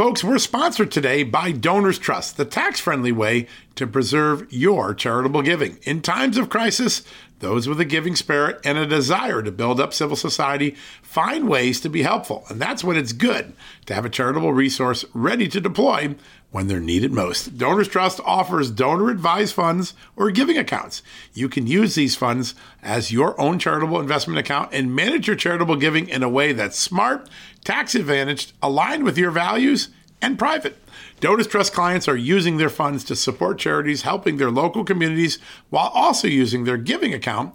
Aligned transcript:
Folks, 0.00 0.24
we're 0.24 0.38
sponsored 0.38 0.90
today 0.90 1.22
by 1.24 1.52
Donors 1.52 1.98
Trust, 1.98 2.38
the 2.38 2.46
tax 2.46 2.80
friendly 2.80 3.12
way 3.12 3.46
to 3.74 3.86
preserve 3.86 4.50
your 4.50 4.94
charitable 4.94 5.42
giving. 5.42 5.78
In 5.82 6.00
times 6.00 6.38
of 6.38 6.48
crisis, 6.48 7.02
those 7.40 7.68
with 7.68 7.80
a 7.80 7.84
giving 7.84 8.16
spirit 8.16 8.60
and 8.64 8.78
a 8.78 8.86
desire 8.86 9.42
to 9.42 9.52
build 9.52 9.78
up 9.78 9.92
civil 9.92 10.16
society 10.16 10.74
find 11.02 11.48
ways 11.48 11.80
to 11.80 11.88
be 11.90 12.02
helpful. 12.02 12.44
And 12.48 12.60
that's 12.60 12.84
when 12.84 12.96
it's 12.96 13.12
good 13.12 13.52
to 13.86 13.94
have 13.94 14.04
a 14.04 14.10
charitable 14.10 14.54
resource 14.54 15.04
ready 15.12 15.48
to 15.48 15.60
deploy 15.60 16.14
when 16.50 16.66
they're 16.66 16.80
needed 16.80 17.12
most. 17.12 17.56
Donors 17.56 17.88
Trust 17.88 18.20
offers 18.24 18.70
donor 18.70 19.10
advised 19.10 19.54
funds 19.54 19.94
or 20.16 20.30
giving 20.30 20.58
accounts. 20.58 21.02
You 21.32 21.48
can 21.48 21.66
use 21.66 21.94
these 21.94 22.16
funds 22.16 22.54
as 22.82 23.12
your 23.12 23.40
own 23.40 23.58
charitable 23.58 24.00
investment 24.00 24.38
account 24.38 24.72
and 24.72 24.94
manage 24.94 25.26
your 25.26 25.36
charitable 25.36 25.76
giving 25.76 26.08
in 26.08 26.22
a 26.22 26.28
way 26.28 26.52
that's 26.52 26.78
smart, 26.78 27.28
tax 27.64 27.94
advantaged, 27.94 28.52
aligned 28.62 29.04
with 29.04 29.18
your 29.18 29.30
values, 29.30 29.88
and 30.22 30.38
private. 30.38 30.76
Donors 31.20 31.46
Trust 31.46 31.72
clients 31.72 32.08
are 32.08 32.16
using 32.16 32.56
their 32.56 32.70
funds 32.70 33.04
to 33.04 33.16
support 33.16 33.58
charities 33.58 34.02
helping 34.02 34.36
their 34.36 34.50
local 34.50 34.84
communities 34.84 35.38
while 35.68 35.90
also 35.94 36.28
using 36.28 36.64
their 36.64 36.76
giving 36.76 37.12
account 37.12 37.54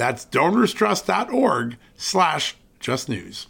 That's 0.00 0.24
donorstrust.org 0.24 1.76
slash 1.94 2.56
justnews. 2.80 3.48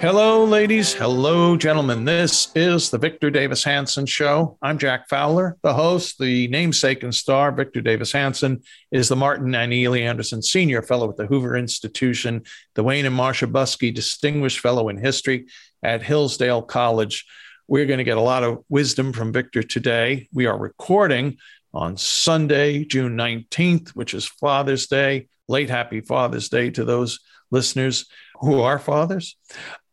Hello, 0.00 0.46
ladies. 0.46 0.94
Hello, 0.94 1.58
gentlemen. 1.58 2.06
This 2.06 2.50
is 2.54 2.88
the 2.88 2.96
Victor 2.96 3.28
Davis 3.28 3.62
Hanson 3.62 4.06
Show. 4.06 4.56
I'm 4.62 4.78
Jack 4.78 5.10
Fowler, 5.10 5.58
the 5.62 5.74
host, 5.74 6.18
the 6.18 6.48
namesake 6.48 7.02
and 7.02 7.14
star. 7.14 7.52
Victor 7.52 7.82
Davis 7.82 8.10
Hanson 8.10 8.62
is 8.90 9.10
the 9.10 9.16
Martin 9.16 9.54
and 9.54 9.74
Illie 9.74 10.04
Anderson 10.04 10.40
Senior 10.40 10.80
Fellow 10.80 11.10
at 11.10 11.18
the 11.18 11.26
Hoover 11.26 11.54
Institution, 11.54 12.44
the 12.74 12.82
Wayne 12.82 13.04
and 13.04 13.14
Marcia 13.14 13.46
Buske 13.46 13.94
Distinguished 13.94 14.60
Fellow 14.60 14.88
in 14.88 14.96
History 14.96 15.48
at 15.82 16.02
Hillsdale 16.02 16.62
College. 16.62 17.26
We're 17.68 17.84
going 17.84 17.98
to 17.98 18.04
get 18.04 18.16
a 18.16 18.22
lot 18.22 18.42
of 18.42 18.64
wisdom 18.70 19.12
from 19.12 19.34
Victor 19.34 19.62
today. 19.62 20.30
We 20.32 20.46
are 20.46 20.56
recording 20.56 21.36
on 21.74 21.98
Sunday, 21.98 22.86
June 22.86 23.18
19th, 23.18 23.90
which 23.90 24.14
is 24.14 24.24
Father's 24.24 24.86
Day. 24.86 25.28
Late 25.46 25.68
happy 25.68 26.00
Father's 26.00 26.48
Day 26.48 26.70
to 26.70 26.86
those 26.86 27.20
listeners 27.50 28.06
who 28.40 28.60
are 28.60 28.78
fathers. 28.78 29.36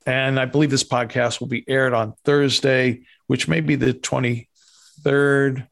And 0.08 0.40
I 0.40 0.46
believe 0.46 0.70
this 0.70 0.86
podcast 0.86 1.42
will 1.42 1.48
be 1.48 1.66
aired 1.68 1.94
on 1.94 2.14
Thursday, 2.24 3.02
which 3.28 3.50
may 3.50 3.60
be 3.60 3.76
the 3.76 3.94
23rd. 3.94 5.68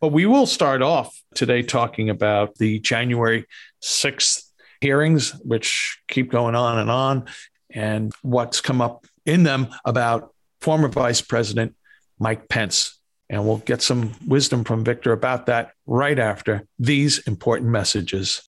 But 0.00 0.08
we 0.08 0.26
will 0.26 0.44
start 0.44 0.82
off 0.82 1.18
today 1.34 1.62
talking 1.62 2.10
about 2.10 2.56
the 2.56 2.80
January 2.80 3.46
6th 3.82 4.42
hearings, 4.82 5.30
which 5.42 6.00
keep 6.06 6.30
going 6.30 6.54
on 6.54 6.78
and 6.78 6.90
on, 6.90 7.24
and 7.70 8.12
what's 8.20 8.60
come 8.60 8.82
up 8.82 9.06
in 9.24 9.42
them 9.42 9.68
about 9.86 10.34
former 10.60 10.88
Vice 10.88 11.22
President 11.22 11.74
Mike 12.18 12.46
Pence. 12.48 13.00
And 13.30 13.46
we'll 13.46 13.58
get 13.58 13.80
some 13.80 14.12
wisdom 14.26 14.64
from 14.64 14.84
Victor 14.84 15.12
about 15.12 15.46
that 15.46 15.72
right 15.86 16.18
after 16.18 16.66
these 16.78 17.20
important 17.26 17.70
messages. 17.70 18.47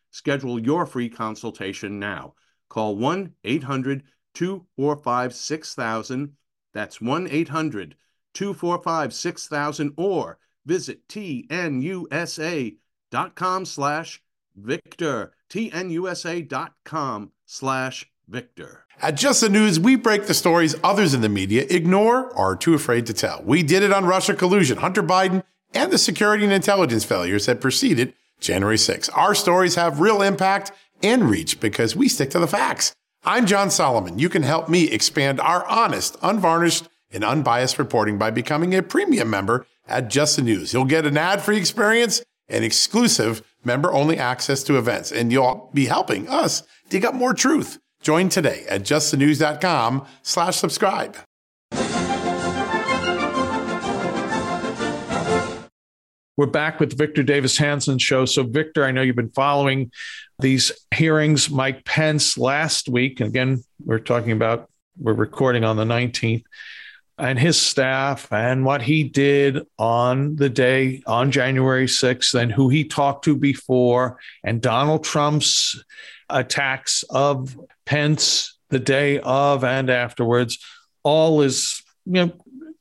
Schedule 0.11 0.59
your 0.59 0.85
free 0.85 1.09
consultation 1.09 1.97
now. 1.99 2.35
Call 2.69 2.95
1 2.97 3.33
800 3.43 4.03
245 4.33 5.33
6000. 5.33 6.33
That's 6.73 7.01
1 7.01 7.27
800 7.29 7.95
245 8.33 9.13
6000 9.13 9.93
or 9.97 10.37
visit 10.65 11.07
tnusa.com 11.07 12.75
slash 13.65 14.21
victor. 14.55 15.33
tnusa.com 15.49 17.31
slash 17.45 18.11
victor. 18.27 18.85
At 19.01 19.15
Just 19.15 19.41
the 19.41 19.49
News, 19.49 19.79
we 19.79 19.95
break 19.95 20.27
the 20.27 20.33
stories 20.33 20.75
others 20.83 21.13
in 21.13 21.21
the 21.21 21.29
media 21.29 21.65
ignore 21.69 22.29
or 22.31 22.51
are 22.51 22.55
too 22.55 22.73
afraid 22.73 23.05
to 23.07 23.13
tell. 23.13 23.41
We 23.43 23.63
did 23.63 23.83
it 23.83 23.91
on 23.91 24.05
Russia 24.05 24.33
collusion, 24.33 24.77
Hunter 24.77 25.03
Biden, 25.03 25.43
and 25.73 25.91
the 25.91 25.97
security 25.97 26.43
and 26.43 26.53
intelligence 26.53 27.03
failures 27.03 27.45
that 27.47 27.61
preceded 27.61 28.13
January 28.41 28.77
6. 28.77 29.09
Our 29.09 29.33
stories 29.33 29.75
have 29.75 30.01
real 30.01 30.21
impact 30.21 30.71
and 31.01 31.29
reach 31.29 31.59
because 31.59 31.95
we 31.95 32.09
stick 32.09 32.29
to 32.31 32.39
the 32.39 32.47
facts. 32.47 32.93
I'm 33.23 33.45
John 33.45 33.69
Solomon. 33.69 34.19
You 34.19 34.29
can 34.29 34.43
help 34.43 34.67
me 34.67 34.89
expand 34.89 35.39
our 35.39 35.65
honest, 35.67 36.17
unvarnished, 36.21 36.89
and 37.11 37.23
unbiased 37.23 37.77
reporting 37.77 38.17
by 38.17 38.31
becoming 38.31 38.73
a 38.73 38.81
premium 38.81 39.29
member 39.29 39.65
at 39.87 40.09
Just 40.09 40.35
the 40.35 40.41
News. 40.41 40.73
You'll 40.73 40.85
get 40.85 41.05
an 41.05 41.17
ad-free 41.17 41.57
experience 41.57 42.23
and 42.49 42.65
exclusive 42.65 43.41
member-only 43.63 44.17
access 44.17 44.63
to 44.63 44.77
events, 44.77 45.11
and 45.11 45.31
you'll 45.31 45.69
be 45.73 45.85
helping 45.85 46.27
us 46.27 46.63
dig 46.89 47.05
up 47.05 47.13
more 47.13 47.33
truth. 47.33 47.79
Join 48.01 48.29
today 48.29 48.65
at 48.67 48.81
justthenews.com 48.81 50.05
slash 50.23 50.55
subscribe. 50.55 51.15
We're 56.41 56.47
back 56.47 56.79
with 56.79 56.97
Victor 56.97 57.21
Davis 57.21 57.55
Hanson 57.55 57.99
show. 57.99 58.25
So, 58.25 58.41
Victor, 58.41 58.83
I 58.83 58.89
know 58.89 59.03
you've 59.03 59.15
been 59.15 59.29
following 59.29 59.91
these 60.39 60.71
hearings. 60.91 61.51
Mike 61.51 61.85
Pence 61.85 62.35
last 62.35 62.89
week, 62.89 63.19
and 63.19 63.29
again, 63.29 63.63
we're 63.85 63.99
talking 63.99 64.31
about, 64.31 64.67
we're 64.99 65.13
recording 65.13 65.63
on 65.63 65.77
the 65.77 65.83
19th, 65.83 66.41
and 67.19 67.37
his 67.37 67.61
staff 67.61 68.27
and 68.33 68.65
what 68.65 68.81
he 68.81 69.03
did 69.03 69.67
on 69.77 70.35
the 70.35 70.49
day, 70.49 71.03
on 71.05 71.29
January 71.29 71.85
6th, 71.85 72.33
and 72.33 72.51
who 72.51 72.69
he 72.69 72.85
talked 72.85 73.25
to 73.25 73.37
before, 73.37 74.17
and 74.43 74.63
Donald 74.63 75.03
Trump's 75.03 75.79
attacks 76.27 77.03
of 77.11 77.55
Pence 77.85 78.57
the 78.71 78.79
day 78.79 79.19
of 79.19 79.63
and 79.63 79.91
afterwards, 79.91 80.57
all 81.03 81.43
is, 81.43 81.83
you 82.07 82.13
know, 82.13 82.31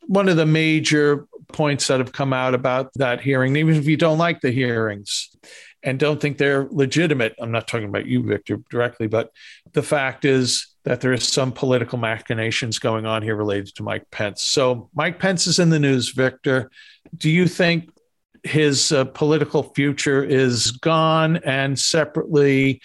one 0.06 0.30
of 0.30 0.38
the 0.38 0.46
major 0.46 1.28
points 1.52 1.86
that 1.88 2.00
have 2.00 2.12
come 2.12 2.32
out 2.32 2.54
about 2.54 2.90
that 2.94 3.20
hearing, 3.20 3.56
even 3.56 3.74
if 3.74 3.86
you 3.86 3.96
don't 3.96 4.18
like 4.18 4.40
the 4.40 4.50
hearings 4.50 5.30
and 5.82 5.98
don't 5.98 6.20
think 6.20 6.38
they're 6.38 6.68
legitimate. 6.70 7.34
I'm 7.38 7.52
not 7.52 7.66
talking 7.66 7.88
about 7.88 8.06
you, 8.06 8.22
Victor, 8.22 8.58
directly, 8.70 9.06
but 9.06 9.30
the 9.72 9.82
fact 9.82 10.24
is 10.24 10.66
that 10.84 11.00
there 11.00 11.12
is 11.12 11.26
some 11.26 11.52
political 11.52 11.98
machinations 11.98 12.78
going 12.78 13.06
on 13.06 13.22
here 13.22 13.36
related 13.36 13.74
to 13.76 13.82
Mike 13.82 14.10
Pence. 14.10 14.42
So 14.42 14.90
Mike 14.94 15.18
Pence 15.18 15.46
is 15.46 15.58
in 15.58 15.70
the 15.70 15.78
news, 15.78 16.10
Victor. 16.10 16.70
Do 17.16 17.30
you 17.30 17.46
think 17.46 17.90
his 18.42 18.92
uh, 18.92 19.04
political 19.04 19.62
future 19.74 20.22
is 20.22 20.70
gone? 20.70 21.36
And 21.38 21.78
separately, 21.78 22.80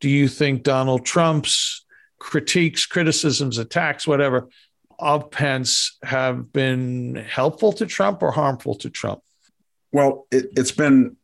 do 0.00 0.08
you 0.08 0.28
think 0.28 0.62
Donald 0.62 1.04
Trump's 1.04 1.84
critiques, 2.18 2.86
criticisms, 2.86 3.58
attacks, 3.58 4.06
whatever, 4.06 4.48
of 5.00 5.30
Pence 5.30 5.98
have 6.02 6.52
been 6.52 7.14
helpful 7.14 7.72
to 7.74 7.86
Trump 7.86 8.22
or 8.22 8.30
harmful 8.30 8.74
to 8.76 8.90
Trump? 8.90 9.20
Well, 9.92 10.26
it, 10.30 10.56
has 10.56 10.72
been 10.72 11.16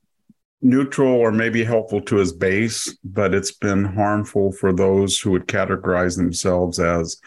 neutral 0.63 1.13
or 1.13 1.31
maybe 1.31 1.63
helpful 1.63 2.01
to 2.03 2.17
his 2.17 2.33
base, 2.33 2.97
but 3.05 3.35
it's 3.35 3.53
been 3.53 3.85
harmful 3.85 4.53
for 4.53 4.73
those 4.73 5.21
who 5.21 5.31
would 5.33 5.47
categorize 5.47 6.17
themselves 6.17 6.79
as 6.79 7.21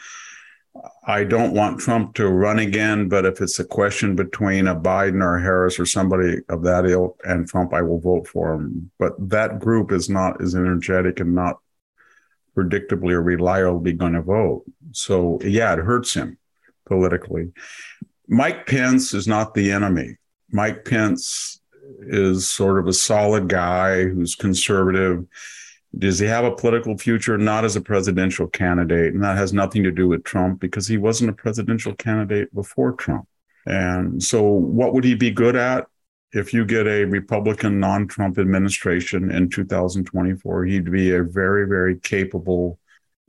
I 1.05 1.23
don't 1.23 1.53
want 1.53 1.79
Trump 1.79 2.13
to 2.15 2.27
run 2.27 2.59
again, 2.59 3.09
but 3.09 3.25
if 3.25 3.41
it's 3.41 3.59
a 3.59 3.65
question 3.65 4.15
between 4.15 4.67
a 4.67 4.75
Biden 4.75 5.23
or 5.23 5.39
Harris 5.39 5.79
or 5.79 5.85
somebody 5.85 6.37
of 6.49 6.63
that 6.63 6.85
ilk 6.85 7.19
and 7.23 7.47
Trump, 7.47 7.73
I 7.73 7.81
will 7.81 7.99
vote 7.99 8.27
for 8.27 8.53
him. 8.53 8.91
But 8.99 9.13
that 9.29 9.59
group 9.59 9.91
is 9.91 10.09
not 10.09 10.41
as 10.41 10.55
energetic 10.55 11.19
and 11.19 11.33
not 11.33 11.59
predictably 12.63 13.11
or 13.11 13.21
reliably 13.21 13.93
going 13.93 14.13
to 14.13 14.21
vote. 14.21 14.63
So, 14.91 15.39
yeah, 15.43 15.73
it 15.73 15.79
hurts 15.79 16.13
him 16.13 16.37
politically. 16.85 17.51
Mike 18.27 18.65
Pence 18.65 19.13
is 19.13 19.27
not 19.27 19.53
the 19.53 19.71
enemy. 19.71 20.17
Mike 20.51 20.85
Pence 20.85 21.61
is 22.01 22.49
sort 22.49 22.79
of 22.79 22.87
a 22.87 22.93
solid 22.93 23.47
guy 23.47 24.03
who's 24.03 24.35
conservative 24.35 25.25
does 25.97 26.19
he 26.19 26.27
have 26.27 26.45
a 26.45 26.55
political 26.55 26.97
future? 26.97 27.37
Not 27.37 27.65
as 27.65 27.75
a 27.75 27.81
presidential 27.81 28.47
candidate. 28.47 29.13
And 29.13 29.23
that 29.23 29.37
has 29.37 29.53
nothing 29.53 29.83
to 29.83 29.91
do 29.91 30.07
with 30.07 30.23
Trump 30.23 30.59
because 30.59 30.87
he 30.87 30.97
wasn't 30.97 31.31
a 31.31 31.33
presidential 31.33 31.95
candidate 31.95 32.53
before 32.53 32.93
Trump. 32.93 33.27
And 33.65 34.21
so, 34.21 34.43
what 34.43 34.93
would 34.93 35.03
he 35.03 35.15
be 35.15 35.31
good 35.31 35.55
at? 35.55 35.87
If 36.31 36.53
you 36.53 36.65
get 36.65 36.87
a 36.87 37.05
Republican 37.05 37.79
non 37.79 38.07
Trump 38.07 38.37
administration 38.37 39.31
in 39.31 39.49
2024, 39.49 40.65
he'd 40.65 40.91
be 40.91 41.11
a 41.13 41.23
very, 41.23 41.67
very 41.67 41.97
capable 41.99 42.79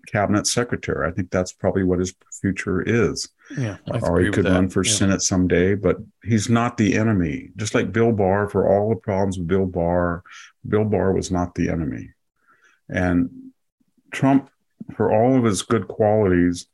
cabinet 0.07 0.47
secretary. 0.47 1.09
I 1.09 1.13
think 1.13 1.31
that's 1.31 1.53
probably 1.53 1.85
what 1.85 1.99
his 1.99 2.15
future 2.41 2.83
is. 2.83 3.29
Yeah, 3.57 3.79
or 4.03 4.21
he 4.21 4.31
could 4.31 4.45
run 4.45 4.69
for 4.69 4.85
yeah. 4.85 4.93
Senate 4.93 5.23
someday, 5.23 5.75
but 5.75 5.97
he's 6.23 6.49
not 6.49 6.77
the 6.77 6.97
enemy. 6.97 7.51
Just 7.57 7.75
like 7.75 7.93
Bill 7.93 8.13
Barr, 8.13 8.49
for 8.49 8.69
all 8.69 8.91
the 8.91 8.97
problems 8.97 9.39
with 9.39 9.49
Bill 9.49 9.67
Barr, 9.67 10.23
Bill 10.67 10.85
Barr 10.85 11.13
was 11.13 11.31
not 11.31 11.55
the 11.55 11.69
enemy. 11.69 12.11
And 12.89 13.53
Trump, 14.13 14.51
for 14.95 15.13
all 15.13 15.37
of 15.37 15.45
his 15.45 15.63
good 15.63 15.89
qualities, 15.89 16.67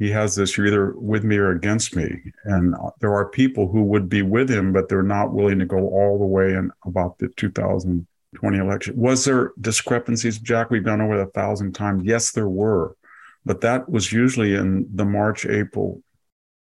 he 0.00 0.10
has 0.10 0.34
this 0.34 0.56
you're 0.56 0.66
either 0.66 0.94
with 0.96 1.24
me 1.24 1.36
or 1.36 1.50
against 1.50 1.94
me. 1.94 2.32
And 2.44 2.74
uh, 2.74 2.90
there 3.00 3.12
are 3.12 3.28
people 3.28 3.68
who 3.68 3.82
would 3.84 4.08
be 4.08 4.22
with 4.22 4.50
him, 4.50 4.72
but 4.72 4.88
they're 4.88 5.02
not 5.02 5.34
willing 5.34 5.58
to 5.58 5.66
go 5.66 5.76
all 5.76 6.18
the 6.18 6.24
way 6.24 6.54
in 6.54 6.72
about 6.86 7.18
the 7.18 7.28
2020 7.36 8.58
election. 8.58 8.96
Was 8.96 9.26
there 9.26 9.52
discrepancies, 9.60 10.38
Jack? 10.38 10.70
We've 10.70 10.82
gone 10.82 11.02
over 11.02 11.20
it 11.20 11.22
a 11.22 11.30
thousand 11.30 11.74
times. 11.74 12.04
Yes, 12.06 12.32
there 12.32 12.48
were. 12.48 12.96
But 13.44 13.60
that 13.60 13.90
was 13.90 14.10
usually 14.10 14.54
in 14.54 14.88
the 14.94 15.04
March, 15.04 15.44
April 15.44 16.02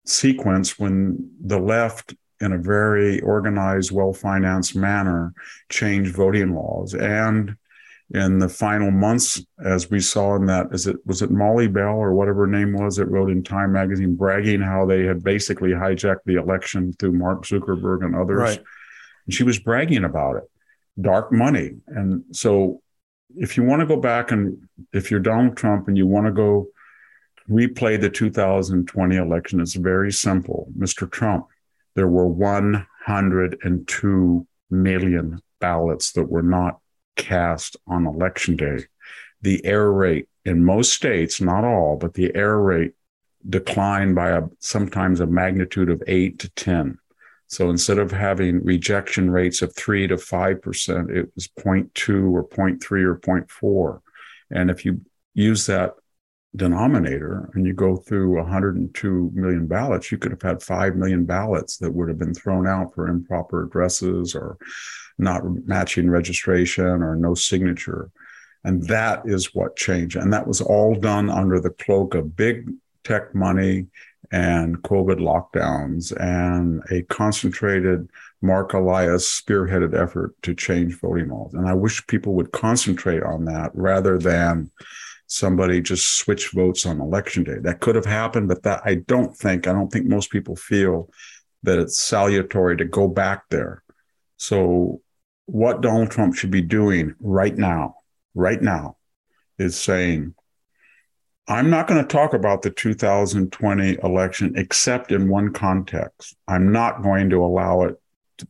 sequence 0.07 0.79
when 0.79 1.31
the 1.39 1.59
left 1.59 2.15
in 2.39 2.53
a 2.53 2.57
very 2.57 3.21
organized, 3.21 3.91
well 3.91 4.13
financed 4.13 4.75
manner 4.75 5.31
changed 5.69 6.15
voting 6.15 6.56
laws. 6.56 6.95
And 6.95 7.56
in 8.13 8.40
the 8.40 8.50
final 8.50 8.92
months, 8.92 9.42
as 9.63 9.90
we 9.90 10.02
saw 10.02 10.36
in 10.36 10.46
that, 10.48 10.68
is 10.72 10.88
it 10.88 10.98
was 11.06 11.22
it 11.22 11.31
Molly 11.31 11.68
Bell 11.68 11.96
or 11.96 12.13
whatever 12.13 12.42
her 12.42 12.52
name 12.52 12.74
was 12.74 12.98
that 12.98 13.06
wrote 13.06 13.31
in 13.31 13.42
Time 13.44 13.72
magazine 13.72 14.16
bragging 14.16 14.60
how 14.60 14.86
they 14.86 15.06
had 15.06 15.24
basically 15.24 15.69
hijacked 15.69 16.25
the 16.25 16.36
election 16.36 16.92
through 16.94 17.13
Mark 17.13 17.46
Zuckerberg 17.46 18.04
and 18.04 18.13
others. 18.16 18.40
Right. 18.40 18.62
And 19.25 19.34
she 19.34 19.44
was 19.44 19.60
bragging 19.60 20.04
about 20.04 20.36
it. 20.38 20.44
Dark 21.00 21.31
money. 21.31 21.78
And 21.88 22.25
so 22.31 22.81
if 23.38 23.56
you 23.56 23.63
want 23.63 23.80
to 23.80 23.86
go 23.86 23.96
back 23.96 24.31
and 24.31 24.68
if 24.92 25.10
you're 25.10 25.22
Donald 25.22 25.56
Trump 25.56 25.88
and 25.88 25.98
you 25.98 26.06
want 26.06 26.25
to 26.25 26.34
go 26.34 26.68
replay 27.50 27.98
the 28.00 28.10
2020 28.10 29.16
election, 29.16 29.62
it's 29.62 29.75
very 29.75 30.12
simple. 30.12 30.68
Mr. 30.78 31.10
Trump, 31.10 31.48
there 31.96 32.10
were 32.10 32.28
102 32.28 34.48
million 34.69 35.42
ballots 35.60 36.12
that 36.14 36.30
were 36.30 36.44
not 36.44 36.80
cast 37.16 37.78
on 37.88 38.08
election 38.08 38.56
day, 38.56 38.86
the 39.42 39.63
error 39.66 39.92
rate 39.92 40.28
in 40.46 40.66
most 40.66 40.94
states, 40.94 41.42
not 41.42 41.63
all, 41.63 41.98
but 41.98 42.13
the 42.13 42.34
error 42.36 42.62
rate 42.62 42.94
declined 43.48 44.16
by 44.16 44.30
a, 44.30 44.44
sometimes 44.60 45.19
a 45.19 45.28
magnitude 45.28 45.90
of 45.90 46.04
eight 46.08 46.40
to 46.40 46.50
10. 46.52 46.98
So 47.48 47.69
instead 47.69 47.98
of 47.98 48.12
having 48.12 48.63
rejection 48.63 49.30
rates 49.30 49.62
of 49.62 49.75
three 49.75 50.08
to 50.08 50.16
5%, 50.16 51.10
it 51.10 51.30
was 51.36 51.48
0.2 51.48 52.31
or 52.31 52.48
0.3 52.48 53.04
or 53.04 53.16
0.4. 53.18 54.02
And 54.52 54.69
if 54.72 54.86
you 54.86 55.02
use 55.34 55.66
that 55.66 55.96
denominator 56.56 57.50
and 57.53 57.65
you 57.65 57.74
go 57.74 57.95
through 57.95 58.36
102 58.36 59.31
million 59.33 59.68
ballots, 59.68 60.12
you 60.12 60.18
could 60.18 60.31
have 60.31 60.42
had 60.42 60.62
5 60.62 60.95
million 60.95 61.25
ballots 61.25 61.77
that 61.77 61.92
would 61.92 62.09
have 62.09 62.19
been 62.19 62.33
thrown 62.33 62.68
out 62.68 62.94
for 62.94 63.07
improper 63.07 63.63
addresses 63.63 64.36
or 64.36 64.57
not 65.18 65.44
matching 65.65 66.09
registration 66.09 66.86
or 66.86 67.15
no 67.15 67.33
signature. 67.33 68.12
And 68.63 68.83
that 68.88 69.24
is 69.25 69.56
what 69.56 69.75
changed. 69.75 70.18
And 70.18 70.31
that 70.33 70.48
was 70.48 70.62
all 70.62 70.94
done 70.95 71.30
under 71.30 71.59
the 71.59 71.69
cloak 71.71 72.15
of 72.15 72.36
big 72.36 72.69
tech 73.04 73.33
money 73.33 73.88
and 74.31 74.81
COVID 74.83 75.19
lockdowns 75.19 76.13
and 76.19 76.81
a 76.92 77.01
concentrated 77.04 78.09
Mark 78.42 78.74
Elias 78.74 79.42
spearheaded 79.42 79.94
effort 79.94 80.33
to 80.44 80.56
change 80.56 81.00
voting 81.00 81.30
laws. 81.30 81.54
And 81.54 81.68
I 81.68 81.74
wish 81.74 82.06
people 82.07 82.33
would 82.36 82.51
concentrate 82.51 83.24
on 83.24 83.45
that 83.45 83.71
rather 83.74 84.18
than 84.18 84.71
somebody 85.31 85.80
just 85.80 86.18
switch 86.18 86.50
votes 86.51 86.86
on 86.86 87.00
election 87.00 87.45
day. 87.45 87.57
That 87.62 87.80
could 87.80 87.95
have 87.95 88.06
happened, 88.06 88.50
but 88.50 88.63
that 88.63 88.81
I 88.83 88.95
don't 88.95 89.36
think, 89.36 89.66
I 89.66 89.72
don't 89.72 89.89
think 89.89 90.06
most 90.06 90.30
people 90.30 90.57
feel 90.57 91.10
that 91.63 91.80
it's 91.80 91.98
salutary 91.98 92.75
to 92.75 92.86
go 92.86 93.07
back 93.07 93.44
there. 93.50 93.81
So 94.36 95.01
what 95.45 95.81
Donald 95.81 96.12
Trump 96.12 96.36
should 96.36 96.51
be 96.51 96.62
doing 96.62 97.16
right 97.22 97.56
now, 97.56 97.95
right 98.36 98.62
now, 98.62 98.98
is 99.57 99.78
saying, 99.78 100.36
I'm 101.48 101.69
not 101.69 101.88
going 101.88 102.01
to 102.01 102.07
talk 102.07 102.33
about 102.33 102.62
the 102.62 102.69
2020 102.69 104.00
election 104.04 104.54
except 104.57 105.13
in 105.13 105.30
one 105.30 105.54
context. 105.54 106.36
I'm 106.50 106.74
not 106.74 107.04
going 107.04 107.30
to 107.30 107.44
allow 107.44 107.83
it 107.83 107.95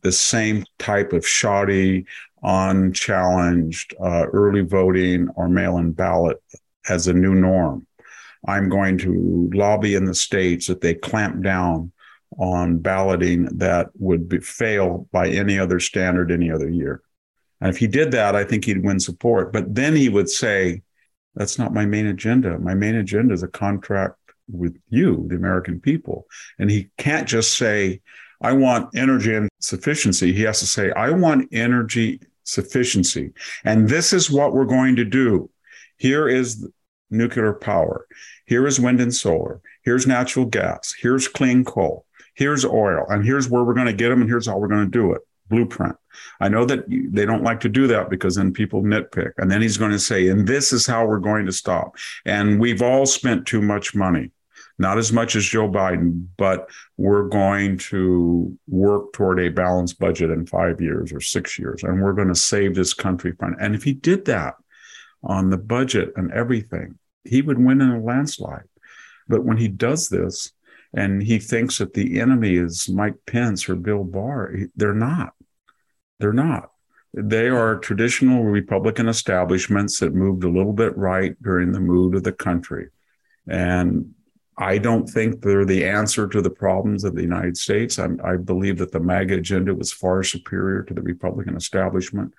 the 0.00 0.12
same 0.12 0.64
type 0.78 1.12
of 1.12 1.26
shoddy, 1.26 2.06
unchallenged 2.42 3.94
uh, 4.00 4.26
early 4.32 4.62
voting 4.62 5.28
or 5.36 5.48
mail 5.48 5.78
in 5.78 5.92
ballot 5.92 6.42
as 6.88 7.08
a 7.08 7.12
new 7.12 7.34
norm. 7.34 7.86
I'm 8.46 8.68
going 8.68 8.98
to 8.98 9.50
lobby 9.54 9.94
in 9.94 10.04
the 10.04 10.14
states 10.14 10.66
that 10.66 10.80
they 10.80 10.94
clamp 10.94 11.42
down 11.42 11.92
on 12.38 12.78
balloting 12.78 13.44
that 13.58 13.90
would 13.98 14.28
be, 14.28 14.40
fail 14.40 15.06
by 15.12 15.28
any 15.28 15.58
other 15.58 15.78
standard 15.78 16.32
any 16.32 16.50
other 16.50 16.68
year. 16.68 17.02
And 17.60 17.70
if 17.70 17.76
he 17.76 17.86
did 17.86 18.10
that, 18.12 18.34
I 18.34 18.44
think 18.44 18.64
he'd 18.64 18.82
win 18.82 18.98
support. 18.98 19.52
But 19.52 19.74
then 19.74 19.94
he 19.94 20.08
would 20.08 20.28
say, 20.28 20.82
that's 21.34 21.58
not 21.58 21.72
my 21.72 21.86
main 21.86 22.06
agenda. 22.06 22.58
My 22.58 22.74
main 22.74 22.96
agenda 22.96 23.32
is 23.32 23.42
a 23.42 23.48
contract 23.48 24.16
with 24.50 24.76
you, 24.88 25.26
the 25.28 25.36
American 25.36 25.80
people. 25.80 26.26
And 26.58 26.70
he 26.70 26.90
can't 26.98 27.28
just 27.28 27.56
say, 27.56 28.00
I 28.40 28.52
want 28.52 28.96
energy 28.96 29.34
and 29.34 29.48
sufficiency. 29.60 30.32
He 30.32 30.42
has 30.42 30.58
to 30.60 30.66
say, 30.66 30.90
I 30.92 31.10
want 31.10 31.48
energy 31.52 32.20
sufficiency. 32.42 33.30
And 33.64 33.88
this 33.88 34.12
is 34.12 34.30
what 34.30 34.52
we're 34.52 34.64
going 34.64 34.96
to 34.96 35.04
do. 35.04 35.48
Here 36.02 36.28
is 36.28 36.68
nuclear 37.10 37.52
power. 37.52 38.08
Here 38.44 38.66
is 38.66 38.80
wind 38.80 39.00
and 39.00 39.14
solar. 39.14 39.60
Here's 39.84 40.04
natural 40.04 40.46
gas. 40.46 40.92
Here's 40.98 41.28
clean 41.28 41.64
coal. 41.64 42.06
Here's 42.34 42.64
oil. 42.64 43.06
And 43.08 43.24
here's 43.24 43.48
where 43.48 43.62
we're 43.62 43.74
going 43.74 43.86
to 43.86 43.92
get 43.92 44.08
them 44.08 44.20
and 44.20 44.28
here's 44.28 44.48
how 44.48 44.58
we're 44.58 44.66
going 44.66 44.84
to 44.84 44.90
do 44.90 45.12
it. 45.12 45.20
Blueprint. 45.48 45.94
I 46.40 46.48
know 46.48 46.64
that 46.64 46.86
they 46.88 47.24
don't 47.24 47.44
like 47.44 47.60
to 47.60 47.68
do 47.68 47.86
that 47.86 48.10
because 48.10 48.34
then 48.34 48.52
people 48.52 48.82
nitpick. 48.82 49.30
And 49.38 49.48
then 49.48 49.62
he's 49.62 49.76
going 49.76 49.92
to 49.92 49.98
say 50.00 50.26
and 50.26 50.44
this 50.44 50.72
is 50.72 50.88
how 50.88 51.06
we're 51.06 51.20
going 51.20 51.46
to 51.46 51.52
stop. 51.52 51.94
And 52.24 52.58
we've 52.58 52.82
all 52.82 53.06
spent 53.06 53.46
too 53.46 53.62
much 53.62 53.94
money. 53.94 54.32
Not 54.78 54.98
as 54.98 55.12
much 55.12 55.36
as 55.36 55.44
joe 55.44 55.68
biden 55.68 56.26
but 56.36 56.68
we're 56.96 57.28
going 57.28 57.76
to 57.92 58.58
work 58.66 59.12
toward 59.12 59.38
a 59.38 59.50
balanced 59.50 60.00
budget 60.00 60.30
in 60.30 60.46
five 60.46 60.80
years 60.80 61.12
or 61.12 61.20
six 61.20 61.58
years 61.58 61.84
and 61.84 62.02
we're 62.02 62.14
going 62.14 62.28
to 62.28 62.34
save 62.34 62.74
this 62.74 62.92
country 62.92 63.32
from 63.38 63.54
and 63.60 63.76
if 63.76 63.84
he 63.84 63.92
did 63.92 64.24
that 64.24 64.54
on 65.24 65.50
the 65.50 65.58
budget 65.58 66.12
and 66.16 66.32
everything 66.32 66.98
he 67.24 67.42
would 67.42 67.58
win 67.58 67.80
in 67.80 67.90
a 67.90 68.00
landslide 68.00 68.64
but 69.28 69.44
when 69.44 69.56
he 69.56 69.68
does 69.68 70.08
this 70.08 70.52
and 70.94 71.22
he 71.22 71.38
thinks 71.38 71.78
that 71.78 71.94
the 71.94 72.20
enemy 72.20 72.56
is 72.56 72.88
Mike 72.88 73.14
Pence 73.26 73.68
or 73.68 73.76
Bill 73.76 74.04
Barr. 74.04 74.54
They're 74.76 74.92
not. 74.92 75.32
They're 76.18 76.32
not. 76.32 76.70
They 77.14 77.48
are 77.48 77.78
traditional 77.78 78.44
Republican 78.44 79.08
establishments 79.08 80.00
that 80.00 80.14
moved 80.14 80.44
a 80.44 80.50
little 80.50 80.72
bit 80.72 80.96
right 80.96 81.40
during 81.42 81.72
the 81.72 81.80
mood 81.80 82.14
of 82.14 82.24
the 82.24 82.32
country. 82.32 82.88
And 83.48 84.14
I 84.58 84.78
don't 84.78 85.08
think 85.08 85.40
they're 85.40 85.64
the 85.64 85.84
answer 85.86 86.28
to 86.28 86.42
the 86.42 86.50
problems 86.50 87.04
of 87.04 87.14
the 87.14 87.22
United 87.22 87.56
States. 87.56 87.98
I'm, 87.98 88.20
i 88.22 88.36
believe 88.36 88.78
that 88.78 88.92
the 88.92 89.00
MAGA 89.00 89.36
agenda 89.36 89.74
was 89.74 89.92
far 89.92 90.22
superior 90.22 90.82
to 90.82 90.94
the 90.94 91.02
Republican 91.02 91.56
establishment. 91.56 92.34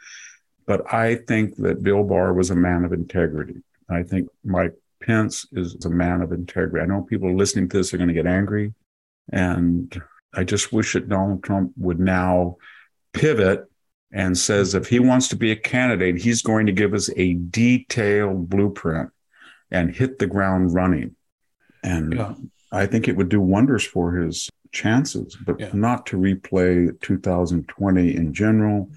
But 0.66 0.94
I 0.94 1.16
think 1.16 1.56
that 1.58 1.84
Bill 1.84 2.04
Barr 2.04 2.34
was 2.34 2.50
a 2.50 2.56
man 2.56 2.86
of 2.86 2.94
integrity. 2.94 3.64
I 3.90 4.04
think 4.04 4.30
Mike 4.44 4.76
Pence 5.02 5.46
is 5.52 5.84
a 5.86 5.90
man 5.90 6.22
of 6.22 6.32
integrity. 6.32 6.82
I 6.82 6.86
know 6.86 7.02
people 7.02 7.36
listening 7.36 7.70
to 7.70 7.78
this 7.78 7.94
are 7.94 7.98
going 7.98 8.08
to 8.08 8.14
get 8.14 8.26
angry. 8.26 8.74
And 9.32 10.02
I 10.34 10.44
just 10.44 10.74
wish 10.74 10.94
that 10.94 11.10
Donald 11.10 11.44
Trump 11.44 11.74
would 11.78 12.00
now 12.00 12.58
pivot 13.14 13.66
and 14.12 14.38
says 14.38 14.76
if 14.76 14.88
he 14.88 15.00
wants 15.00 15.28
to 15.30 15.36
be 15.36 15.52
a 15.52 15.56
candidate, 15.56 16.22
he's 16.22 16.42
going 16.42 16.66
to 16.68 16.72
give 16.72 16.94
us 16.94 17.10
a 17.18 17.34
detailed 17.34 18.50
blueprint 18.50 19.10
and 19.72 19.94
hit 19.94 20.20
the 20.20 20.28
ground 20.28 20.74
running. 20.74 21.16
And 21.84 22.14
yeah. 22.14 22.36
I 22.72 22.86
think 22.86 23.08
it 23.08 23.18
would 23.18 23.30
do 23.30 23.42
wonders 23.42 23.84
for 23.84 24.14
his 24.14 24.50
chances, 24.72 25.36
but 25.46 25.60
yeah. 25.60 25.70
not 25.74 26.06
to 26.08 26.18
replay 26.18 27.00
2020 27.02 28.16
in 28.16 28.34
general 28.34 28.90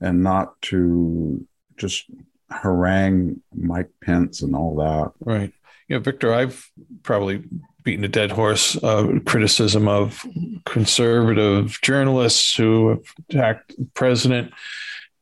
and 0.00 0.22
not 0.22 0.60
to 0.62 1.46
just 1.76 2.04
harangue 2.50 3.40
Mike 3.54 3.90
Pence 4.02 4.42
and 4.42 4.54
all 4.54 4.76
that. 4.76 5.12
Right. 5.20 5.52
Yeah, 5.88 5.98
Victor, 5.98 6.32
I've 6.32 6.70
probably 7.02 7.44
beaten 7.84 8.04
a 8.04 8.08
dead 8.08 8.32
horse 8.32 8.76
uh, 8.82 9.20
criticism 9.24 9.86
of 9.86 10.24
conservative 10.64 11.78
journalists 11.82 12.56
who 12.56 12.88
have 12.88 13.04
attacked 13.30 13.76
the 13.76 13.88
president, 13.94 14.52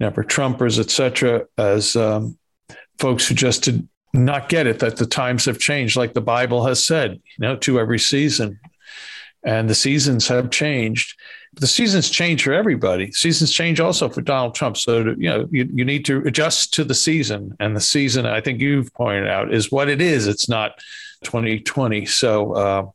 never 0.00 0.24
Trumpers, 0.24 0.78
etc., 0.78 1.44
as 1.58 1.94
um, 1.94 2.38
folks 2.98 3.28
who 3.28 3.34
just 3.34 3.64
did 3.64 3.86
not 4.14 4.48
get 4.48 4.66
it 4.66 4.78
that 4.78 4.96
the 4.96 5.06
times 5.06 5.44
have 5.44 5.58
changed, 5.58 5.96
like 5.96 6.14
the 6.14 6.20
Bible 6.20 6.64
has 6.64 6.84
said, 6.84 7.12
you 7.12 7.40
know, 7.40 7.56
to 7.56 7.78
every 7.78 7.98
season. 7.98 8.58
And 9.44 9.68
the 9.68 9.74
seasons 9.74 10.26
have 10.28 10.50
changed. 10.50 11.18
The 11.54 11.66
seasons 11.66 12.10
change 12.10 12.42
for 12.42 12.52
everybody. 12.52 13.12
Seasons 13.12 13.52
change 13.52 13.78
also 13.78 14.08
for 14.08 14.22
Donald 14.22 14.54
Trump. 14.54 14.76
So, 14.76 15.04
to, 15.04 15.10
you 15.18 15.28
know, 15.28 15.48
you, 15.50 15.68
you 15.72 15.84
need 15.84 16.04
to 16.06 16.18
adjust 16.26 16.74
to 16.74 16.84
the 16.84 16.94
season. 16.94 17.56
And 17.60 17.76
the 17.76 17.80
season, 17.80 18.26
I 18.26 18.40
think 18.40 18.60
you've 18.60 18.92
pointed 18.94 19.28
out, 19.28 19.52
is 19.52 19.70
what 19.70 19.88
it 19.88 20.00
is. 20.00 20.26
It's 20.26 20.48
not 20.48 20.80
2020. 21.24 22.06
So 22.06 22.52
uh, 22.54 22.86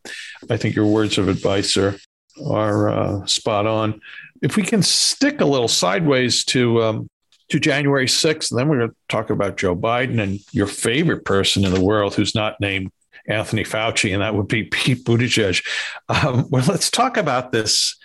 I 0.49 0.57
think 0.57 0.75
your 0.75 0.87
words 0.87 1.17
of 1.17 1.27
advice 1.27 1.77
are, 1.77 1.97
are 2.45 2.89
uh, 2.89 3.25
spot 3.25 3.65
on. 3.67 4.01
If 4.41 4.55
we 4.55 4.63
can 4.63 4.81
stick 4.81 5.41
a 5.41 5.45
little 5.45 5.67
sideways 5.67 6.43
to 6.45 6.81
um, 6.83 7.09
to 7.49 7.59
January 7.59 8.05
6th. 8.05 8.51
And 8.51 8.59
then 8.59 8.67
we're 8.67 8.77
going 8.77 8.89
to 8.89 8.95
talk 9.07 9.29
about 9.29 9.57
Joe 9.57 9.75
Biden 9.75 10.21
and 10.21 10.39
your 10.51 10.67
favorite 10.67 11.25
person 11.25 11.65
in 11.65 11.73
the 11.73 11.81
world 11.81 12.15
who's 12.15 12.35
not 12.35 12.59
named 12.59 12.91
Anthony 13.29 13.63
Fauci, 13.63 14.11
and 14.11 14.21
that 14.21 14.35
would 14.35 14.47
be 14.47 14.63
Pete 14.63 15.05
Buttigieg. 15.05 15.63
Um, 16.09 16.47
well, 16.49 16.65
let's 16.67 16.89
talk 16.89 17.17
about 17.17 17.51
this. 17.51 17.95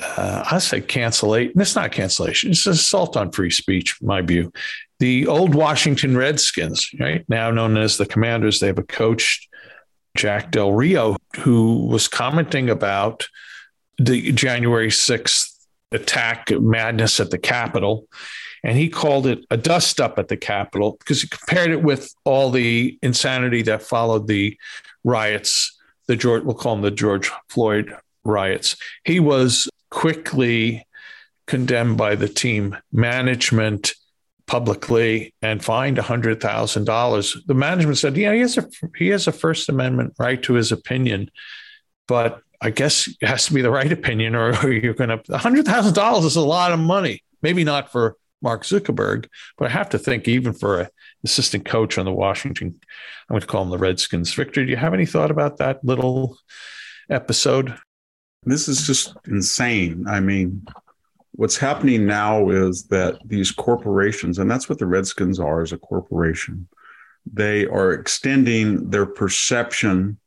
Uh, 0.00 0.44
I 0.50 0.58
say 0.58 0.80
cancellation. 0.80 1.60
It's 1.60 1.74
not 1.74 1.92
cancellation. 1.92 2.52
It's 2.52 2.66
an 2.66 2.72
assault 2.72 3.16
on 3.16 3.32
free 3.32 3.50
speech, 3.50 4.00
my 4.00 4.22
view. 4.22 4.52
The 5.00 5.26
old 5.26 5.54
Washington 5.54 6.16
Redskins, 6.16 6.88
right 6.98 7.24
now 7.28 7.50
known 7.50 7.76
as 7.76 7.98
the 7.98 8.06
Commanders, 8.06 8.60
they 8.60 8.68
have 8.68 8.78
a 8.78 8.84
coach, 8.84 9.48
Jack 10.16 10.52
Del 10.52 10.72
Rio, 10.72 11.16
who 11.40 11.86
was 11.86 12.06
commenting 12.08 12.70
about 12.70 13.26
the 13.98 14.32
January 14.32 14.88
6th 14.88 15.52
attack 15.90 16.50
madness 16.50 17.20
at 17.20 17.30
the 17.30 17.38
Capitol. 17.38 18.06
And 18.64 18.78
he 18.78 18.88
called 18.88 19.26
it 19.26 19.44
a 19.50 19.56
dust 19.56 20.00
up 20.00 20.18
at 20.18 20.28
the 20.28 20.36
Capitol 20.36 20.96
because 20.98 21.22
he 21.22 21.28
compared 21.28 21.70
it 21.70 21.82
with 21.82 22.14
all 22.24 22.50
the 22.50 22.98
insanity 23.02 23.62
that 23.62 23.82
followed 23.82 24.28
the 24.28 24.56
riots, 25.04 25.76
the 26.06 26.16
George, 26.16 26.44
we'll 26.44 26.54
call 26.54 26.76
them 26.76 26.82
the 26.82 26.90
George 26.90 27.30
Floyd 27.48 27.94
riots. 28.24 28.76
He 29.04 29.18
was 29.18 29.68
quickly 29.90 30.86
condemned 31.46 31.96
by 31.96 32.14
the 32.14 32.28
team 32.28 32.76
management 32.92 33.94
publicly 34.46 35.34
and 35.42 35.64
fined 35.64 35.96
$100,000. 35.96 37.46
The 37.46 37.54
management 37.54 37.98
said, 37.98 38.16
yeah, 38.16 38.32
he 38.32 38.40
has 38.40 38.58
a 38.58 38.68
he 38.96 39.08
has 39.08 39.26
a 39.26 39.32
First 39.32 39.68
Amendment 39.68 40.14
right 40.18 40.42
to 40.42 40.54
his 40.54 40.72
opinion, 40.72 41.30
but 42.06 42.40
I 42.60 42.70
guess 42.70 43.08
it 43.08 43.26
has 43.26 43.46
to 43.46 43.54
be 43.54 43.62
the 43.62 43.70
right 43.70 43.90
opinion, 43.90 44.34
or 44.34 44.70
you're 44.72 44.94
going 44.94 45.18
to. 45.18 45.38
hundred 45.38 45.66
thousand 45.66 45.94
dollars 45.94 46.24
is 46.24 46.36
a 46.36 46.40
lot 46.40 46.72
of 46.72 46.78
money. 46.78 47.22
Maybe 47.42 47.64
not 47.64 47.90
for 47.90 48.16
Mark 48.42 48.64
Zuckerberg, 48.64 49.28
but 49.56 49.66
I 49.66 49.70
have 49.70 49.88
to 49.90 49.98
think 49.98 50.28
even 50.28 50.52
for 50.52 50.80
an 50.80 50.88
assistant 51.24 51.64
coach 51.64 51.98
on 51.98 52.04
the 52.04 52.12
Washington, 52.12 52.68
I'm 53.28 53.34
going 53.34 53.40
to 53.40 53.46
call 53.46 53.64
them 53.64 53.70
the 53.70 53.78
Redskins. 53.78 54.34
Victor, 54.34 54.64
do 54.64 54.70
you 54.70 54.76
have 54.76 54.94
any 54.94 55.06
thought 55.06 55.30
about 55.30 55.58
that 55.58 55.84
little 55.84 56.36
episode? 57.10 57.76
This 58.44 58.68
is 58.68 58.86
just 58.86 59.14
insane. 59.26 60.06
I 60.08 60.20
mean, 60.20 60.66
what's 61.32 61.56
happening 61.56 62.06
now 62.06 62.50
is 62.50 62.84
that 62.88 63.18
these 63.24 63.52
corporations, 63.52 64.38
and 64.38 64.50
that's 64.50 64.68
what 64.68 64.78
the 64.78 64.86
Redskins 64.86 65.38
are 65.38 65.62
as 65.62 65.72
a 65.72 65.78
corporation, 65.78 66.68
they 67.32 67.66
are 67.66 67.92
extending 67.92 68.90
their 68.90 69.06
perception 69.06 70.18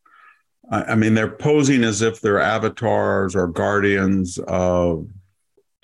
I 0.71 0.95
mean, 0.95 1.13
they're 1.13 1.29
posing 1.29 1.83
as 1.83 2.01
if 2.01 2.21
they're 2.21 2.39
avatars 2.39 3.35
or 3.35 3.47
guardians 3.47 4.39
of 4.47 5.07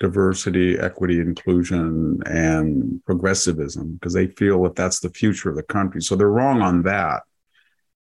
diversity, 0.02 0.76
equity, 0.80 1.20
inclusion, 1.20 2.20
and 2.26 3.00
progressivism 3.06 3.94
because 3.94 4.12
they 4.12 4.26
feel 4.26 4.60
that 4.64 4.74
that's 4.74 4.98
the 4.98 5.08
future 5.08 5.48
of 5.48 5.54
the 5.54 5.62
country. 5.62 6.02
So 6.02 6.16
they're 6.16 6.28
wrong 6.28 6.60
on 6.60 6.82
that. 6.82 7.22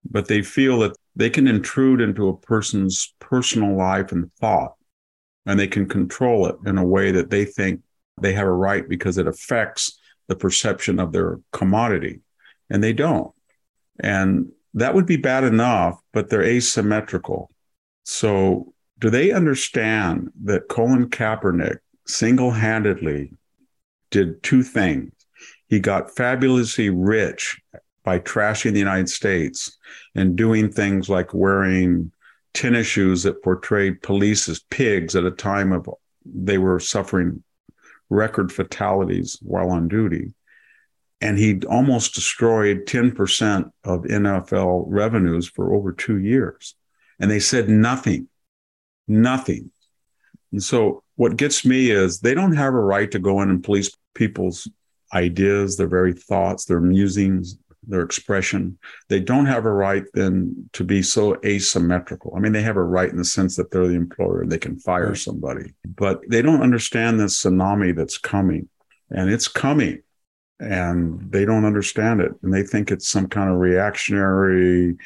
But 0.09 0.29
they 0.29 0.43
feel 0.43 0.81
that 0.81 0.95
they 1.17 1.31
can 1.31 1.49
intrude 1.49 2.03
into 2.03 2.29
a 2.29 2.37
person's 2.37 3.15
personal 3.19 3.75
life 3.75 4.13
and 4.13 4.31
thought, 4.35 4.75
and 5.47 5.59
they 5.59 5.67
can 5.67 5.89
control 5.89 6.47
it 6.47 6.57
in 6.67 6.77
a 6.77 6.85
way 6.85 7.13
that 7.13 7.31
they 7.31 7.47
think 7.47 7.81
they 8.21 8.35
have 8.35 8.47
a 8.47 8.53
right 8.53 8.87
because 8.87 9.17
it 9.17 9.27
affects 9.27 9.99
the 10.29 10.37
perception 10.37 11.01
of 11.01 11.13
their 11.13 11.41
commodity. 11.51 12.21
And 12.69 12.85
they 12.85 12.93
don't. 12.93 13.33
And 14.01 14.53
that 14.75 14.95
would 14.95 15.07
be 15.07 15.17
bad 15.17 15.45
enough, 15.45 15.99
but 16.13 16.29
they're 16.29 16.43
asymmetrical. 16.43 17.51
So, 18.05 18.75
do 18.99 19.11
they 19.11 19.31
understand 19.31 20.31
that 20.45 20.69
Colin 20.69 21.11
Kaepernick 21.11 21.79
single 22.07 22.51
handedly 22.51 23.33
did 24.11 24.43
two 24.43 24.63
things? 24.63 25.13
He 25.69 25.81
got 25.81 26.15
fabulously 26.15 26.91
rich 26.91 27.61
by 28.05 28.21
trashing 28.21 28.73
the 28.73 28.79
United 28.79 29.09
States 29.09 29.77
and 30.15 30.37
doing 30.37 30.71
things 30.71 31.09
like 31.09 31.35
wearing 31.35 32.13
tennis 32.55 32.87
shoes 32.87 33.25
that 33.25 33.43
portrayed 33.43 34.03
police 34.03 34.49
as 34.49 34.61
pigs 34.71 35.17
at 35.17 35.25
a 35.25 35.31
time 35.31 35.73
of 35.73 35.89
they 36.25 36.59
were 36.59 36.81
suffering 36.81 37.43
record 38.09 38.53
fatalities 38.53 39.39
while 39.43 39.71
on 39.71 39.89
duty 39.89 40.33
and 41.21 41.39
he 41.39 41.61
almost 41.69 42.15
destroyed 42.15 42.87
10% 42.87 43.71
of 43.85 44.03
NFL 44.03 44.85
revenues 44.87 45.49
for 45.49 45.75
over 45.75 45.93
two 45.93 46.19
years. 46.19 46.75
And 47.19 47.31
they 47.31 47.41
said 47.41 47.69
nothing, 47.69 48.29
nothing. 49.09 49.71
And 50.53 50.63
so 50.63 51.03
what 51.17 51.37
gets 51.37 51.65
me 51.65 51.91
is 51.91 52.21
they 52.21 52.35
don't 52.35 52.57
have 52.57 52.75
a 52.75 52.81
right 52.81 53.11
to 53.11 53.19
go 53.19 53.43
in 53.43 53.51
and 53.51 53.65
police 53.65 53.91
people's 54.15 54.69
ideas, 55.15 55.77
their 55.77 55.89
very 55.89 56.13
thoughts, 56.13 56.65
their 56.65 56.81
musings, 56.81 57.59
their 57.87 58.03
expression. 58.03 58.79
They 59.09 59.21
don't 59.21 59.47
have 59.47 59.65
a 59.65 59.73
right 59.73 60.05
then 60.15 60.69
to 60.73 60.85
be 60.85 61.03
so 61.03 61.39
asymmetrical. 61.45 62.35
I 62.37 62.41
mean, 62.41 62.53
they 62.53 62.63
have 62.63 62.77
a 62.77 62.83
right 62.83 63.09
in 63.11 63.17
the 63.17 63.25
sense 63.25 63.57
that 63.57 63.71
they're 63.71 63.87
the 63.87 63.95
employer, 63.95 64.43
and 64.43 64.51
they 64.51 64.59
can 64.59 64.79
fire 64.79 65.15
somebody, 65.15 65.73
but 65.85 66.21
they 66.29 66.43
don't 66.43 66.63
understand 66.63 67.21
this 67.21 67.43
tsunami 67.43 67.95
that's 67.95 68.19
coming. 68.19 68.69
And 69.11 69.31
it's 69.31 69.47
coming 69.47 70.03
and 70.59 71.31
they 71.31 71.45
don't 71.45 71.65
understand 71.65 72.21
it 72.21 72.33
and 72.43 72.53
they 72.53 72.63
think 72.63 72.91
it's 72.91 73.09
some 73.09 73.29
kind 73.29 73.51
of 73.51 73.59
reactionary 73.59 74.97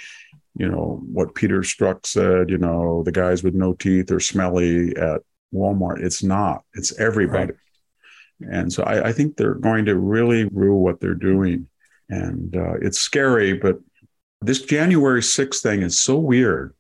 you 0.57 0.69
know 0.69 1.01
what 1.13 1.35
peter 1.35 1.61
strzok 1.61 2.07
said 2.07 2.51
you 2.51 2.59
know 2.59 3.03
the 3.05 3.13
guys 3.13 3.43
with 3.43 3.55
no 3.55 3.73
teeth 3.73 4.13
are 4.13 4.21
smelly 4.21 4.95
at 4.97 5.23
walmart 5.53 6.03
it's 6.03 6.23
not 6.23 6.65
it's 6.75 6.99
everybody 6.99 7.53
right. 8.41 8.53
and 8.53 8.73
so 8.73 8.83
I, 8.83 9.09
I, 9.09 9.13
think 9.13 9.37
they're 9.37 9.55
going 9.55 9.85
to 9.87 9.97
really 9.97 10.45
rue 10.45 10.77
what 10.77 11.01
they're 11.01 11.15
doing 11.15 11.67
and 12.09 12.55
uh, 12.57 12.75
it's 12.81 12.99
scary 12.99 13.55
but 13.55 13.79
this 14.41 14.63
january 14.63 15.21
6th 15.21 15.61
thing 15.61 15.83
is 15.83 15.99
so 15.99 16.19
weird 16.19 16.75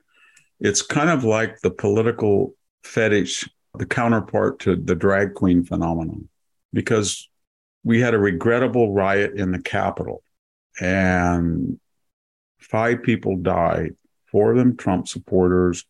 it's 0.60 0.82
kind 0.82 1.10
of 1.10 1.24
like 1.24 1.60
the 1.60 1.70
political 1.70 2.54
fetish 2.84 3.48
the 3.78 3.86
counterpart 3.86 4.60
to 4.60 4.76
the 4.76 4.94
drag 4.94 5.34
queen 5.34 5.64
phenomenon 5.64 6.28
because 6.72 7.28
we 7.84 8.00
had 8.00 8.14
a 8.14 8.18
regrettable 8.18 8.92
riot 8.92 9.34
in 9.34 9.52
the 9.52 9.60
Capitol, 9.60 10.22
and 10.80 11.78
five 12.58 13.02
people 13.02 13.36
died. 13.36 13.94
Four 14.30 14.52
of 14.52 14.58
them 14.58 14.76
Trump 14.76 15.08
supporters, 15.08 15.84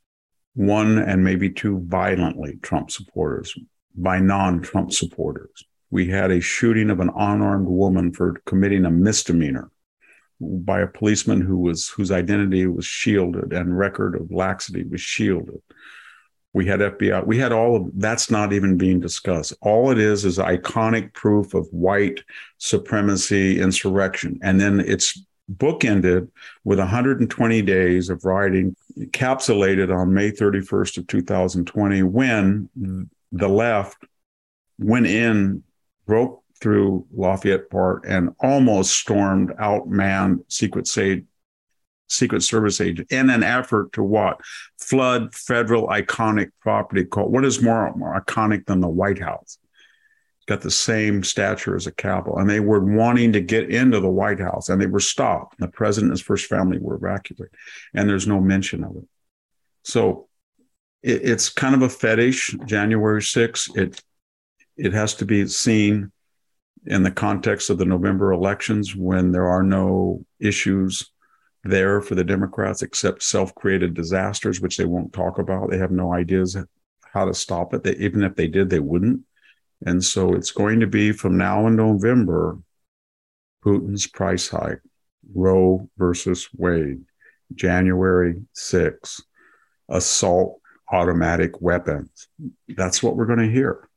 one 0.55 0.99
and 0.99 1.25
maybe 1.25 1.51
two 1.51 1.81
violently 1.87 2.59
Trump 2.63 2.91
supporters 2.91 3.55
by 3.95 4.19
non 4.19 4.61
Trump 4.61 4.93
supporters. 4.93 5.65
We 5.91 6.09
had 6.09 6.31
a 6.31 6.41
shooting 6.41 6.91
of 6.91 7.01
an 7.01 7.11
unarmed 7.17 7.67
woman 7.67 8.13
for 8.13 8.41
committing 8.47 8.85
a 8.85 8.91
misdemeanor. 8.91 9.71
by 10.41 10.81
a 10.81 10.87
policeman 10.87 11.41
who 11.43 11.59
was 11.59 11.89
whose 11.89 12.11
identity 12.11 12.67
was 12.67 12.87
shielded 12.87 13.53
and 13.53 13.79
record 13.79 14.15
of 14.15 14.33
laxity 14.33 14.85
was 14.85 15.01
shielded. 15.01 15.61
We 16.53 16.67
had 16.67 16.81
FBI. 16.81 17.27
We 17.27 17.39
had 17.39 17.53
all 17.53 17.77
of 17.77 17.91
that's 17.95 18.31
not 18.31 18.53
even 18.53 18.77
being 18.77 19.01
discussed. 19.01 19.53
All 19.61 19.91
it 19.91 19.99
is 19.99 20.25
is 20.25 20.39
iconic 20.39 21.13
proof 21.13 21.55
of 21.55 21.69
white 21.71 22.25
supremacy 22.59 23.61
insurrection, 23.61 24.39
and 24.43 24.61
then 24.61 24.81
it's 24.81 25.23
bookended 25.51 26.29
with 26.65 26.79
120 26.79 27.63
days 27.63 28.09
of 28.09 28.25
writing 28.25 28.75
encapsulated 28.99 29.95
on 29.95 30.15
May 30.15 30.31
31st 30.31 30.99
of 30.99 31.07
2020 31.07 32.03
when 32.03 32.69
the 33.33 33.49
left 33.49 33.99
went 34.79 35.07
in, 35.07 35.63
broke 36.07 36.43
through 36.61 37.07
Lafayette 37.13 37.71
Park 37.71 38.05
and 38.07 38.31
almost 38.41 38.95
stormed, 38.95 39.51
outmanned 39.61 40.41
Secret 40.49 40.87
State, 40.87 41.25
Secret 42.09 42.43
Service 42.43 42.81
agent 42.81 43.11
in 43.11 43.31
an 43.31 43.43
effort 43.43 43.93
to 43.93 44.03
what? 44.03 44.41
Flood 44.79 45.35
federal 45.35 45.87
iconic 45.89 46.51
property 46.61 47.05
called 47.05 47.33
what 47.33 47.45
is 47.45 47.63
more, 47.63 47.95
more 47.97 48.21
iconic 48.21 48.67
than 48.67 48.81
the 48.81 48.89
White 48.89 49.21
House? 49.21 49.59
Got 50.47 50.63
the 50.63 50.71
same 50.71 51.23
stature 51.23 51.77
as 51.77 51.87
a 51.87 51.93
Capitol. 51.93 52.39
And 52.39 52.49
they 52.49 52.61
were 52.61 52.81
wanting 52.81 53.33
to 53.35 53.41
get 53.41 53.71
into 53.71 54.01
the 54.01 54.09
White 54.09 54.41
House 54.41 54.69
and 54.69 54.81
they 54.81 54.87
were 54.87 55.01
stopped. 55.01 55.59
The 55.59 55.69
president 55.69 56.11
and 56.11 56.19
his 56.19 56.27
first 56.27 56.47
family 56.47 56.79
were 56.79 56.97
evacuated. 56.97 57.55
And 57.95 58.09
there's 58.09 58.27
no 58.27 58.41
mention 58.41 58.83
of 58.83 58.97
it. 58.97 59.05
So 59.85 60.29
it, 61.03 61.23
it's 61.23 61.49
kind 61.49 61.75
of 61.75 61.83
a 61.83 61.89
fetish, 61.89 62.57
January 62.67 63.21
6th. 63.21 63.77
It 63.77 64.03
it 64.77 64.95
has 64.95 65.15
to 65.17 65.27
be 65.27 65.47
seen 65.47 66.11
in 66.87 67.03
the 67.03 67.11
context 67.11 67.69
of 67.69 67.77
the 67.77 67.85
November 67.85 68.33
elections 68.33 68.97
when 68.97 69.31
there 69.31 69.47
are 69.47 69.63
no 69.63 70.25
issues 70.39 71.11
there 71.65 72.01
for 72.01 72.15
the 72.15 72.25
Democrats 72.25 72.81
except 72.81 73.23
self 73.23 73.55
created 73.55 73.95
disasters, 73.95 74.61
which 74.61 74.77
they 74.77 74.87
won't 74.87 75.13
talk 75.13 75.39
about. 75.39 75.71
They 75.71 75.79
have 75.79 75.91
no 75.91 76.15
ideas 76.15 76.57
how 77.13 77.27
to 77.27 77.35
stop 77.35 77.75
it. 77.75 77.83
They, 77.83 77.97
even 77.97 78.23
if 78.23 78.35
they 78.37 78.47
did, 78.47 78.71
they 78.71 78.79
wouldn't. 78.79 79.23
And 79.85 80.05
so 80.05 80.35
it's 80.35 80.51
going 80.51 80.81
to 80.81 80.87
be 80.87 81.13
from 81.13 81.37
now 81.37 81.67
in 81.67 81.77
November 81.77 82.59
Putin's 83.65 84.07
price 84.07 84.49
hike, 84.49 84.81
Roe 85.35 85.89
versus 85.97 86.49
Wade, 86.57 87.03
January 87.55 88.43
6th, 88.55 89.21
assault 89.89 90.61
automatic 90.93 91.61
weapons. 91.61 92.29
That's 92.69 93.03
what 93.03 93.17
we're 93.17 93.27
going 93.27 93.39
to 93.39 93.51
hear. 93.51 93.89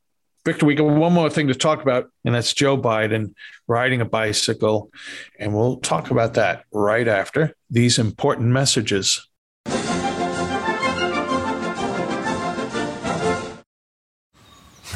Victor, 0.45 0.65
we 0.65 0.75
got 0.75 0.85
one 0.85 1.13
more 1.13 1.29
thing 1.29 1.47
to 1.47 1.55
talk 1.55 1.81
about, 1.81 2.09
and 2.25 2.35
that's 2.35 2.53
Joe 2.53 2.77
Biden 2.77 3.33
riding 3.67 4.01
a 4.01 4.05
bicycle. 4.05 4.91
And 5.39 5.55
we'll 5.55 5.77
talk 5.77 6.11
about 6.11 6.33
that 6.33 6.65
right 6.73 7.07
after 7.07 7.55
these 7.69 7.97
important 7.97 8.49
messages. 8.49 9.29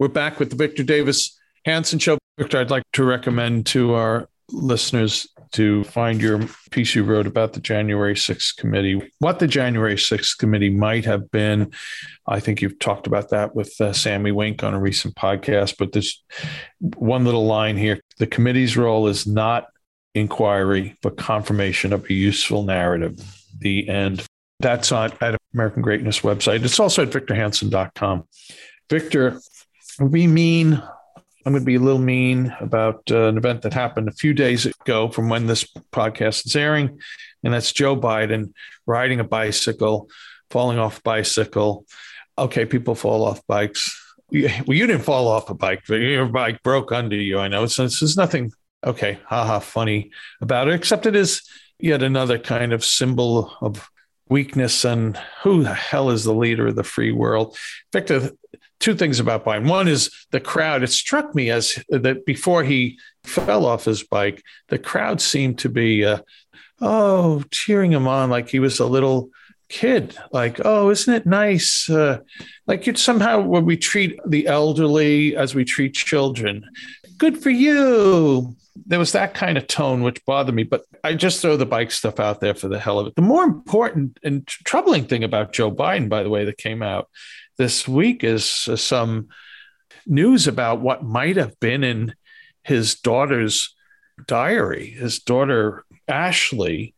We're 0.00 0.08
back 0.08 0.38
with 0.38 0.48
the 0.48 0.56
Victor 0.56 0.82
Davis 0.82 1.38
Hanson 1.66 1.98
Show. 1.98 2.16
Victor, 2.38 2.58
I'd 2.58 2.70
like 2.70 2.84
to 2.94 3.04
recommend 3.04 3.66
to 3.66 3.92
our 3.92 4.30
listeners 4.50 5.28
to 5.52 5.84
find 5.84 6.22
your 6.22 6.40
piece 6.70 6.94
you 6.94 7.04
wrote 7.04 7.26
about 7.26 7.52
the 7.52 7.60
January 7.60 8.14
6th 8.14 8.56
committee, 8.56 9.12
what 9.18 9.40
the 9.40 9.46
January 9.46 9.96
6th 9.96 10.38
committee 10.38 10.70
might 10.70 11.04
have 11.04 11.30
been. 11.30 11.70
I 12.26 12.40
think 12.40 12.62
you've 12.62 12.78
talked 12.78 13.06
about 13.06 13.28
that 13.28 13.54
with 13.54 13.78
uh, 13.78 13.92
Sami 13.92 14.32
Winc 14.32 14.64
on 14.64 14.72
a 14.72 14.80
recent 14.80 15.16
podcast, 15.16 15.74
but 15.78 15.92
there's 15.92 16.24
one 16.78 17.26
little 17.26 17.44
line 17.44 17.76
here. 17.76 18.00
The 18.16 18.26
committee's 18.26 18.78
role 18.78 19.06
is 19.06 19.26
not 19.26 19.66
inquiry, 20.14 20.96
but 21.02 21.18
confirmation 21.18 21.92
of 21.92 22.08
a 22.08 22.14
useful 22.14 22.62
narrative. 22.62 23.20
The 23.58 23.86
end. 23.86 24.24
That's 24.60 24.92
on 24.92 25.12
at 25.20 25.36
American 25.52 25.82
Greatness 25.82 26.20
website. 26.20 26.64
It's 26.64 26.80
also 26.80 27.02
at 27.02 27.10
victorhanson.com. 27.10 28.24
Victor, 28.88 29.38
we 30.00 30.26
mean 30.26 30.82
I'm 31.46 31.52
going 31.52 31.62
to 31.62 31.66
be 31.66 31.76
a 31.76 31.80
little 31.80 32.00
mean 32.00 32.54
about 32.60 33.02
uh, 33.10 33.28
an 33.28 33.38
event 33.38 33.62
that 33.62 33.72
happened 33.72 34.08
a 34.08 34.12
few 34.12 34.34
days 34.34 34.66
ago 34.66 35.08
from 35.08 35.30
when 35.30 35.46
this 35.46 35.64
podcast 35.90 36.44
is 36.44 36.54
airing, 36.54 37.00
and 37.42 37.54
that's 37.54 37.72
Joe 37.72 37.96
Biden 37.96 38.52
riding 38.86 39.20
a 39.20 39.24
bicycle, 39.24 40.10
falling 40.50 40.78
off 40.78 40.98
a 40.98 41.02
bicycle. 41.02 41.86
Okay, 42.36 42.66
people 42.66 42.94
fall 42.94 43.24
off 43.24 43.46
bikes. 43.46 43.90
Well, 44.30 44.76
you 44.76 44.86
didn't 44.86 45.02
fall 45.02 45.28
off 45.28 45.48
a 45.48 45.54
bike, 45.54 45.82
but 45.88 45.94
your 45.94 46.26
bike 46.26 46.62
broke 46.62 46.92
under 46.92 47.16
you. 47.16 47.38
I 47.38 47.48
know. 47.48 47.66
So 47.66 47.82
there's 47.82 48.16
nothing, 48.18 48.52
okay, 48.84 49.18
haha, 49.26 49.60
funny 49.60 50.10
about 50.42 50.68
it, 50.68 50.74
except 50.74 51.06
it 51.06 51.16
is 51.16 51.42
yet 51.78 52.02
another 52.02 52.38
kind 52.38 52.74
of 52.74 52.84
symbol 52.84 53.50
of 53.62 53.90
weakness 54.28 54.84
and 54.84 55.18
who 55.42 55.62
the 55.62 55.74
hell 55.74 56.10
is 56.10 56.24
the 56.24 56.34
leader 56.34 56.68
of 56.68 56.76
the 56.76 56.84
free 56.84 57.12
world? 57.12 57.56
Victor, 57.92 58.30
two 58.80 58.94
things 58.94 59.20
about 59.20 59.44
Biden. 59.44 59.68
One 59.68 59.86
is 59.86 60.10
the 60.30 60.40
crowd. 60.40 60.82
It 60.82 60.88
struck 60.88 61.34
me 61.34 61.50
as 61.50 61.78
that 61.90 62.24
before 62.24 62.64
he 62.64 62.98
fell 63.22 63.66
off 63.66 63.84
his 63.84 64.02
bike, 64.02 64.42
the 64.68 64.78
crowd 64.78 65.20
seemed 65.20 65.58
to 65.60 65.68
be, 65.68 66.04
uh, 66.04 66.20
oh, 66.80 67.44
cheering 67.50 67.92
him 67.92 68.08
on 68.08 68.30
like 68.30 68.48
he 68.48 68.58
was 68.58 68.80
a 68.80 68.86
little 68.86 69.30
kid. 69.68 70.16
Like, 70.32 70.60
oh, 70.64 70.90
isn't 70.90 71.12
it 71.12 71.26
nice? 71.26 71.88
Uh, 71.88 72.20
like 72.66 72.86
you 72.86 72.94
somehow 72.96 73.40
when 73.40 73.64
we 73.64 73.76
treat 73.76 74.18
the 74.26 74.46
elderly 74.46 75.36
as 75.36 75.54
we 75.54 75.64
treat 75.64 75.94
children. 75.94 76.64
Good 77.18 77.42
for 77.42 77.50
you. 77.50 78.56
There 78.86 78.98
was 78.98 79.12
that 79.12 79.34
kind 79.34 79.58
of 79.58 79.66
tone 79.66 80.02
which 80.02 80.24
bothered 80.24 80.54
me, 80.54 80.62
but 80.62 80.84
I 81.04 81.14
just 81.14 81.40
throw 81.40 81.56
the 81.56 81.66
bike 81.66 81.90
stuff 81.90 82.18
out 82.18 82.40
there 82.40 82.54
for 82.54 82.68
the 82.68 82.78
hell 82.78 82.98
of 82.98 83.06
it. 83.06 83.14
The 83.14 83.22
more 83.22 83.44
important 83.44 84.18
and 84.22 84.46
troubling 84.46 85.04
thing 85.04 85.22
about 85.22 85.52
Joe 85.52 85.70
Biden, 85.70 86.08
by 86.08 86.22
the 86.22 86.30
way, 86.30 86.44
that 86.46 86.56
came 86.56 86.82
out 86.82 87.08
this 87.60 87.86
week 87.86 88.24
is 88.24 88.68
uh, 88.70 88.74
some 88.74 89.28
news 90.06 90.48
about 90.48 90.80
what 90.80 91.04
might 91.04 91.36
have 91.36 91.60
been 91.60 91.84
in 91.84 92.14
his 92.64 92.94
daughter's 92.94 93.76
diary. 94.26 94.92
His 94.92 95.18
daughter, 95.18 95.84
Ashley, 96.08 96.94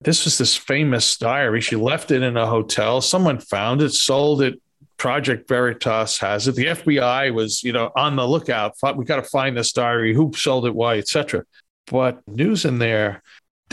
this 0.00 0.24
was 0.24 0.38
this 0.38 0.56
famous 0.56 1.18
diary. 1.18 1.60
She 1.60 1.74
left 1.74 2.12
it 2.12 2.22
in 2.22 2.36
a 2.36 2.46
hotel. 2.46 3.00
Someone 3.00 3.40
found 3.40 3.82
it, 3.82 3.92
sold 3.92 4.40
it. 4.40 4.62
Project 4.98 5.48
Veritas 5.48 6.18
has 6.18 6.46
it. 6.46 6.54
The 6.54 6.66
FBI 6.66 7.34
was, 7.34 7.64
you 7.64 7.72
know, 7.72 7.90
on 7.96 8.14
the 8.14 8.26
lookout. 8.26 8.76
We 8.96 9.04
got 9.04 9.16
to 9.16 9.22
find 9.24 9.56
this 9.56 9.72
diary. 9.72 10.14
Who 10.14 10.30
sold 10.32 10.64
it? 10.66 10.76
Why? 10.76 10.98
Etc. 10.98 11.44
But 11.90 12.20
news 12.28 12.64
in 12.64 12.78
there, 12.78 13.24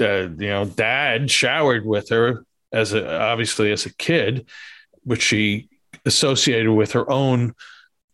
uh, 0.01 0.29
you 0.29 0.47
know, 0.47 0.65
Dad 0.65 1.29
showered 1.29 1.85
with 1.85 2.09
her 2.09 2.45
as 2.71 2.93
a, 2.93 3.21
obviously 3.21 3.71
as 3.71 3.85
a 3.85 3.93
kid, 3.93 4.47
which 5.03 5.21
she 5.21 5.69
associated 6.06 6.72
with 6.72 6.91
her 6.91 7.10
own 7.10 7.54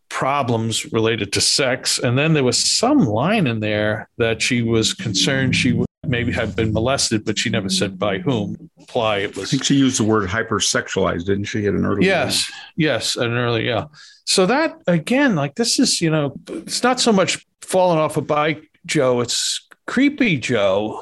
problems 0.09 0.91
related 0.91 1.31
to 1.33 1.41
sex. 1.41 1.97
And 1.97 2.17
then 2.17 2.33
there 2.33 2.43
was 2.43 2.57
some 2.57 2.99
line 2.99 3.47
in 3.47 3.61
there 3.61 4.09
that 4.17 4.41
she 4.41 4.61
was 4.61 4.93
concerned 4.93 5.55
she 5.55 5.81
maybe 6.03 6.31
had 6.31 6.55
been 6.55 6.73
molested, 6.73 7.23
but 7.23 7.37
she 7.37 7.49
never 7.49 7.69
said 7.69 7.97
by 7.97 8.19
whom. 8.19 8.69
Imply 8.77 9.19
it 9.19 9.37
was. 9.37 9.49
I 9.49 9.51
think 9.51 9.63
she 9.63 9.75
used 9.75 9.99
the 9.99 10.03
word 10.03 10.27
hypersexualized, 10.29 11.25
didn't 11.25 11.45
she, 11.45 11.65
at 11.65 11.73
an 11.73 11.85
early 11.85 12.05
Yes, 12.05 12.51
yes, 12.75 13.15
at 13.17 13.27
an 13.27 13.37
early, 13.37 13.65
yeah. 13.65 13.85
So 14.25 14.45
that 14.47 14.81
again, 14.87 15.35
like 15.35 15.55
this 15.55 15.79
is, 15.79 16.01
you 16.01 16.09
know, 16.09 16.35
it's 16.49 16.83
not 16.83 16.99
so 16.99 17.11
much 17.11 17.45
falling 17.61 17.99
off 17.99 18.17
a 18.17 18.21
bike, 18.21 18.69
Joe. 18.85 19.21
It's 19.21 19.67
creepy 19.87 20.37
Joe 20.37 21.01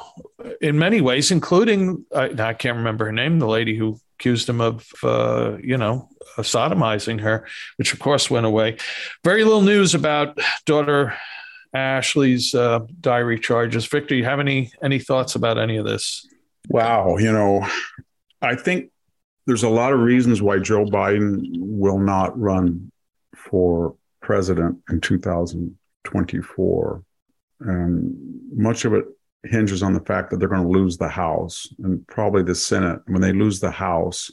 in 0.60 0.78
many 0.78 1.00
ways, 1.00 1.30
including 1.30 2.04
I, 2.14 2.30
I 2.38 2.54
can't 2.54 2.76
remember 2.76 3.06
her 3.06 3.12
name, 3.12 3.38
the 3.38 3.46
lady 3.46 3.76
who 3.76 3.98
accused 4.20 4.48
him 4.48 4.60
of, 4.60 4.86
uh, 5.02 5.56
you 5.62 5.78
know, 5.78 6.08
sodomizing 6.38 7.20
her, 7.20 7.46
which 7.76 7.94
of 7.94 7.98
course 7.98 8.30
went 8.30 8.44
away. 8.44 8.76
Very 9.24 9.44
little 9.44 9.62
news 9.62 9.94
about 9.94 10.38
daughter 10.66 11.14
Ashley's 11.72 12.54
uh, 12.54 12.80
diary 13.00 13.38
charges. 13.38 13.86
Victor, 13.86 14.14
you 14.14 14.24
have 14.24 14.40
any 14.40 14.72
any 14.82 14.98
thoughts 14.98 15.36
about 15.36 15.58
any 15.58 15.76
of 15.76 15.86
this? 15.86 16.26
Wow, 16.68 17.16
you 17.16 17.32
know, 17.32 17.66
I 18.42 18.56
think 18.56 18.90
there's 19.46 19.62
a 19.62 19.68
lot 19.68 19.92
of 19.92 20.00
reasons 20.00 20.42
why 20.42 20.58
Joe 20.58 20.84
Biden 20.84 21.42
will 21.56 21.98
not 21.98 22.38
run 22.38 22.92
for 23.34 23.96
president 24.20 24.78
in 24.90 25.00
2024. 25.00 27.02
And 27.60 28.40
much 28.52 28.84
of 28.84 28.94
it 28.94 29.04
hinges 29.44 29.82
on 29.82 29.94
the 29.94 30.00
fact 30.00 30.30
that 30.30 30.38
they're 30.38 30.48
going 30.48 30.62
to 30.62 30.68
lose 30.68 30.96
the 30.96 31.08
House 31.08 31.72
and 31.82 32.06
probably 32.06 32.42
the 32.42 32.54
Senate. 32.54 33.00
When 33.06 33.22
they 33.22 33.32
lose 33.32 33.60
the 33.60 33.70
House, 33.70 34.30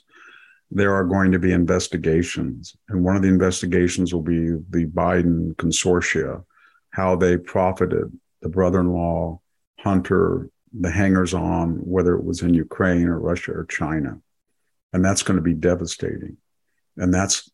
there 0.70 0.94
are 0.94 1.06
going 1.06 1.32
to 1.32 1.40
be 1.40 1.54
investigations. 1.54 2.76
And 2.90 3.04
one 3.04 3.16
of 3.16 3.22
the 3.22 3.30
investigations 3.30 4.14
will 4.14 4.22
be 4.22 4.50
the 4.70 4.86
Biden 4.86 5.56
consortia, 5.56 6.44
how 6.92 7.16
they 7.16 7.38
profited 7.38 8.12
the 8.42 8.50
brother 8.50 8.82
in 8.82 8.92
law, 8.92 9.40
Hunter, 9.80 10.50
the 10.78 10.92
hangers 10.92 11.34
on, 11.34 11.76
whether 11.78 12.16
it 12.16 12.24
was 12.24 12.42
in 12.42 12.54
Ukraine 12.54 13.08
or 13.08 13.20
Russia 13.20 13.54
or 13.54 13.66
China. 13.66 14.20
And 14.94 15.04
that's 15.04 15.24
going 15.24 15.38
to 15.38 15.44
be 15.44 15.54
devastating. 15.54 16.38
And 16.98 17.14
that's 17.14 17.50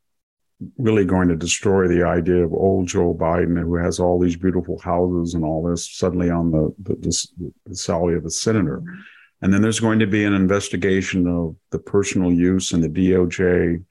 really 0.78 1.06
going 1.06 1.28
to 1.28 1.36
destroy 1.36 1.88
the 1.88 2.04
idea 2.04 2.44
of 2.44 2.54
old 2.54 2.88
Joe 2.88 3.14
Biden, 3.14 3.60
who 3.60 3.76
has 3.76 4.00
all 4.00 4.20
these 4.20 4.36
beautiful 4.36 4.80
houses 4.80 5.34
and 5.34 5.44
all 5.44 5.64
this, 5.64 5.90
suddenly 5.92 6.30
on 6.30 6.52
the, 6.52 6.74
the, 6.84 7.52
the, 7.66 7.76
salary 7.76 8.18
of 8.18 8.26
a 8.26 8.30
senator. 8.30 8.80
Mm-hmm. 8.80 9.00
And 9.42 9.54
then 9.54 9.62
there's 9.62 9.80
going 9.80 10.00
to 10.00 10.08
be 10.08 10.24
an 10.24 10.34
investigation 10.34 11.28
of 11.28 11.56
the 11.72 11.80
personal 11.80 12.32
use 12.32 12.72
and 12.72 12.84
the 12.84 12.90
DOJ 12.90 13.84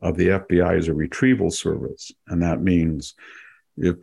of 0.00 0.16
the 0.16 0.28
FBI 0.28 0.78
as 0.78 0.88
a 0.88 0.94
retrieval 0.94 1.50
service. 1.50 2.12
And 2.28 2.42
that 2.42 2.62
means 2.62 3.14
if 3.76 3.96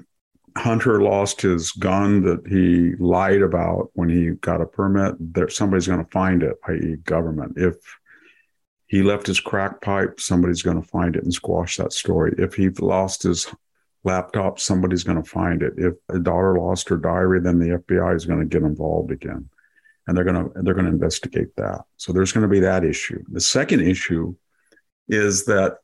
Hunter 0.56 1.02
lost 1.02 1.41
his 1.41 1.71
gun 1.71 2.21
that 2.23 2.47
he 2.47 2.95
lied 3.04 3.41
about 3.41 3.89
when 3.93 4.10
he 4.10 4.32
got 4.32 4.62
a 4.62 4.65
permit, 4.65 5.15
there 5.19 5.49
somebody's 5.49 5.88
going 5.88 6.04
to 6.04 6.12
find 6.12 6.43
it, 6.43 6.58
i.e., 6.67 6.97
government. 7.04 7.54
If 7.56 7.76
he 8.93 9.01
left 9.01 9.25
his 9.25 9.39
crack 9.39 9.82
pipe, 9.82 10.19
somebody's 10.19 10.62
going 10.62 10.79
to 10.79 10.88
find 10.88 11.15
it 11.15 11.23
and 11.23 11.34
squash 11.34 11.77
that 11.77 11.91
story. 11.91 12.36
If 12.38 12.53
he 12.53 12.69
lost 12.69 13.23
his 13.23 13.47
laptop, 14.03 14.60
somebody's 14.60 15.03
going 15.03 15.19
to 15.19 15.27
find 15.27 15.63
it. 15.63 15.73
If 15.77 15.95
a 16.10 16.19
daughter 16.19 16.60
lost 16.60 16.89
her 16.89 16.97
diary, 16.97 17.39
then 17.39 17.58
the 17.58 17.79
FBI 17.79 18.15
is 18.15 18.27
going 18.27 18.41
to 18.41 18.45
get 18.45 18.62
involved 18.62 19.10
again, 19.10 19.49
and 20.06 20.15
they're 20.15 20.23
going 20.23 20.45
to 20.45 20.51
they're 20.62 20.75
going 20.75 20.86
to 20.86 20.91
investigate 20.91 21.56
that. 21.56 21.86
So 21.97 22.13
there's 22.13 22.32
going 22.32 22.43
to 22.43 22.47
be 22.47 22.60
that 22.60 22.84
issue. 22.84 23.23
The 23.32 23.41
second 23.41 23.82
issue 23.82 24.36
is 25.08 25.45
that 25.45 25.77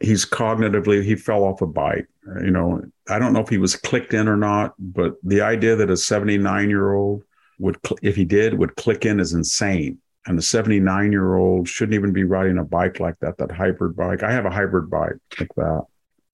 he's 0.00 0.26
cognitively 0.26 1.02
he 1.02 1.14
fell 1.14 1.44
off 1.44 1.62
a 1.62 1.66
bike. 1.66 2.08
You 2.44 2.50
know, 2.50 2.82
I 3.08 3.18
don't 3.18 3.32
know 3.32 3.40
if 3.40 3.48
he 3.48 3.56
was 3.56 3.74
clicked 3.74 4.12
in 4.12 4.28
or 4.28 4.36
not, 4.36 4.74
but 4.78 5.14
the 5.22 5.40
idea 5.40 5.76
that 5.76 5.88
a 5.88 5.96
79 5.96 6.68
year 6.68 6.92
old 6.92 7.24
would, 7.58 7.78
if 8.02 8.16
he 8.16 8.26
did, 8.26 8.52
would 8.52 8.76
click 8.76 9.06
in 9.06 9.18
is 9.18 9.32
insane 9.32 9.96
and 10.26 10.36
the 10.36 10.42
79 10.42 11.12
year 11.12 11.34
old 11.34 11.68
shouldn't 11.68 11.94
even 11.94 12.12
be 12.12 12.24
riding 12.24 12.58
a 12.58 12.64
bike 12.64 13.00
like 13.00 13.18
that, 13.20 13.38
that 13.38 13.50
hybrid 13.50 13.96
bike. 13.96 14.22
I 14.22 14.32
have 14.32 14.46
a 14.46 14.50
hybrid 14.50 14.90
bike 14.90 15.16
like 15.38 15.54
that. 15.56 15.84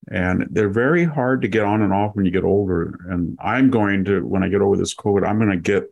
And 0.09 0.47
they're 0.51 0.69
very 0.69 1.03
hard 1.03 1.41
to 1.41 1.47
get 1.47 1.63
on 1.63 1.81
and 1.81 1.93
off 1.93 2.15
when 2.15 2.25
you 2.25 2.31
get 2.31 2.43
older. 2.43 2.97
And 3.09 3.37
I'm 3.41 3.69
going 3.69 4.05
to, 4.05 4.25
when 4.25 4.43
I 4.43 4.49
get 4.49 4.61
over 4.61 4.77
this 4.77 4.95
COVID, 4.95 5.27
I'm 5.27 5.37
going 5.37 5.51
to 5.51 5.57
get 5.57 5.91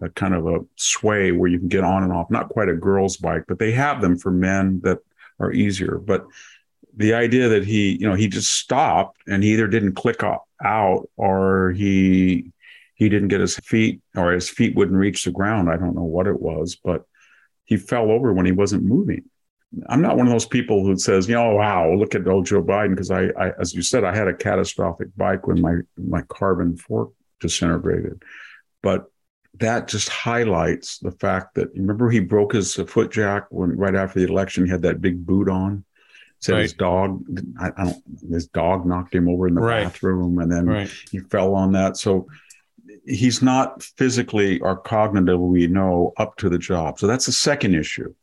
a 0.00 0.08
kind 0.08 0.34
of 0.34 0.46
a 0.46 0.60
sway 0.76 1.32
where 1.32 1.50
you 1.50 1.58
can 1.58 1.68
get 1.68 1.84
on 1.84 2.02
and 2.02 2.12
off, 2.12 2.30
not 2.30 2.48
quite 2.48 2.68
a 2.68 2.74
girl's 2.74 3.16
bike, 3.16 3.44
but 3.46 3.58
they 3.58 3.72
have 3.72 4.00
them 4.00 4.18
for 4.18 4.30
men 4.30 4.80
that 4.82 4.98
are 5.38 5.52
easier. 5.52 5.98
But 5.98 6.26
the 6.96 7.14
idea 7.14 7.48
that 7.50 7.64
he, 7.64 7.96
you 7.96 8.08
know, 8.08 8.14
he 8.14 8.28
just 8.28 8.52
stopped 8.52 9.18
and 9.26 9.42
he 9.42 9.52
either 9.52 9.68
didn't 9.68 9.94
click 9.94 10.22
out 10.62 11.08
or 11.16 11.72
he 11.72 12.52
he 12.94 13.08
didn't 13.08 13.28
get 13.28 13.40
his 13.40 13.56
feet 13.56 14.00
or 14.16 14.32
his 14.32 14.48
feet 14.48 14.76
wouldn't 14.76 14.98
reach 14.98 15.24
the 15.24 15.30
ground. 15.30 15.68
I 15.68 15.76
don't 15.76 15.94
know 15.94 16.04
what 16.04 16.26
it 16.26 16.40
was, 16.40 16.76
but 16.76 17.04
he 17.64 17.76
fell 17.76 18.10
over 18.10 18.32
when 18.32 18.46
he 18.46 18.52
wasn't 18.52 18.84
moving. 18.84 19.24
I'm 19.88 20.02
not 20.02 20.16
one 20.18 20.26
of 20.26 20.32
those 20.32 20.46
people 20.46 20.84
who 20.84 20.98
says, 20.98 21.28
you 21.28 21.34
know, 21.34 21.54
wow, 21.54 21.90
look 21.92 22.14
at 22.14 22.28
old 22.28 22.44
Joe 22.44 22.62
Biden, 22.62 22.90
because 22.90 23.10
I, 23.10 23.28
I, 23.38 23.52
as 23.58 23.72
you 23.72 23.80
said, 23.82 24.04
I 24.04 24.14
had 24.14 24.28
a 24.28 24.34
catastrophic 24.34 25.08
bike 25.16 25.46
when 25.46 25.60
my 25.60 25.76
my 25.96 26.22
carbon 26.22 26.76
fork 26.76 27.12
disintegrated. 27.40 28.22
But 28.82 29.06
that 29.58 29.88
just 29.88 30.08
highlights 30.08 30.98
the 30.98 31.10
fact 31.12 31.54
that 31.54 31.72
remember 31.74 32.10
he 32.10 32.20
broke 32.20 32.52
his 32.52 32.74
foot 32.74 33.10
jack 33.12 33.46
when 33.50 33.76
right 33.76 33.94
after 33.94 34.20
the 34.20 34.26
election 34.30 34.64
he 34.64 34.70
had 34.70 34.82
that 34.82 35.00
big 35.00 35.24
boot 35.24 35.48
on. 35.48 35.84
Said 36.40 36.54
right. 36.54 36.62
his 36.62 36.72
dog, 36.74 37.24
I, 37.60 37.70
I, 37.76 37.84
don't, 37.84 38.02
his 38.30 38.48
dog 38.48 38.84
knocked 38.84 39.14
him 39.14 39.28
over 39.28 39.46
in 39.46 39.54
the 39.54 39.60
right. 39.60 39.84
bathroom, 39.84 40.38
and 40.38 40.50
then 40.50 40.66
right. 40.66 40.90
he 41.10 41.20
fell 41.20 41.54
on 41.54 41.72
that. 41.72 41.96
So 41.96 42.26
he's 43.06 43.42
not 43.42 43.82
physically 43.82 44.60
or 44.60 44.82
cognitively, 44.82 45.48
we 45.48 45.66
know, 45.66 46.12
up 46.16 46.36
to 46.36 46.48
the 46.48 46.58
job. 46.58 46.98
So 46.98 47.06
that's 47.06 47.26
the 47.26 47.32
second 47.32 47.74
issue 47.74 48.14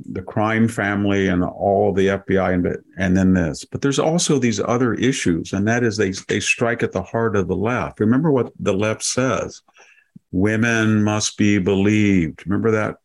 the 0.00 0.22
crime 0.22 0.68
family 0.68 1.28
and 1.28 1.42
all 1.42 1.92
the 1.92 2.08
FBI 2.08 2.54
and, 2.54 2.76
and 2.98 3.16
then 3.16 3.32
this. 3.32 3.64
But 3.64 3.80
there's 3.80 3.98
also 3.98 4.38
these 4.38 4.60
other 4.60 4.94
issues, 4.94 5.52
and 5.52 5.66
that 5.68 5.82
is 5.82 5.96
they, 5.96 6.12
they 6.28 6.40
strike 6.40 6.82
at 6.82 6.92
the 6.92 7.02
heart 7.02 7.36
of 7.36 7.48
the 7.48 7.56
left. 7.56 8.00
Remember 8.00 8.30
what 8.30 8.52
the 8.60 8.74
left 8.74 9.02
says 9.02 9.62
women 10.32 11.02
must 11.02 11.38
be 11.38 11.58
believed. 11.58 12.44
Remember 12.46 12.70
that, 12.72 12.96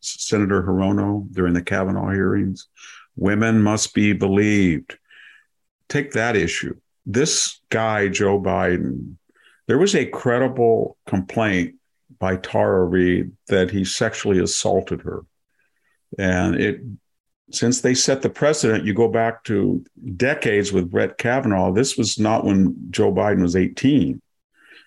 Senator 0.00 0.62
Hirono, 0.62 1.30
during 1.32 1.54
the 1.54 1.62
Kavanaugh 1.62 2.10
hearings? 2.10 2.68
Women 3.16 3.62
must 3.62 3.94
be 3.94 4.12
believed. 4.12 4.98
Take 5.88 6.12
that 6.12 6.36
issue. 6.36 6.74
This 7.06 7.60
guy, 7.68 8.08
Joe 8.08 8.40
Biden, 8.40 9.16
there 9.70 9.78
was 9.78 9.94
a 9.94 10.04
credible 10.04 10.98
complaint 11.06 11.76
by 12.18 12.34
Tara 12.34 12.84
Reade 12.84 13.30
that 13.46 13.70
he 13.70 13.84
sexually 13.84 14.40
assaulted 14.40 15.00
her. 15.02 15.24
And 16.18 16.56
it 16.56 16.80
since 17.52 17.80
they 17.80 17.94
set 17.94 18.20
the 18.20 18.30
precedent, 18.30 18.84
you 18.84 18.92
go 18.94 19.06
back 19.06 19.44
to 19.44 19.84
decades 20.16 20.72
with 20.72 20.90
Brett 20.90 21.18
Kavanaugh. 21.18 21.72
This 21.72 21.96
was 21.96 22.18
not 22.18 22.44
when 22.44 22.74
Joe 22.90 23.12
Biden 23.12 23.42
was 23.42 23.54
18. 23.54 24.20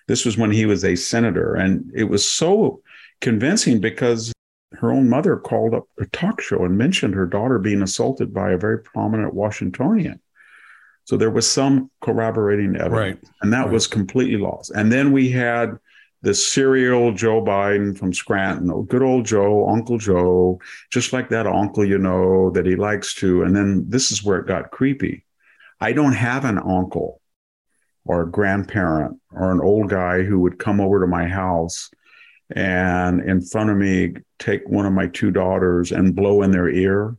This 0.06 0.26
was 0.26 0.36
when 0.36 0.50
he 0.50 0.66
was 0.66 0.84
a 0.84 0.96
senator. 0.96 1.54
And 1.54 1.90
it 1.94 2.04
was 2.04 2.30
so 2.30 2.82
convincing 3.22 3.80
because 3.80 4.34
her 4.72 4.92
own 4.92 5.08
mother 5.08 5.38
called 5.38 5.72
up 5.72 5.88
a 5.98 6.04
talk 6.08 6.42
show 6.42 6.62
and 6.62 6.76
mentioned 6.76 7.14
her 7.14 7.24
daughter 7.24 7.58
being 7.58 7.80
assaulted 7.80 8.34
by 8.34 8.52
a 8.52 8.58
very 8.58 8.80
prominent 8.80 9.32
Washingtonian. 9.32 10.20
So 11.04 11.16
there 11.16 11.30
was 11.30 11.50
some 11.50 11.90
corroborating 12.00 12.76
evidence, 12.76 12.92
right. 13.22 13.30
and 13.42 13.52
that 13.52 13.64
right. 13.64 13.72
was 13.72 13.86
completely 13.86 14.38
lost. 14.38 14.70
And 14.70 14.90
then 14.90 15.12
we 15.12 15.30
had 15.30 15.78
the 16.22 16.32
serial 16.32 17.12
Joe 17.12 17.42
Biden 17.42 17.96
from 17.96 18.14
Scranton, 18.14 18.70
oh, 18.70 18.82
good 18.82 19.02
old 19.02 19.26
Joe, 19.26 19.68
Uncle 19.68 19.98
Joe, 19.98 20.58
just 20.90 21.12
like 21.12 21.28
that 21.28 21.46
uncle 21.46 21.84
you 21.84 21.98
know 21.98 22.50
that 22.50 22.64
he 22.64 22.76
likes 22.76 23.14
to. 23.16 23.42
And 23.42 23.54
then 23.54 23.84
this 23.88 24.10
is 24.10 24.24
where 24.24 24.38
it 24.38 24.46
got 24.46 24.70
creepy. 24.70 25.26
I 25.80 25.92
don't 25.92 26.14
have 26.14 26.46
an 26.46 26.58
uncle 26.58 27.20
or 28.06 28.22
a 28.22 28.30
grandparent 28.30 29.20
or 29.30 29.52
an 29.52 29.60
old 29.60 29.90
guy 29.90 30.22
who 30.22 30.40
would 30.40 30.58
come 30.58 30.80
over 30.80 31.00
to 31.00 31.06
my 31.06 31.26
house 31.26 31.90
and 32.50 33.20
in 33.20 33.42
front 33.42 33.68
of 33.68 33.76
me 33.76 34.14
take 34.38 34.66
one 34.66 34.86
of 34.86 34.92
my 34.92 35.08
two 35.08 35.30
daughters 35.30 35.92
and 35.92 36.16
blow 36.16 36.42
in 36.42 36.50
their 36.50 36.68
ear 36.68 37.16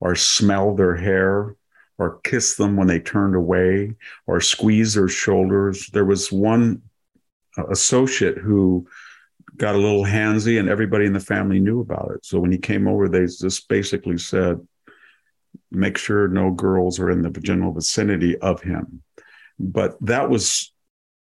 or 0.00 0.14
smell 0.14 0.74
their 0.74 0.96
hair 0.96 1.54
or 1.98 2.20
kiss 2.20 2.56
them 2.56 2.76
when 2.76 2.86
they 2.86 3.00
turned 3.00 3.34
away 3.34 3.94
or 4.26 4.40
squeeze 4.40 4.94
their 4.94 5.08
shoulders. 5.08 5.88
There 5.88 6.04
was 6.04 6.32
one 6.32 6.82
uh, 7.56 7.66
associate 7.66 8.38
who 8.38 8.86
got 9.56 9.74
a 9.74 9.78
little 9.78 10.04
handsy 10.04 10.60
and 10.60 10.68
everybody 10.68 11.06
in 11.06 11.12
the 11.12 11.20
family 11.20 11.58
knew 11.58 11.80
about 11.80 12.12
it. 12.14 12.24
So 12.24 12.38
when 12.38 12.52
he 12.52 12.58
came 12.58 12.86
over, 12.86 13.08
they 13.08 13.26
just 13.26 13.68
basically 13.68 14.18
said, 14.18 14.60
make 15.70 15.98
sure 15.98 16.28
no 16.28 16.50
girls 16.52 17.00
are 17.00 17.10
in 17.10 17.22
the 17.22 17.30
general 17.30 17.72
vicinity 17.72 18.38
of 18.38 18.62
him. 18.62 19.02
But 19.58 19.96
that 20.02 20.30
was, 20.30 20.72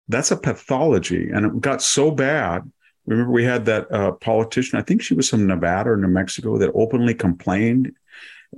that's 0.08 0.30
a 0.30 0.36
pathology. 0.36 1.28
And 1.30 1.44
it 1.44 1.60
got 1.60 1.82
so 1.82 2.10
bad. 2.10 2.70
Remember, 3.06 3.30
we 3.30 3.44
had 3.44 3.66
that 3.66 3.92
uh, 3.92 4.12
politician, 4.12 4.78
I 4.78 4.82
think 4.82 5.02
she 5.02 5.14
was 5.14 5.28
from 5.28 5.46
Nevada 5.46 5.90
or 5.90 5.96
New 5.96 6.08
Mexico, 6.08 6.56
that 6.58 6.72
openly 6.74 7.14
complained. 7.14 7.92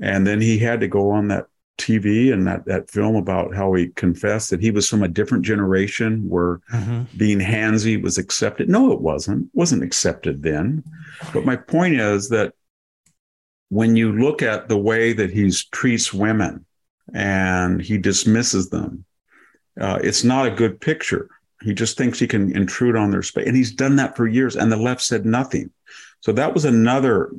And 0.01 0.27
then 0.27 0.41
he 0.41 0.59
had 0.59 0.81
to 0.81 0.89
go 0.89 1.11
on 1.11 1.29
that 1.29 1.47
TV 1.79 2.33
and 2.33 2.47
that 2.47 2.65
that 2.67 2.91
film 2.91 3.17
about 3.17 3.55
how 3.55 3.73
he 3.75 3.89
confessed 3.89 4.51
that 4.51 4.61
he 4.61 4.71
was 4.71 4.89
from 4.89 5.03
a 5.03 5.09
different 5.09 5.45
generation 5.45 6.29
where 6.29 6.61
Mhm. 6.73 7.07
being 7.17 7.41
handsy 7.41 8.01
was 8.01 8.17
accepted. 8.17 8.69
No, 8.69 8.93
it 8.93 9.01
wasn't. 9.01 9.47
It 9.47 9.51
wasn't 9.55 9.83
accepted 9.83 10.43
then. 10.43 10.85
But 11.33 11.45
my 11.45 11.57
point 11.57 11.97
is 11.97 12.29
that 12.29 12.55
when 13.71 13.97
you 13.97 14.13
look 14.13 14.41
at 14.43 14.69
the 14.69 14.79
way 14.79 15.13
that 15.13 15.31
he 15.31 15.51
treats 15.73 16.13
women 16.15 16.65
and 17.13 17.81
he 17.83 17.99
dismisses 17.99 18.71
them, 18.71 19.05
uh, 19.81 19.99
it's 20.03 20.23
not 20.23 20.47
a 20.47 20.51
good 20.55 20.81
picture. 20.81 21.29
He 21.63 21.75
just 21.75 21.97
thinks 21.97 22.19
he 22.19 22.27
can 22.29 22.55
intrude 22.55 22.95
on 22.95 23.11
their 23.11 23.23
space. 23.23 23.47
And 23.47 23.57
he's 23.57 23.73
done 23.73 23.97
that 23.97 24.17
for 24.17 24.29
years. 24.29 24.55
And 24.55 24.71
the 24.71 24.77
left 24.77 25.03
said 25.03 25.27
nothing. 25.27 25.71
So 26.21 26.31
that 26.33 26.55
was 26.55 26.65
another 26.65 27.31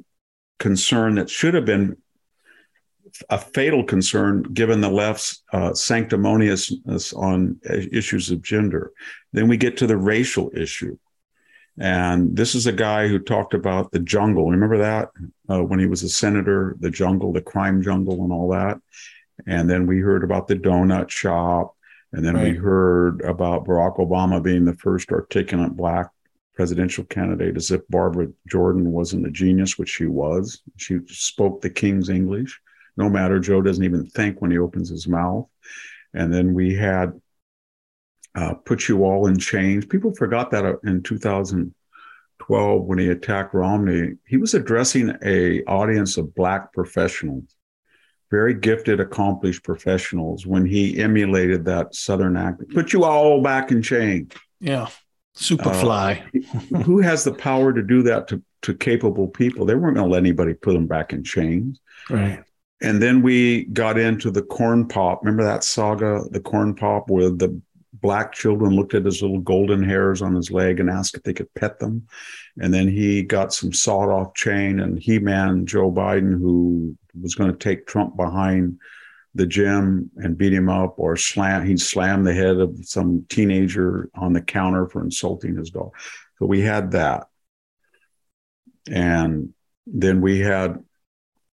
concern 0.60 1.16
that 1.16 1.30
should 1.30 1.54
have 1.54 1.66
been 1.66 1.96
a 3.30 3.38
fatal 3.38 3.84
concern 3.84 4.44
given 4.54 4.82
the 4.82 4.90
left's 4.90 5.44
uh, 5.54 5.72
sanctimoniousness 5.72 7.14
on 7.14 7.60
issues 7.92 8.32
of 8.32 8.42
gender. 8.42 8.92
Then 9.34 9.48
we 9.48 9.58
get 9.58 9.78
to 9.78 9.88
the 9.88 9.98
racial 9.98 10.52
issue. 10.56 10.98
And 11.78 12.36
this 12.36 12.56
is 12.56 12.68
a 12.68 12.72
guy 12.72 13.08
who 13.08 13.20
talked 13.20 13.54
about 13.54 13.92
the 13.92 14.00
jungle. 14.00 14.50
Remember 14.50 14.78
that 14.78 15.10
uh, 15.50 15.62
when 15.62 15.80
he 15.80 15.88
was 15.88 16.04
a 16.04 16.10
senator, 16.10 16.78
the 16.80 16.90
jungle, 16.90 17.34
the 17.34 17.42
crime 17.42 17.82
jungle, 17.82 18.24
and 18.24 18.32
all 18.32 18.50
that. 18.50 18.80
And 19.46 19.70
then 19.70 19.86
we 19.86 20.00
heard 20.00 20.24
about 20.24 20.48
the 20.48 20.56
donut 20.56 21.10
shop. 21.10 21.76
And 22.14 22.24
then 22.24 22.42
we 22.42 22.52
heard 22.52 23.22
about 23.24 23.66
Barack 23.66 23.98
Obama 23.98 24.42
being 24.42 24.64
the 24.64 24.76
first 24.76 25.12
articulate 25.12 25.76
black 25.76 26.08
presidential 26.56 27.04
candidate, 27.04 27.58
as 27.58 27.72
if 27.72 27.86
Barbara 27.90 28.28
Jordan 28.48 28.94
wasn't 28.94 29.28
a 29.28 29.32
genius, 29.32 29.78
which 29.78 29.90
she 29.90 30.06
was. 30.06 30.62
She 30.78 31.00
spoke 31.08 31.60
the 31.60 31.70
King's 31.70 32.10
English. 32.10 32.62
No 32.98 33.10
matter, 33.10 33.40
Joe 33.40 33.62
doesn't 33.62 33.84
even 33.84 34.06
think 34.06 34.42
when 34.42 34.52
he 34.52 34.58
opens 34.58 34.90
his 34.90 35.08
mouth. 35.08 35.48
And 36.14 36.34
then 36.34 36.54
we 36.54 36.74
had 36.74 37.14
uh, 38.36 38.54
put 38.54 38.88
you 38.88 39.04
all 39.04 39.28
in 39.28 39.38
chains. 39.38 39.86
People 39.86 40.14
forgot 40.14 40.52
that 40.52 40.66
uh, 40.66 40.76
in 40.84 41.04
2012 41.04 42.84
when 42.84 43.00
he 43.00 43.10
attacked 43.10 43.54
Romney, 43.54 44.16
he 44.28 44.38
was 44.38 44.54
addressing 44.54 45.16
a 45.24 45.64
audience 45.64 46.18
of 46.18 46.36
black 46.36 46.74
professionals, 46.74 47.56
very 48.32 48.54
gifted, 48.54 49.00
accomplished 49.00 49.64
professionals. 49.64 50.46
When 50.46 50.66
he 50.66 51.00
emulated 51.00 51.66
that 51.66 51.96
Southern 51.96 52.38
accent, 52.38 52.74
put 52.74 52.94
you 52.94 53.04
all 53.04 53.42
back 53.42 53.72
in 53.72 53.82
chains. 53.82 54.32
Yeah. 54.60 54.88
Superfly. 55.36 56.22
Who 56.86 57.00
has 57.00 57.24
the 57.26 57.34
power 57.34 57.74
to 57.74 57.82
do 57.82 58.04
that 58.04 58.28
to 58.30 58.42
to 58.62 58.74
capable 58.74 59.28
people? 59.28 59.66
They 59.66 59.76
weren't 59.76 59.96
going 59.96 60.08
to 60.08 60.12
let 60.14 60.20
anybody 60.20 60.54
put 60.54 60.74
them 60.74 60.88
back 60.88 61.12
in 61.12 61.24
chains. 61.24 61.82
right. 62.10 62.42
And 62.82 63.02
then 63.02 63.22
we 63.22 63.66
got 63.66 63.98
into 63.98 64.30
the 64.30 64.42
corn 64.42 64.88
pop. 64.88 65.24
Remember 65.24 65.44
that 65.44 65.64
saga, 65.64 66.24
the 66.32 66.42
corn 66.42 66.76
pop, 66.76 67.10
where 67.10 67.30
the 67.30 67.62
black 67.94 68.34
children 68.34 68.76
looked 68.76 68.94
at 68.94 69.06
his 69.06 69.22
little 69.22 69.40
golden 69.40 69.82
hairs 69.82 70.22
on 70.22 70.36
his 70.36 70.52
leg 70.52 70.80
and 70.80 70.90
asked 70.90 71.16
if 71.16 71.24
they 71.24 71.34
could 71.34 71.54
pet 71.56 71.80
them. 71.80 72.06
And 72.60 72.74
then 72.74 72.88
he 72.88 73.24
got 73.24 73.54
some 73.54 73.72
sawed 73.72 74.10
off 74.10 74.34
chain, 74.34 74.80
and 74.82 75.00
He 75.00 75.20
Man 75.20 75.66
Joe 75.66 75.92
Biden, 75.92 76.34
who 76.34 76.96
was 77.20 77.36
going 77.36 77.52
to 77.52 77.58
take 77.58 77.88
Trump 77.88 78.18
behind 78.18 78.78
the 79.34 79.46
gym 79.46 80.10
and 80.18 80.38
beat 80.38 80.54
him 80.54 80.70
up 80.70 80.96
or 80.98 81.18
slam, 81.18 81.66
he'd 81.66 81.82
slam 81.82 82.24
the 82.24 82.34
head 82.34 82.58
of 82.58 82.78
some 82.84 83.26
teenager 83.30 84.10
on 84.16 84.34
the 84.34 84.42
counter 84.42 84.88
for 84.88 85.04
insulting 85.04 85.58
his 85.58 85.70
dog. 85.70 85.92
So 86.40 86.46
we 86.46 86.62
had 86.62 86.92
that. 86.92 87.28
And 88.90 89.54
then 89.86 90.22
we 90.22 90.40
had, 90.40 90.84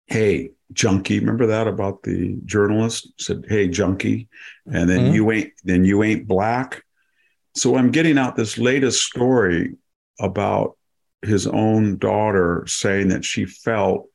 hey, 0.07 0.51
junkie. 0.73 1.19
Remember 1.21 1.47
that 1.47 1.67
about 1.67 2.03
the 2.03 2.39
journalist 2.45 3.09
said, 3.19 3.45
"Hey, 3.49 3.69
junkie," 3.69 4.29
and 4.67 4.89
then 4.89 5.07
Mhm. 5.07 5.15
you 5.15 5.31
ain't 5.33 5.53
then 5.65 5.85
you 5.85 6.03
ain't 6.03 6.29
black. 6.29 6.83
So 7.57 7.77
I'm 7.77 7.91
getting 7.91 8.19
out 8.19 8.37
this 8.37 8.59
latest 8.59 9.03
story 9.05 9.77
about 10.21 10.77
his 11.23 11.47
own 11.47 11.99
daughter 11.99 12.65
saying 12.67 13.09
that 13.09 13.25
she 13.25 13.45
felt 13.45 14.09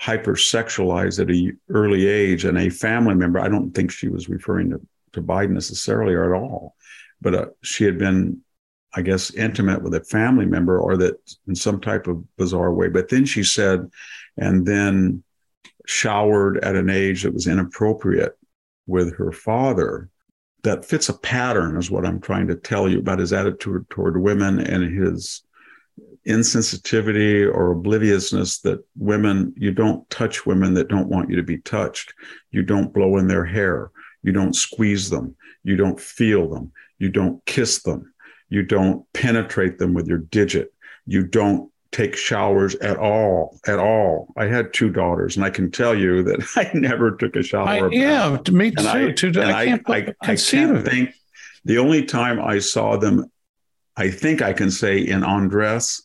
hypersexualized 0.00 1.20
at 1.20 1.30
a 1.30 1.52
early 1.70 2.06
age, 2.06 2.44
and 2.44 2.58
a 2.58 2.68
family 2.68 3.14
member. 3.14 3.40
I 3.40 3.48
don't 3.48 3.72
think 3.72 3.90
she 3.90 4.08
was 4.08 4.28
referring 4.28 4.70
to 4.70 4.80
to 5.12 5.22
Biden 5.22 5.50
necessarily 5.50 6.12
or 6.14 6.34
at 6.34 6.38
all, 6.38 6.76
but 7.20 7.34
uh, 7.34 7.46
she 7.62 7.84
had 7.84 7.98
been. 7.98 8.42
I 8.94 9.02
guess 9.02 9.30
intimate 9.34 9.82
with 9.82 9.94
a 9.94 10.00
family 10.04 10.46
member, 10.46 10.78
or 10.78 10.96
that 10.96 11.16
in 11.46 11.54
some 11.54 11.82
type 11.82 12.06
of 12.06 12.24
bizarre 12.38 12.72
way. 12.72 12.88
But 12.88 13.10
then 13.10 13.26
she 13.26 13.42
said, 13.42 13.90
and 14.38 14.64
then 14.64 15.22
showered 15.86 16.58
at 16.58 16.76
an 16.76 16.90
age 16.90 17.22
that 17.22 17.34
was 17.34 17.46
inappropriate 17.46 18.36
with 18.86 19.16
her 19.16 19.32
father 19.32 20.10
that 20.62 20.84
fits 20.84 21.08
a 21.08 21.14
pattern 21.14 21.76
is 21.76 21.90
what 21.90 22.04
i'm 22.04 22.20
trying 22.20 22.46
to 22.46 22.56
tell 22.56 22.88
you 22.88 22.98
about 22.98 23.18
his 23.18 23.32
attitude 23.32 23.88
toward 23.90 24.20
women 24.20 24.60
and 24.60 24.84
his 24.98 25.42
insensitivity 26.26 27.46
or 27.46 27.70
obliviousness 27.70 28.58
that 28.58 28.84
women 28.96 29.54
you 29.56 29.70
don't 29.70 30.08
touch 30.10 30.44
women 30.44 30.74
that 30.74 30.88
don't 30.88 31.08
want 31.08 31.30
you 31.30 31.36
to 31.36 31.42
be 31.42 31.58
touched. 31.58 32.12
You 32.50 32.62
don't 32.62 32.92
blow 32.92 33.16
in 33.18 33.28
their 33.28 33.44
hair. 33.44 33.90
You 34.22 34.32
don't 34.32 34.54
squeeze 34.54 35.08
them. 35.08 35.36
You 35.62 35.76
don't 35.76 36.00
feel 36.00 36.48
them. 36.48 36.72
You 36.98 37.10
don't 37.10 37.44
kiss 37.46 37.82
them. 37.82 38.12
You 38.48 38.62
don't 38.62 39.04
penetrate 39.12 39.78
them 39.78 39.94
with 39.94 40.08
your 40.08 40.18
digit. 40.18 40.72
You 41.06 41.24
don't 41.24 41.70
take 41.92 42.16
showers 42.16 42.74
at 42.76 42.96
all 42.96 43.58
at 43.66 43.78
all 43.78 44.32
i 44.36 44.44
had 44.44 44.72
two 44.72 44.90
daughters 44.90 45.36
and 45.36 45.44
i 45.44 45.50
can 45.50 45.70
tell 45.70 45.94
you 45.94 46.22
that 46.22 46.40
i 46.56 46.70
never 46.74 47.16
took 47.16 47.36
a 47.36 47.42
shower 47.42 47.66
I, 47.66 47.88
yeah, 47.90 48.36
to 48.44 48.52
me 48.52 48.70
too. 48.70 48.86
I, 48.86 49.12
too, 49.12 49.28
and 49.28 49.38
I 49.38 49.66
can't 49.66 49.90
I, 49.90 49.94
I, 49.94 50.14
I 50.32 50.36
can't 50.36 50.84
think 50.84 51.14
the 51.66 51.78
only 51.78 52.04
time 52.04 52.40
I 52.40 52.60
saw 52.60 52.96
them, 52.96 53.30
I 53.96 54.08
think 54.08 54.40
I 54.40 54.52
can 54.52 54.70
say 54.70 54.98
in 54.98 55.24
undress 55.24 56.00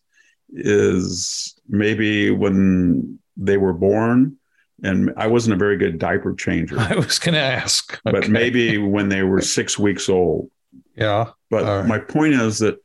is 0.50 1.56
maybe 1.70 2.32
when 2.32 3.20
they 3.38 3.58
were 3.58 3.74
born. 3.74 4.38
And 4.84 5.14
I 5.16 5.28
wasn't 5.28 5.54
a 5.54 5.58
very 5.58 5.78
good 5.78 6.00
diaper 6.00 6.34
changer, 6.34 6.80
I 6.80 6.96
was 6.96 7.20
going 7.20 7.36
to 7.36 7.42
ask. 7.42 8.02
but 8.04 8.28
maybe 8.28 8.80
when 8.80 9.10
they 9.10 9.22
were 9.22 9.40
six 9.40 9.78
weeks 9.78 10.10
old. 10.10 10.50
Yeah. 10.96 11.30
But 11.52 11.64
right. 11.64 11.86
my 11.86 12.00
point 12.00 12.34
is 12.34 12.58
that 12.60 12.84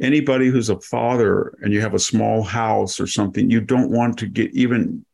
anybody 0.00 0.48
who's 0.48 0.70
a 0.70 0.80
father 0.80 1.56
and 1.62 1.72
you 1.72 1.80
have 1.80 1.94
a 1.94 1.98
small 1.98 2.42
house 2.42 3.00
or 3.00 3.06
something, 3.06 3.50
you 3.50 3.60
don't 3.60 3.90
want 3.90 4.18
to 4.18 4.26
get 4.26 4.52
even, 4.54 5.04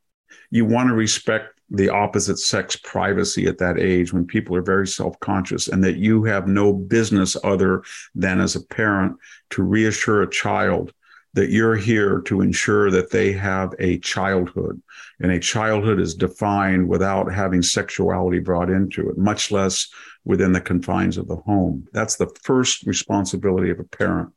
you 0.49 0.65
want 0.65 0.89
to 0.89 0.95
respect 0.95 1.59
the 1.69 1.89
opposite 1.89 2.37
sex 2.37 2.75
privacy 2.75 3.47
at 3.47 3.57
that 3.57 3.79
age 3.79 4.11
when 4.11 4.25
people 4.25 4.55
are 4.55 4.61
very 4.61 4.87
self 4.87 5.17
conscious 5.21 5.69
and 5.69 5.83
that 5.83 5.95
you 5.95 6.23
have 6.23 6.47
no 6.47 6.73
business 6.73 7.37
other 7.43 7.83
than 8.13 8.41
as 8.41 8.55
a 8.55 8.65
parent 8.65 9.15
to 9.51 9.63
reassure 9.63 10.21
a 10.21 10.29
child 10.29 10.93
that 11.33 11.49
you're 11.49 11.77
here 11.77 12.19
to 12.21 12.41
ensure 12.41 12.91
that 12.91 13.11
they 13.11 13.31
have 13.31 13.73
a 13.79 13.97
childhood. 13.99 14.81
And 15.21 15.31
a 15.31 15.39
childhood 15.39 15.99
is 15.99 16.13
defined 16.13 16.89
without 16.89 17.31
having 17.31 17.61
sexuality 17.61 18.39
brought 18.39 18.69
into 18.69 19.09
it, 19.09 19.17
much 19.17 19.49
less 19.49 19.87
within 20.25 20.51
the 20.51 20.59
confines 20.59 21.17
of 21.17 21.27
the 21.27 21.37
home. 21.37 21.87
That's 21.93 22.17
the 22.17 22.29
first 22.43 22.85
responsibility 22.85 23.69
of 23.69 23.79
a 23.79 23.85
parent. 23.85 24.33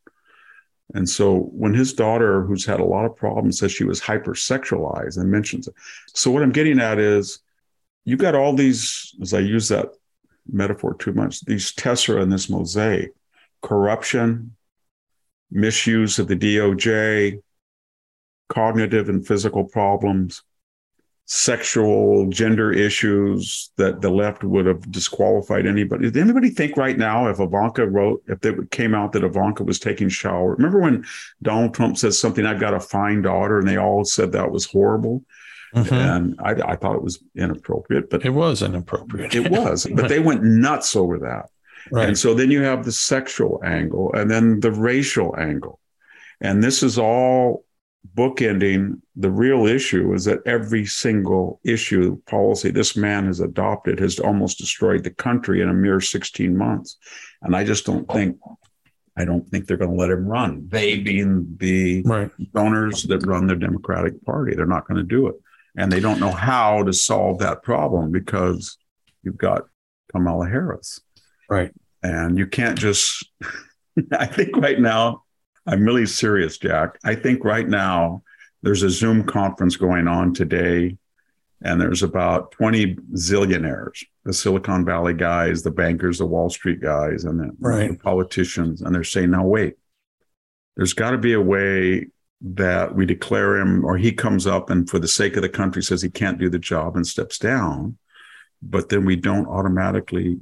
And 0.92 1.08
so 1.08 1.38
when 1.52 1.72
his 1.72 1.94
daughter, 1.94 2.44
who's 2.44 2.64
had 2.64 2.80
a 2.80 2.84
lot 2.84 3.06
of 3.06 3.16
problems, 3.16 3.58
says 3.58 3.72
she 3.72 3.84
was 3.84 4.00
hypersexualized 4.00 5.16
and 5.16 5.30
mentions 5.30 5.66
it. 5.66 5.74
So 6.08 6.30
what 6.30 6.42
I'm 6.42 6.52
getting 6.52 6.78
at 6.78 6.98
is 6.98 7.40
you 8.04 8.16
got 8.16 8.34
all 8.34 8.54
these, 8.54 9.14
as 9.22 9.32
I 9.32 9.38
use 9.38 9.68
that 9.68 9.88
metaphor 10.46 10.94
too 10.94 11.12
much, 11.12 11.40
these 11.40 11.72
tessera 11.72 12.22
in 12.22 12.28
this 12.28 12.50
mosaic, 12.50 13.12
corruption, 13.62 14.54
misuse 15.50 16.18
of 16.18 16.28
the 16.28 16.36
DOJ, 16.36 17.40
cognitive 18.48 19.08
and 19.08 19.26
physical 19.26 19.64
problems, 19.64 20.42
sexual 21.26 22.26
gender 22.28 22.70
issues 22.72 23.70
that 23.76 24.00
the 24.02 24.10
left 24.10 24.44
would 24.44 24.66
have 24.66 24.90
disqualified 24.90 25.66
anybody. 25.66 26.10
Did 26.10 26.20
anybody 26.22 26.50
think 26.50 26.76
right 26.76 26.98
now 26.98 27.28
if 27.28 27.40
Ivanka 27.40 27.86
wrote, 27.86 28.22
if 28.28 28.44
it 28.44 28.70
came 28.70 28.94
out 28.94 29.12
that 29.12 29.24
Ivanka 29.24 29.64
was 29.64 29.78
taking 29.78 30.08
shower? 30.08 30.54
Remember 30.54 30.80
when 30.80 31.04
Donald 31.42 31.74
Trump 31.74 31.96
said 31.96 32.14
something, 32.14 32.44
I've 32.44 32.60
got 32.60 32.74
a 32.74 32.80
fine 32.80 33.22
daughter, 33.22 33.58
and 33.58 33.66
they 33.66 33.78
all 33.78 34.04
said 34.04 34.32
that 34.32 34.50
was 34.50 34.66
horrible. 34.66 35.22
Mhm. 35.74 35.92
And 35.92 36.40
I, 36.40 36.72
I 36.72 36.76
thought 36.76 36.94
it 36.96 37.02
was 37.02 37.18
inappropriate, 37.34 38.10
but 38.10 38.24
It 38.24 38.30
was 38.30 38.62
inappropriate. 38.62 39.34
it 39.34 39.50
was. 39.50 39.86
But 39.94 40.08
they 40.08 40.20
went 40.20 40.44
nuts 40.44 40.94
over 40.94 41.18
that. 41.20 41.46
right. 41.90 42.08
And 42.08 42.18
so 42.18 42.34
then 42.34 42.50
you 42.50 42.62
have 42.62 42.84
the 42.84 42.92
sexual 42.92 43.60
angle 43.64 44.12
and 44.12 44.30
then 44.30 44.60
the 44.60 44.70
racial 44.70 45.34
angle. 45.36 45.80
And 46.40 46.62
this 46.62 46.82
is 46.82 46.98
all 46.98 47.63
bookending 48.12 49.00
the 49.16 49.30
real 49.30 49.66
issue 49.66 50.12
is 50.12 50.24
that 50.24 50.40
every 50.46 50.84
single 50.84 51.60
issue 51.64 52.20
policy 52.26 52.70
this 52.70 52.96
man 52.96 53.26
has 53.26 53.40
adopted 53.40 53.98
has 53.98 54.18
almost 54.18 54.58
destroyed 54.58 55.02
the 55.02 55.10
country 55.10 55.62
in 55.62 55.68
a 55.68 55.74
mere 55.74 56.00
16 56.00 56.56
months. 56.56 56.96
And 57.42 57.56
I 57.56 57.64
just 57.64 57.86
don't 57.86 58.08
think 58.08 58.38
I 59.16 59.24
don't 59.24 59.48
think 59.48 59.66
they're 59.66 59.76
going 59.76 59.92
to 59.92 59.96
let 59.96 60.10
him 60.10 60.26
run. 60.26 60.66
They 60.68 60.98
being 60.98 61.56
the 61.58 62.02
right. 62.02 62.30
donors 62.52 63.04
that 63.04 63.24
run 63.26 63.46
the 63.46 63.54
Democratic 63.54 64.24
Party. 64.24 64.54
They're 64.54 64.66
not 64.66 64.88
going 64.88 64.96
to 64.96 65.04
do 65.04 65.28
it. 65.28 65.36
And 65.76 65.90
they 65.90 66.00
don't 66.00 66.20
know 66.20 66.32
how 66.32 66.82
to 66.82 66.92
solve 66.92 67.38
that 67.38 67.62
problem 67.62 68.10
because 68.10 68.76
you've 69.22 69.38
got 69.38 69.66
Kamala 70.10 70.48
Harris. 70.48 71.00
Right. 71.48 71.72
And 72.02 72.36
you 72.36 72.46
can't 72.46 72.78
just, 72.78 73.24
I 74.12 74.26
think 74.26 74.56
right 74.56 74.80
now, 74.80 75.23
I'm 75.66 75.84
really 75.84 76.06
serious, 76.06 76.58
Jack. 76.58 76.98
I 77.04 77.14
think 77.14 77.44
right 77.44 77.68
now 77.68 78.22
there's 78.62 78.82
a 78.82 78.90
Zoom 78.90 79.24
conference 79.24 79.76
going 79.76 80.08
on 80.08 80.34
today, 80.34 80.96
and 81.62 81.80
there's 81.80 82.02
about 82.02 82.52
20 82.52 82.96
zillionaires, 83.14 84.04
the 84.24 84.32
Silicon 84.32 84.84
Valley 84.84 85.14
guys, 85.14 85.62
the 85.62 85.70
bankers, 85.70 86.18
the 86.18 86.26
Wall 86.26 86.50
Street 86.50 86.80
guys, 86.80 87.24
and 87.24 87.40
the, 87.40 87.50
right. 87.58 87.90
the 87.90 87.98
politicians. 87.98 88.82
And 88.82 88.94
they're 88.94 89.04
saying, 89.04 89.30
now, 89.30 89.44
wait, 89.44 89.74
there's 90.76 90.92
got 90.92 91.12
to 91.12 91.18
be 91.18 91.32
a 91.32 91.40
way 91.40 92.08
that 92.40 92.94
we 92.94 93.06
declare 93.06 93.56
him 93.56 93.84
or 93.84 93.96
he 93.96 94.12
comes 94.12 94.46
up 94.46 94.68
and 94.68 94.88
for 94.88 94.98
the 94.98 95.08
sake 95.08 95.36
of 95.36 95.42
the 95.42 95.48
country 95.48 95.82
says 95.82 96.02
he 96.02 96.10
can't 96.10 96.38
do 96.38 96.50
the 96.50 96.58
job 96.58 96.94
and 96.94 97.06
steps 97.06 97.38
down 97.38 97.96
but 98.60 98.90
then 98.90 99.04
we 99.06 99.16
don't 99.16 99.46
automatically 99.46 100.38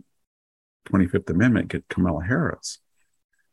25th 0.89 1.31
amendment 1.31 1.69
get 1.69 1.89
kamala 1.89 2.25
harris 2.25 2.79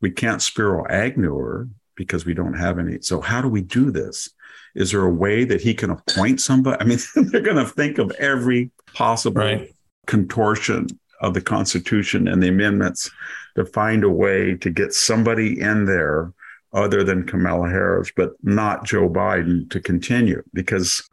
we 0.01 0.11
can't 0.11 0.41
spiro 0.41 0.85
agnew 0.87 1.67
because 1.95 2.25
we 2.25 2.33
don't 2.33 2.53
have 2.53 2.79
any 2.79 2.99
so 3.01 3.21
how 3.21 3.41
do 3.41 3.47
we 3.47 3.61
do 3.61 3.91
this 3.91 4.29
is 4.75 4.91
there 4.91 5.03
a 5.03 5.13
way 5.13 5.43
that 5.43 5.61
he 5.61 5.73
can 5.73 5.89
appoint 5.89 6.39
somebody 6.39 6.77
i 6.79 6.85
mean 6.85 6.99
they're 7.15 7.41
going 7.41 7.57
to 7.57 7.65
think 7.65 7.97
of 7.97 8.11
every 8.11 8.71
possible 8.93 9.41
right. 9.41 9.73
contortion 10.07 10.87
of 11.21 11.33
the 11.33 11.41
constitution 11.41 12.27
and 12.27 12.41
the 12.41 12.47
amendments 12.47 13.11
to 13.55 13.65
find 13.65 14.03
a 14.03 14.09
way 14.09 14.55
to 14.55 14.69
get 14.69 14.93
somebody 14.93 15.59
in 15.59 15.85
there 15.85 16.31
other 16.73 17.03
than 17.03 17.25
Kamala 17.25 17.69
Harris, 17.69 18.11
but 18.15 18.33
not 18.43 18.85
Joe 18.85 19.09
Biden 19.09 19.69
to 19.71 19.79
continue 19.79 20.43
because 20.53 21.07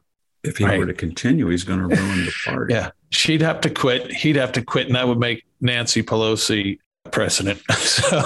if 0.44 0.58
he 0.58 0.64
Right. 0.64 0.78
were 0.78 0.86
to 0.86 0.94
continue, 0.94 1.48
he's 1.48 1.64
going 1.64 1.80
to 1.80 1.86
ruin 1.86 2.24
the 2.26 2.32
party. 2.44 2.74
Yeah. 2.74 2.90
She'd 3.10 3.40
have 3.40 3.60
to 3.62 3.70
quit. 3.70 4.12
He'd 4.12 4.36
have 4.36 4.52
to 4.52 4.62
quit, 4.62 4.86
and 4.86 4.96
that 4.96 5.08
would 5.08 5.18
make 5.18 5.44
Nancy 5.60 6.02
Pelosi 6.02 6.78
president. 7.12 7.60
so 7.72 8.18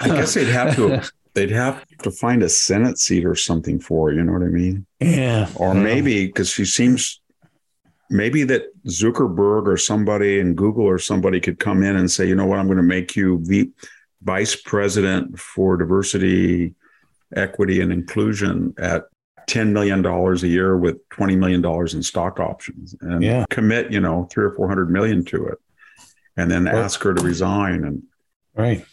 I 0.00 0.08
guess 0.08 0.34
they'd 0.34 0.48
have 0.48 0.74
to 0.76 1.02
they'd 1.34 1.50
have 1.50 1.84
to 2.02 2.10
find 2.10 2.42
a 2.42 2.48
Senate 2.48 2.98
seat 2.98 3.24
or 3.24 3.34
something 3.34 3.80
for 3.80 4.08
her, 4.10 4.14
you 4.16 4.22
know 4.22 4.32
what 4.32 4.42
I 4.42 4.46
mean? 4.46 4.86
Yeah. 5.00 5.48
Or 5.56 5.74
maybe 5.74 6.26
because 6.26 6.48
she 6.50 6.64
seems 6.64 7.20
maybe 8.10 8.44
that 8.44 8.66
Zuckerberg 8.86 9.66
or 9.66 9.76
somebody 9.76 10.38
in 10.38 10.54
Google 10.54 10.84
or 10.84 10.98
somebody 10.98 11.40
could 11.40 11.58
come 11.58 11.82
in 11.82 11.96
and 11.96 12.08
say, 12.10 12.26
you 12.26 12.34
know 12.36 12.46
what, 12.46 12.58
I'm 12.58 12.66
going 12.66 12.76
to 12.76 12.82
make 12.84 13.16
you 13.16 13.40
v- 13.42 13.70
vice 14.22 14.54
president 14.54 15.38
for 15.38 15.76
diversity, 15.76 16.74
equity, 17.34 17.80
and 17.80 17.92
inclusion 17.92 18.74
at 18.78 19.04
$10 19.48 19.72
million 19.72 20.04
a 20.06 20.34
year 20.46 20.76
with 20.76 21.06
$20 21.10 21.36
million 21.36 21.64
in 21.96 22.02
stock 22.02 22.38
options 22.40 22.94
and 23.00 23.22
Yeah. 23.22 23.44
commit, 23.50 23.90
you 23.92 24.00
know, 24.00 24.28
three 24.30 24.44
or 24.44 24.52
400 24.52 24.88
million 24.90 25.24
to 25.26 25.46
it. 25.48 25.58
And 26.36 26.50
then 26.50 26.66
ask 26.66 27.02
her 27.02 27.14
to 27.14 27.22
resign. 27.22 27.84
And, 27.84 28.02
Right. 28.56 28.84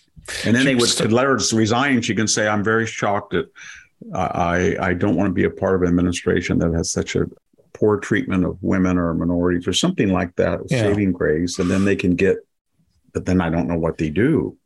and 0.45 0.55
then 0.55 0.65
they 0.65 0.75
would 0.75 1.11
let 1.11 1.25
her 1.25 1.37
resign. 1.53 2.01
She 2.01 2.15
can 2.15 2.27
say, 2.27 2.47
I'm 2.47 2.63
very 2.63 2.85
shocked 2.85 3.33
that 3.33 3.51
I, 4.13 4.75
I 4.79 4.93
don't 4.93 5.15
want 5.15 5.29
to 5.29 5.33
be 5.33 5.43
a 5.43 5.49
part 5.49 5.75
of 5.75 5.81
an 5.83 5.87
administration 5.87 6.59
that 6.59 6.73
has 6.73 6.91
such 6.91 7.15
a 7.15 7.25
poor 7.73 7.97
treatment 7.97 8.45
of 8.45 8.57
women 8.61 8.97
or 8.97 9.13
minorities 9.13 9.67
or 9.67 9.73
something 9.73 10.09
like 10.09 10.35
that, 10.35 10.59
Yeah. 10.69 10.81
saving 10.81 11.13
grace. 11.13 11.59
And 11.59 11.69
then 11.69 11.85
they 11.85 11.95
can 11.95 12.15
get, 12.15 12.37
but 13.13 13.25
then 13.25 13.41
I 13.41 13.49
don't 13.49 13.67
know 13.67 13.77
what 13.77 13.97
they 13.97 14.09
do. 14.09 14.57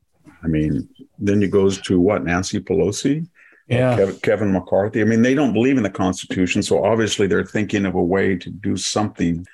I 0.43 0.47
mean, 0.47 0.87
then 1.17 1.41
it 1.43 1.51
goes 1.51 1.81
to 1.83 1.99
what, 1.99 2.23
Nancy 2.23 2.59
Pelosi? 2.59 3.27
Yeah. 3.67 3.95
Kevin, 3.95 4.15
Kevin 4.19 4.51
McCarthy. 4.51 5.01
I 5.01 5.05
mean, 5.05 5.21
they 5.23 5.33
don't 5.33 5.53
believe 5.53 5.77
in 5.77 5.83
the 5.83 5.89
Constitution, 5.89 6.61
so 6.61 6.83
obviously 6.85 7.25
they're 7.27 7.45
thinking 7.45 7.85
of 7.85 7.95
a 7.95 8.03
way 8.03 8.35
to 8.37 8.49
do 8.49 8.77
something. 8.77 9.45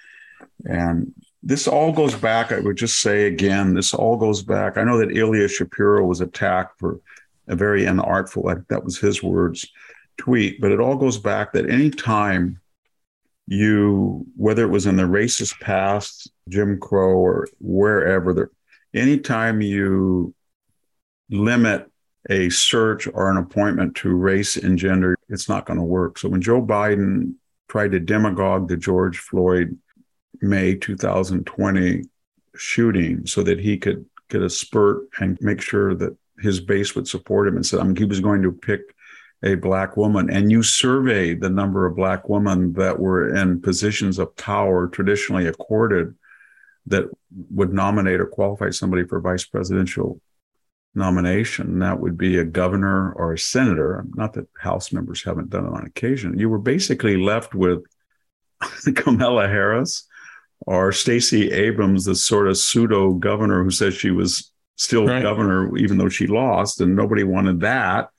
And 0.65 1.13
this 1.43 1.67
all 1.67 1.91
goes 1.91 2.15
back. 2.15 2.51
I 2.51 2.59
would 2.59 2.77
just 2.77 3.01
say 3.01 3.25
again, 3.25 3.73
this 3.73 3.93
all 3.93 4.17
goes 4.17 4.43
back. 4.43 4.77
I 4.77 4.83
know 4.83 4.97
that 4.99 5.15
Ilya 5.15 5.47
Shapiro 5.47 6.05
was 6.05 6.21
attacked 6.21 6.79
for 6.79 6.99
a 7.47 7.55
very 7.55 7.85
unartful, 7.85 8.43
that 8.69 8.83
was 8.83 8.99
his 8.99 9.23
words, 9.23 9.67
tweet, 10.17 10.61
but 10.61 10.71
it 10.71 10.79
all 10.79 10.95
goes 10.95 11.17
back 11.17 11.53
that 11.53 11.69
any 11.69 11.89
time 11.89 12.61
you, 13.47 14.25
whether 14.37 14.63
it 14.63 14.69
was 14.69 14.85
in 14.85 14.95
the 14.95 15.03
racist 15.03 15.59
past, 15.59 16.31
Jim 16.47 16.79
Crow, 16.79 17.17
or 17.17 17.47
wherever, 17.59 18.33
there, 18.33 18.51
anytime 18.93 19.61
you 19.61 20.33
limit 21.29 21.89
a 22.29 22.49
search 22.49 23.07
or 23.07 23.31
an 23.31 23.37
appointment 23.37 23.95
to 23.95 24.15
race 24.15 24.55
and 24.57 24.77
gender, 24.77 25.17
it's 25.27 25.49
not 25.49 25.65
going 25.65 25.79
to 25.79 25.83
work. 25.83 26.19
So 26.19 26.29
when 26.29 26.41
Joe 26.41 26.61
Biden 26.61 27.33
tried 27.67 27.91
to 27.91 27.99
demagogue 27.99 28.67
the 28.67 28.77
George 28.77 29.17
Floyd 29.17 29.77
May 30.41 30.75
2020 30.75 32.03
shooting 32.55 33.25
so 33.25 33.43
that 33.43 33.59
he 33.59 33.77
could 33.77 34.05
get 34.29 34.41
a 34.41 34.49
spurt 34.49 35.03
and 35.19 35.37
make 35.41 35.61
sure 35.61 35.93
that 35.95 36.15
his 36.39 36.59
base 36.59 36.95
would 36.95 37.07
support 37.07 37.47
him 37.47 37.55
and 37.55 37.65
said, 37.65 37.79
I 37.79 37.83
mean, 37.83 37.95
he 37.95 38.05
was 38.05 38.19
going 38.19 38.41
to 38.41 38.51
pick 38.51 38.81
a 39.43 39.55
black 39.55 39.97
woman. 39.97 40.29
And 40.29 40.51
you 40.51 40.63
survey 40.63 41.33
the 41.33 41.49
number 41.49 41.85
of 41.85 41.95
black 41.95 42.29
women 42.29 42.73
that 42.73 42.99
were 42.99 43.33
in 43.35 43.61
positions 43.61 44.19
of 44.19 44.35
power 44.35 44.87
traditionally 44.87 45.47
accorded 45.47 46.15
that 46.87 47.05
would 47.51 47.73
nominate 47.73 48.19
or 48.19 48.25
qualify 48.25 48.69
somebody 48.69 49.05
for 49.05 49.19
vice 49.19 49.45
presidential 49.45 50.19
nomination, 50.93 51.79
that 51.79 51.99
would 51.99 52.17
be 52.17 52.37
a 52.37 52.43
governor 52.43 53.13
or 53.13 53.33
a 53.33 53.39
senator. 53.39 54.05
Not 54.15 54.33
that 54.33 54.47
House 54.59 54.91
members 54.91 55.23
haven't 55.23 55.49
done 55.49 55.65
it 55.65 55.73
on 55.73 55.85
occasion. 55.85 56.37
You 56.37 56.49
were 56.49 56.59
basically 56.59 57.17
left 57.17 57.55
with 57.55 57.83
Kamala 58.95 59.47
Harris 59.47 60.07
or 60.61 60.91
Stacey 60.91 61.51
Abrams, 61.51 62.05
the 62.05 62.15
sort 62.15 62.47
of 62.47 62.57
pseudo 62.57 63.13
governor 63.13 63.63
who 63.63 63.71
says 63.71 63.93
she 63.95 64.11
was 64.11 64.51
still 64.75 65.05
Right. 65.05 65.21
governor 65.21 65.75
even 65.77 65.97
though 65.97 66.09
she 66.09 66.27
lost, 66.27 66.81
and 66.81 66.95
nobody 66.95 67.23
wanted 67.23 67.59
that. 67.61 68.09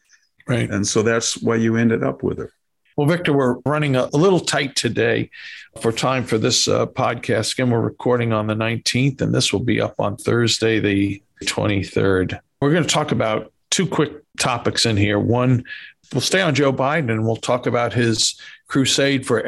Right. 0.46 0.68
And 0.70 0.86
so 0.86 1.02
that's 1.02 1.40
why 1.40 1.56
you 1.56 1.76
ended 1.76 2.02
up 2.02 2.22
with 2.22 2.38
her. 2.38 2.52
Well, 2.96 3.06
Victor, 3.06 3.32
we're 3.32 3.58
running 3.64 3.96
a, 3.96 4.06
little 4.08 4.40
tight 4.40 4.76
today 4.76 5.30
for 5.80 5.92
time 5.92 6.24
for 6.24 6.36
this 6.36 6.68
uh, 6.68 6.86
podcast. 6.86 7.54
Again, 7.54 7.70
we're 7.70 7.80
recording 7.80 8.32
on 8.32 8.46
the 8.46 8.54
19th, 8.54 9.22
and 9.22 9.34
this 9.34 9.52
will 9.52 9.64
be 9.64 9.80
up 9.80 9.94
on 9.98 10.16
Thursday, 10.16 10.78
the 10.78 11.22
23rd. 11.44 12.38
We're 12.60 12.70
going 12.70 12.82
to 12.82 12.88
talk 12.88 13.10
about 13.12 13.52
two 13.70 13.86
quick 13.86 14.12
topics 14.38 14.84
in 14.84 14.96
here. 14.96 15.18
One, 15.18 15.64
we'll 16.12 16.20
stay 16.20 16.42
on 16.42 16.54
Joe 16.54 16.72
Biden 16.72 17.10
and 17.10 17.24
we'll 17.24 17.36
talk 17.36 17.66
about 17.66 17.92
his 17.94 18.38
crusade 18.68 19.26
for 19.26 19.44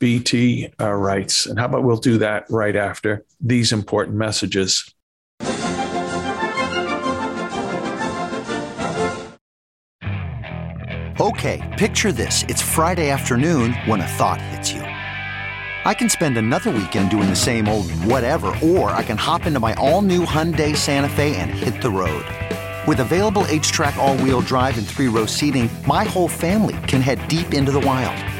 LGBT 0.00 0.72
uh, 0.80 0.92
rights. 0.92 1.46
And 1.46 1.58
how 1.58 1.66
about 1.66 1.84
we'll 1.84 1.96
do 1.96 2.18
that 2.18 2.46
right 2.48 2.76
after 2.76 3.24
these 3.40 3.72
important 3.72 4.16
messages? 4.16 4.94
Okay, 11.20 11.76
picture 11.78 12.12
this. 12.12 12.44
It's 12.48 12.62
Friday 12.62 13.10
afternoon 13.10 13.74
when 13.84 14.00
a 14.00 14.06
thought 14.06 14.40
hits 14.40 14.72
you. 14.72 14.80
I 14.80 15.94
can 15.94 16.08
spend 16.08 16.38
another 16.38 16.70
weekend 16.70 17.10
doing 17.10 17.28
the 17.28 17.36
same 17.36 17.68
old 17.68 17.90
whatever, 18.04 18.54
or 18.62 18.90
I 18.90 19.02
can 19.02 19.18
hop 19.18 19.46
into 19.46 19.60
my 19.60 19.74
all 19.74 20.02
new 20.02 20.24
Hyundai 20.24 20.74
Santa 20.76 21.08
Fe 21.10 21.36
and 21.36 21.50
hit 21.50 21.82
the 21.82 21.90
road. 21.90 22.24
With 22.86 23.00
available 23.00 23.42
HTRAC, 23.44 23.96
all 23.96 24.16
wheel 24.18 24.40
drive, 24.40 24.78
and 24.78 24.86
three 24.86 25.08
row 25.08 25.26
seating, 25.26 25.68
my 25.86 26.04
whole 26.04 26.28
family 26.28 26.76
can 26.86 27.02
head 27.02 27.26
deep 27.28 27.52
into 27.52 27.70
the 27.70 27.80
wild. 27.80 28.39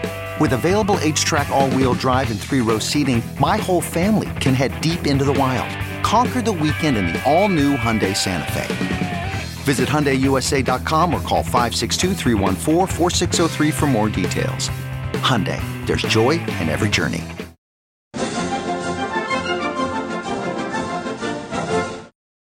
With 0.41 0.53
available 0.53 0.95
HTRAC, 0.95 1.49
all 1.51 1.69
wheel 1.69 1.93
drive, 1.93 2.31
and 2.31 2.39
three 2.39 2.61
row 2.61 2.79
seating, 2.79 3.21
my 3.39 3.57
whole 3.57 3.79
family 3.79 4.31
can 4.39 4.55
head 4.55 4.81
deep 4.81 5.05
into 5.05 5.23
the 5.23 5.33
wild. 5.33 5.69
Conquer 6.03 6.41
the 6.41 6.51
weekend 6.51 6.97
in 6.97 7.13
the 7.13 7.23
all 7.31 7.47
new 7.47 7.77
Hyundai 7.77 8.17
Santa 8.17 8.51
Fe. 8.51 9.33
Visit 9.65 9.87
HyundaiUSA.com 9.87 11.13
or 11.13 11.21
call 11.21 11.43
562-314-4603 11.43 13.71
for 13.71 13.85
more 13.85 14.09
details. 14.09 14.71
Hyundai, 15.21 15.61
there's 15.85 16.01
joy 16.01 16.31
in 16.31 16.69
every 16.69 16.89
journey. 16.89 17.21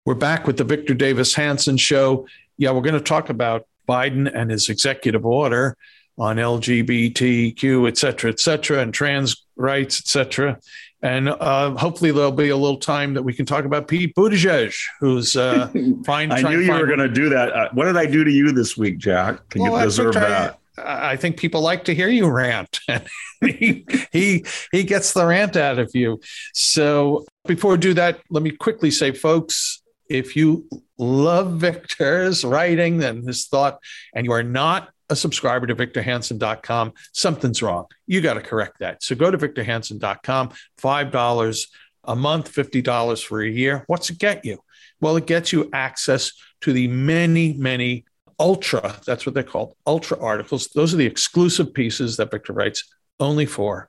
We're 0.07 0.15
back 0.15 0.47
with 0.47 0.57
the 0.57 0.63
Victor 0.63 0.95
Davis 0.95 1.35
Hanson 1.35 1.77
show. 1.77 2.29
Yeah, 2.59 2.71
we're 2.71 2.83
going 2.83 2.95
to 2.95 3.01
talk 3.01 3.29
about 3.29 3.67
Biden 3.89 4.31
and 4.33 4.53
his 4.53 4.69
executive 4.69 5.27
order 5.27 5.77
on 6.19 6.37
LGBTQ, 6.37 7.89
et 7.89 7.97
cetera, 7.97 8.31
et 8.31 8.41
cetera, 8.41 8.81
and 8.81 8.93
trans 8.93 9.47
rights, 9.57 10.01
et 10.01 10.09
cetera. 10.09 10.59
And 11.01 11.29
uh, 11.29 11.77
hopefully 11.77 12.11
there'll 12.11 12.33
be 12.33 12.49
a 12.49 12.57
little 12.57 12.79
time 12.79 13.15
that 13.15 13.23
we 13.23 13.33
can 13.33 13.47
talk 13.47 13.65
about 13.65 13.87
Pete 13.87 14.15
Buttigieg, 14.17 14.75
who's 14.99 15.37
uh, 15.37 15.69
fine. 16.05 16.33
I 16.33 16.43
knew 16.43 16.59
you 16.59 16.73
were 16.73 16.87
going 16.87 16.99
to 16.99 17.09
do 17.09 17.29
that. 17.29 17.53
Uh, 17.53 17.69
what 17.73 17.85
did 17.85 17.97
I 17.97 18.07
do 18.07 18.25
to 18.25 18.31
you 18.31 18.51
this 18.51 18.77
week, 18.77 18.99
Jack? 18.99 19.49
Can 19.51 19.63
well, 19.63 19.79
you 19.79 19.85
deserve 19.85 20.15
that? 20.15 20.59
I 20.77 21.17
think 21.17 21.39
people 21.39 21.61
like 21.61 21.85
to 21.85 21.95
hear 21.95 22.09
you 22.09 22.29
rant. 22.29 22.81
he, 23.41 23.85
he 24.13 24.45
he 24.71 24.85
gets 24.85 25.13
the 25.13 25.27
rant 25.27 25.57
out 25.57 25.79
of 25.79 25.91
you. 25.93 26.21
So 26.55 27.27
before 27.47 27.73
we 27.73 27.79
do 27.79 27.95
that, 27.95 28.21
let 28.31 28.43
me 28.43 28.53
quickly 28.53 28.93
say, 28.93 29.13
folks, 29.13 29.83
if 30.09 30.37
you 30.37 30.69
love 30.97 31.55
Victor's 31.55 32.45
writing 32.45 33.03
and 33.03 33.27
his 33.27 33.47
thought, 33.47 33.81
and 34.15 34.25
you 34.25 34.33
are 34.33 34.43
not 34.43 34.91
a 35.11 35.17
subscriber 35.17 35.67
to 35.67 35.75
victorhanson.com, 35.75 36.93
something's 37.13 37.63
wrong. 37.63 37.87
You 38.07 38.21
got 38.21 38.35
to 38.35 38.41
correct 38.41 38.81
that. 38.81 39.03
So 39.03 39.15
go 39.15 39.31
to 39.31 39.39
victorhanson.com, 39.39 40.51
$5 40.81 41.67
a 42.05 42.17
month, 42.17 42.53
$50 42.53 43.25
for 43.25 43.43
a 43.43 43.49
year. 43.49 43.85
What's 43.87 44.11
it 44.11 44.19
get 44.19 44.45
you? 44.45 44.59
Well, 45.01 45.17
it 45.17 45.27
gets 45.27 45.53
you 45.53 45.71
access 45.73 46.33
to 46.63 46.73
the 46.73 46.89
many, 46.89 47.53
many 47.55 48.05
ultra, 48.39 48.97
that's 49.07 49.27
what 49.27 49.35
they're 49.35 49.43
called, 49.43 49.75
ultra 49.87 50.21
articles. 50.21 50.69
Those 50.69 50.95
are 50.95 50.97
the 50.97 51.07
exclusive 51.07 51.73
pieces 51.75 52.17
that 52.17 52.31
Victor 52.31 52.53
writes 52.53 52.85
only 53.21 53.47
for 53.47 53.89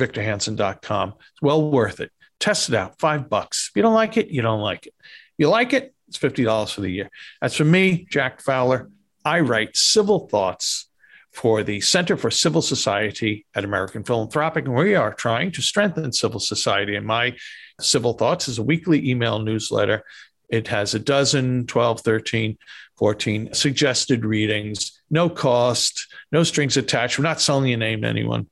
victorhanson.com. 0.00 1.14
It's 1.18 1.42
well 1.42 1.70
worth 1.70 2.00
it. 2.00 2.10
Test 2.38 2.68
it 2.68 2.74
out, 2.74 2.98
five 2.98 3.28
bucks. 3.30 3.70
If 3.70 3.76
you 3.76 3.82
don't 3.82 3.94
like 3.94 4.16
it, 4.16 4.28
you 4.28 4.42
don't 4.42 4.60
like 4.60 4.86
it. 4.86 4.94
You 5.38 5.48
like 5.48 5.72
it, 5.72 5.94
it's 6.08 6.18
$50 6.18 6.72
for 6.72 6.80
the 6.82 6.90
year. 6.90 7.10
That's 7.40 7.56
for 7.56 7.64
me, 7.64 8.06
Jack 8.10 8.42
Fowler. 8.42 8.90
I 9.26 9.40
write 9.40 9.76
civil 9.76 10.28
thoughts 10.28 10.88
for 11.32 11.64
the 11.64 11.80
Center 11.80 12.16
for 12.16 12.30
Civil 12.30 12.62
Society 12.62 13.44
at 13.56 13.64
American 13.64 14.04
Philanthropic, 14.04 14.66
and 14.66 14.76
we 14.76 14.94
are 14.94 15.12
trying 15.12 15.50
to 15.50 15.62
strengthen 15.62 16.12
civil 16.12 16.38
society. 16.38 16.94
And 16.94 17.04
my 17.04 17.36
Civil 17.80 18.12
Thoughts 18.12 18.46
is 18.46 18.58
a 18.58 18.62
weekly 18.62 19.10
email 19.10 19.40
newsletter. 19.40 20.04
It 20.48 20.68
has 20.68 20.94
a 20.94 21.00
dozen, 21.00 21.66
12, 21.66 22.02
13, 22.02 22.56
14 22.98 23.52
suggested 23.52 24.24
readings, 24.24 25.02
no 25.10 25.28
cost, 25.28 26.06
no 26.30 26.44
strings 26.44 26.76
attached. 26.76 27.18
We're 27.18 27.24
not 27.24 27.40
selling 27.40 27.68
your 27.68 27.78
name 27.78 28.02
to 28.02 28.08
anyone. 28.08 28.46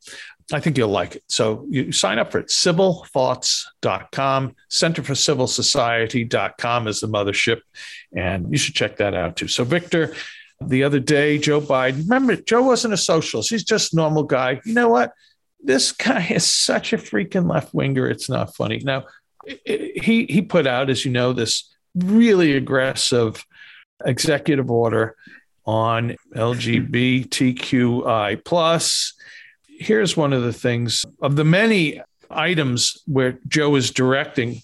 I 0.52 0.58
think 0.58 0.76
you'll 0.76 0.88
like 0.88 1.14
it. 1.14 1.22
So 1.28 1.66
you 1.70 1.92
sign 1.92 2.18
up 2.18 2.32
for 2.32 2.40
it. 2.40 2.48
Civilthoughts.com, 2.48 4.56
Center 4.70 5.04
for 5.04 5.14
Civil 5.14 5.46
Society.com 5.46 6.88
is 6.88 6.98
the 6.98 7.06
mothership. 7.06 7.60
And 8.14 8.50
you 8.50 8.58
should 8.58 8.74
check 8.74 8.96
that 8.96 9.14
out 9.14 9.36
too. 9.36 9.46
So, 9.46 9.62
Victor, 9.62 10.16
the 10.68 10.84
other 10.84 11.00
day, 11.00 11.38
Joe 11.38 11.60
Biden, 11.60 12.04
remember, 12.04 12.36
Joe 12.36 12.62
wasn't 12.62 12.94
a 12.94 12.98
socialist. 12.98 13.50
He's 13.50 13.64
just 13.64 13.92
a 13.92 13.96
normal 13.96 14.22
guy. 14.24 14.60
You 14.64 14.74
know 14.74 14.88
what? 14.88 15.12
This 15.62 15.92
guy 15.92 16.26
is 16.30 16.46
such 16.46 16.92
a 16.92 16.98
freaking 16.98 17.50
left 17.50 17.74
winger. 17.74 18.08
It's 18.08 18.28
not 18.28 18.54
funny. 18.54 18.80
Now, 18.84 19.06
he, 19.44 20.26
he 20.28 20.42
put 20.42 20.66
out, 20.66 20.90
as 20.90 21.04
you 21.04 21.10
know, 21.10 21.32
this 21.32 21.74
really 21.94 22.56
aggressive 22.56 23.44
executive 24.04 24.70
order 24.70 25.16
on 25.64 26.16
LGBTQI 26.34 28.44
plus. 28.44 29.14
Here's 29.66 30.16
one 30.16 30.32
of 30.32 30.42
the 30.42 30.52
things 30.52 31.04
of 31.20 31.36
the 31.36 31.44
many 31.44 32.00
items 32.30 33.02
where 33.06 33.38
Joe 33.48 33.74
is 33.76 33.90
directing 33.90 34.62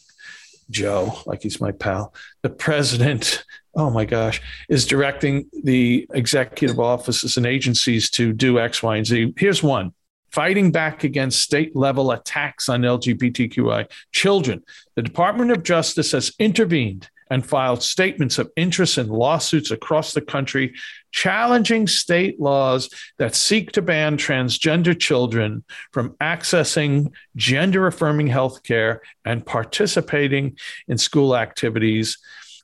Joe, 0.71 1.19
like 1.27 1.43
he's 1.43 1.61
my 1.61 1.73
pal, 1.73 2.15
the 2.43 2.51
president 2.51 3.45
oh 3.75 3.91
my 3.91 4.05
gosh, 4.05 4.41
is 4.69 4.87
directing 4.87 5.49
the 5.63 6.07
executive 6.13 6.81
offices 6.81 7.37
and 7.37 7.47
agencies 7.47 8.11
to 8.11 8.33
do 8.33 8.59
X, 8.59 8.83
Y, 8.83 8.97
and 8.97 9.07
Z. 9.07 9.35
Here's 9.37 9.63
one 9.63 9.93
fighting 10.31 10.71
back 10.71 11.03
against 11.05 11.43
state 11.43 11.75
level 11.75 12.13
attacks 12.13 12.69
on 12.69 12.83
LGBTQI 12.83 13.91
children. 14.13 14.63
The 14.95 15.03
Department 15.03 15.51
of 15.51 15.63
Justice 15.63 16.13
has 16.13 16.33
intervened 16.39 17.09
and 17.31 17.47
filed 17.47 17.83
statements 17.83 18.39
of 18.39 18.51
interest 18.57 18.99
in 18.99 19.09
lawsuits 19.09 19.71
across 19.71 20.13
the 20.13 20.21
country 20.21 20.75
challenging 21.13 21.87
state 21.87 22.41
laws 22.41 22.91
that 23.19 23.37
seek 23.37 23.71
to 23.73 23.83
ban 23.83 24.17
transgender 24.17 24.99
children 24.99 25.65
from 25.93 26.11
accessing 26.21 27.13
gender 27.37 27.87
affirming 27.87 28.27
health 28.27 28.63
care 28.65 29.01
and 29.25 29.47
participating 29.47 30.57
in 30.89 30.99
school 30.99 31.37
activities 31.37 32.19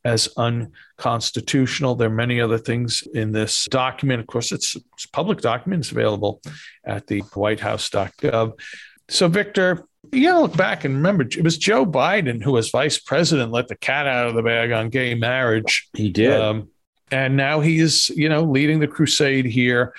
as 0.06 0.28
unconstitutional. 0.36 1.96
There 1.96 2.06
are 2.08 2.14
many 2.14 2.40
other 2.40 2.58
things 2.58 3.02
in 3.12 3.32
this 3.32 3.66
document. 3.66 4.20
Of 4.20 4.28
course, 4.28 4.52
it's, 4.52 4.76
it's 4.94 5.06
public 5.06 5.40
documents 5.40 5.90
available 5.90 6.40
at 6.84 7.08
the 7.08 7.20
whitehouse.gov. 7.20 8.52
So, 9.08 9.26
Victor, 9.26 9.84
you 10.12 10.28
gotta 10.28 10.42
look 10.42 10.56
back 10.56 10.84
and 10.84 10.94
remember 10.94 11.24
it 11.24 11.42
was 11.42 11.58
Joe 11.58 11.84
Biden 11.84 12.40
who 12.40 12.52
was 12.52 12.70
vice 12.70 12.98
president, 13.00 13.50
let 13.50 13.66
the 13.66 13.74
cat 13.74 14.06
out 14.06 14.28
of 14.28 14.36
the 14.36 14.42
bag 14.42 14.70
on 14.70 14.90
gay 14.90 15.14
marriage. 15.14 15.88
He 15.92 16.10
did. 16.10 16.40
Um, 16.40 16.68
and 17.10 17.36
now 17.36 17.58
he 17.58 17.80
is, 17.80 18.08
you 18.10 18.28
know, 18.28 18.44
leading 18.44 18.78
the 18.78 18.86
crusade 18.86 19.46
here 19.46 19.92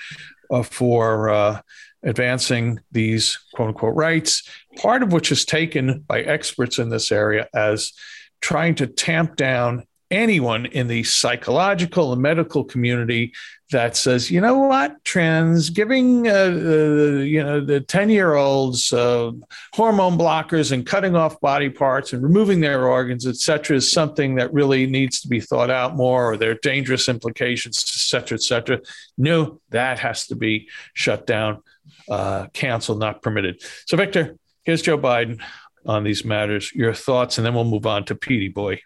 uh, 0.50 0.62
for 0.62 1.28
uh, 1.28 1.60
advancing 2.02 2.80
these 2.92 3.38
quote 3.52 3.68
unquote 3.68 3.94
rights, 3.94 4.48
part 4.78 5.02
of 5.02 5.12
which 5.12 5.30
is 5.30 5.44
taken 5.44 6.00
by 6.00 6.22
experts 6.22 6.78
in 6.78 6.88
this 6.88 7.12
area 7.12 7.46
as 7.52 7.92
trying 8.40 8.74
to 8.76 8.86
tamp 8.86 9.36
down 9.36 9.84
anyone 10.10 10.66
in 10.66 10.88
the 10.88 11.02
psychological 11.02 12.12
and 12.12 12.22
medical 12.22 12.64
community 12.64 13.32
that 13.70 13.96
says, 13.96 14.30
you 14.30 14.40
know 14.40 14.58
what, 14.58 15.04
trans 15.04 15.68
giving 15.68 16.26
uh, 16.26 16.32
uh, 16.32 17.20
you 17.20 17.42
know 17.42 17.60
the 17.60 17.80
ten 17.80 18.08
year 18.08 18.34
olds 18.34 18.92
uh, 18.92 19.30
hormone 19.74 20.16
blockers 20.16 20.72
and 20.72 20.86
cutting 20.86 21.14
off 21.14 21.38
body 21.40 21.68
parts 21.68 22.12
and 22.12 22.22
removing 22.22 22.60
their 22.60 22.88
organs, 22.88 23.26
et 23.26 23.36
cetera, 23.36 23.76
is 23.76 23.92
something 23.92 24.36
that 24.36 24.52
really 24.54 24.86
needs 24.86 25.20
to 25.20 25.28
be 25.28 25.40
thought 25.40 25.70
out 25.70 25.96
more, 25.96 26.32
or 26.32 26.36
there 26.36 26.52
are 26.52 26.58
dangerous 26.62 27.08
implications, 27.08 27.76
et 27.76 28.00
cetera, 28.00 28.36
et 28.36 28.42
cetera. 28.42 28.80
No, 29.18 29.60
that 29.70 29.98
has 29.98 30.26
to 30.28 30.36
be 30.36 30.68
shut 30.94 31.26
down, 31.26 31.62
uh, 32.10 32.46
canceled, 32.54 33.00
not 33.00 33.20
permitted. 33.20 33.62
So, 33.86 33.98
Victor, 33.98 34.38
here's 34.64 34.80
Joe 34.80 34.98
Biden 34.98 35.42
on 35.84 36.04
these 36.04 36.24
matters. 36.24 36.72
Your 36.74 36.94
thoughts, 36.94 37.36
and 37.36 37.46
then 37.46 37.54
we'll 37.54 37.64
move 37.64 37.86
on 37.86 38.06
to 38.06 38.14
Petey 38.14 38.48
Boy 38.48 38.80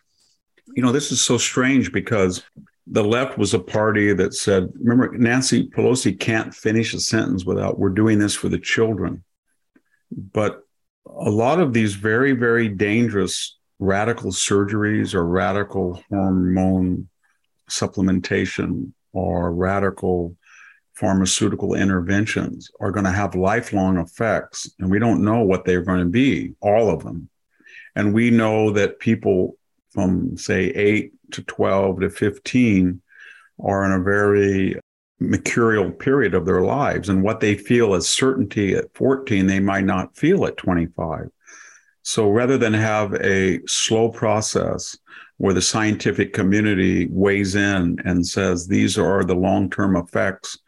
you 0.74 0.82
know, 0.82 0.92
this 0.92 1.12
is 1.12 1.24
so 1.24 1.38
strange 1.38 1.92
because 1.92 2.42
the 2.86 3.04
left 3.04 3.38
was 3.38 3.54
a 3.54 3.58
party 3.58 4.12
that 4.12 4.34
said, 4.34 4.68
remember, 4.78 5.16
Nancy 5.16 5.68
Pelosi 5.68 6.18
can't 6.18 6.54
finish 6.54 6.94
a 6.94 7.00
sentence 7.00 7.44
without, 7.44 7.78
we're 7.78 7.90
doing 7.90 8.18
this 8.18 8.34
for 8.34 8.48
the 8.48 8.58
children. 8.58 9.22
But 10.10 10.62
a 11.06 11.30
lot 11.30 11.60
of 11.60 11.72
these 11.72 11.94
very, 11.94 12.32
very 12.32 12.68
dangerous 12.68 13.56
radical 13.78 14.30
surgeries 14.30 15.14
or 15.14 15.26
radical 15.26 16.02
hormone 16.10 17.08
supplementation 17.70 18.92
or 19.12 19.52
radical 19.52 20.36
pharmaceutical 20.94 21.74
interventions 21.74 22.70
are 22.80 22.90
going 22.90 23.04
to 23.04 23.10
have 23.10 23.34
lifelong 23.34 23.98
effects. 23.98 24.70
And 24.78 24.90
we 24.90 24.98
don't 24.98 25.24
know 25.24 25.42
what 25.42 25.64
they're 25.64 25.82
going 25.82 26.00
to 26.00 26.10
be, 26.10 26.54
all 26.60 26.90
of 26.90 27.02
them. 27.02 27.28
And 27.96 28.14
we 28.14 28.30
know 28.30 28.70
that 28.72 29.00
people 29.00 29.56
from 29.92 30.36
say 30.36 30.64
8 30.70 31.12
to 31.32 31.42
12 31.42 32.00
to 32.00 32.10
15 32.10 33.00
are 33.62 33.84
in 33.84 33.92
a 33.92 34.02
very 34.02 34.80
mercurial 35.20 35.90
period 35.90 36.34
of 36.34 36.46
their 36.46 36.62
lives. 36.62 37.08
And 37.08 37.22
what 37.22 37.40
they 37.40 37.54
feel 37.54 37.94
as 37.94 38.08
certainty 38.08 38.74
at 38.74 38.94
14 38.94 39.46
they 39.46 39.60
might 39.60 39.84
not 39.84 40.16
feel 40.16 40.46
at 40.46 40.56
25 40.56 41.28
so 42.02 42.28
rather 42.28 42.58
than 42.58 42.72
have 42.72 43.14
a 43.14 43.60
slow 43.66 44.08
process 44.08 44.96
where 45.38 45.54
the 45.54 45.62
scientific 45.62 46.32
community 46.32 47.08
weighs 47.10 47.54
in 47.54 47.96
and 48.04 48.26
says 48.26 48.66
these 48.66 48.98
are 48.98 49.24
the 49.24 49.34
long-term 49.34 49.96
effects 49.96 50.58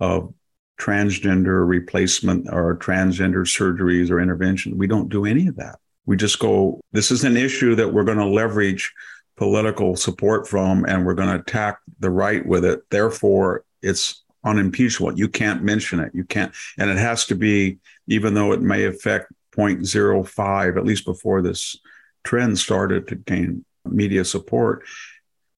of 0.00 0.32
transgender 0.80 1.66
replacement 1.66 2.48
or 2.50 2.76
transgender 2.76 3.44
surgeries 3.44 4.10
or 4.10 4.20
intervention 4.20 4.78
we 4.78 4.86
don't 4.86 5.08
do 5.08 5.24
any 5.24 5.48
of 5.48 5.56
that 5.56 5.78
we 6.08 6.16
just 6.16 6.38
go, 6.38 6.80
this 6.90 7.10
is 7.10 7.24
an 7.24 7.36
issue 7.36 7.74
that 7.74 7.92
we're 7.92 8.02
going 8.02 8.16
to 8.16 8.24
leverage 8.24 8.94
political 9.36 9.94
support 9.94 10.48
from, 10.48 10.86
and 10.86 11.04
we're 11.04 11.12
going 11.12 11.28
to 11.28 11.38
attack 11.38 11.80
the 12.00 12.08
right 12.08 12.44
with 12.46 12.64
it. 12.64 12.80
Therefore, 12.90 13.62
it's 13.82 14.24
unimpeachable. 14.42 15.18
You 15.18 15.28
can't 15.28 15.62
mention 15.62 16.00
it. 16.00 16.10
You 16.14 16.24
can't, 16.24 16.50
and 16.78 16.88
it 16.88 16.96
has 16.96 17.26
to 17.26 17.34
be, 17.34 17.76
even 18.06 18.32
though 18.32 18.52
it 18.52 18.62
may 18.62 18.86
affect 18.86 19.30
0.05, 19.54 20.78
at 20.78 20.86
least 20.86 21.04
before 21.04 21.42
this 21.42 21.76
trend 22.24 22.58
started 22.58 23.06
to 23.08 23.14
gain 23.14 23.66
media 23.84 24.24
support, 24.24 24.84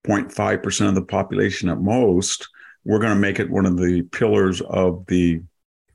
0.5% 0.07 0.89
of 0.89 0.95
the 0.95 1.03
population 1.03 1.69
at 1.69 1.79
most, 1.79 2.49
we're 2.87 3.01
going 3.01 3.15
to 3.15 3.21
make 3.21 3.39
it 3.39 3.51
one 3.51 3.67
of 3.67 3.77
the 3.77 4.01
pillars 4.13 4.63
of 4.63 5.05
the 5.09 5.43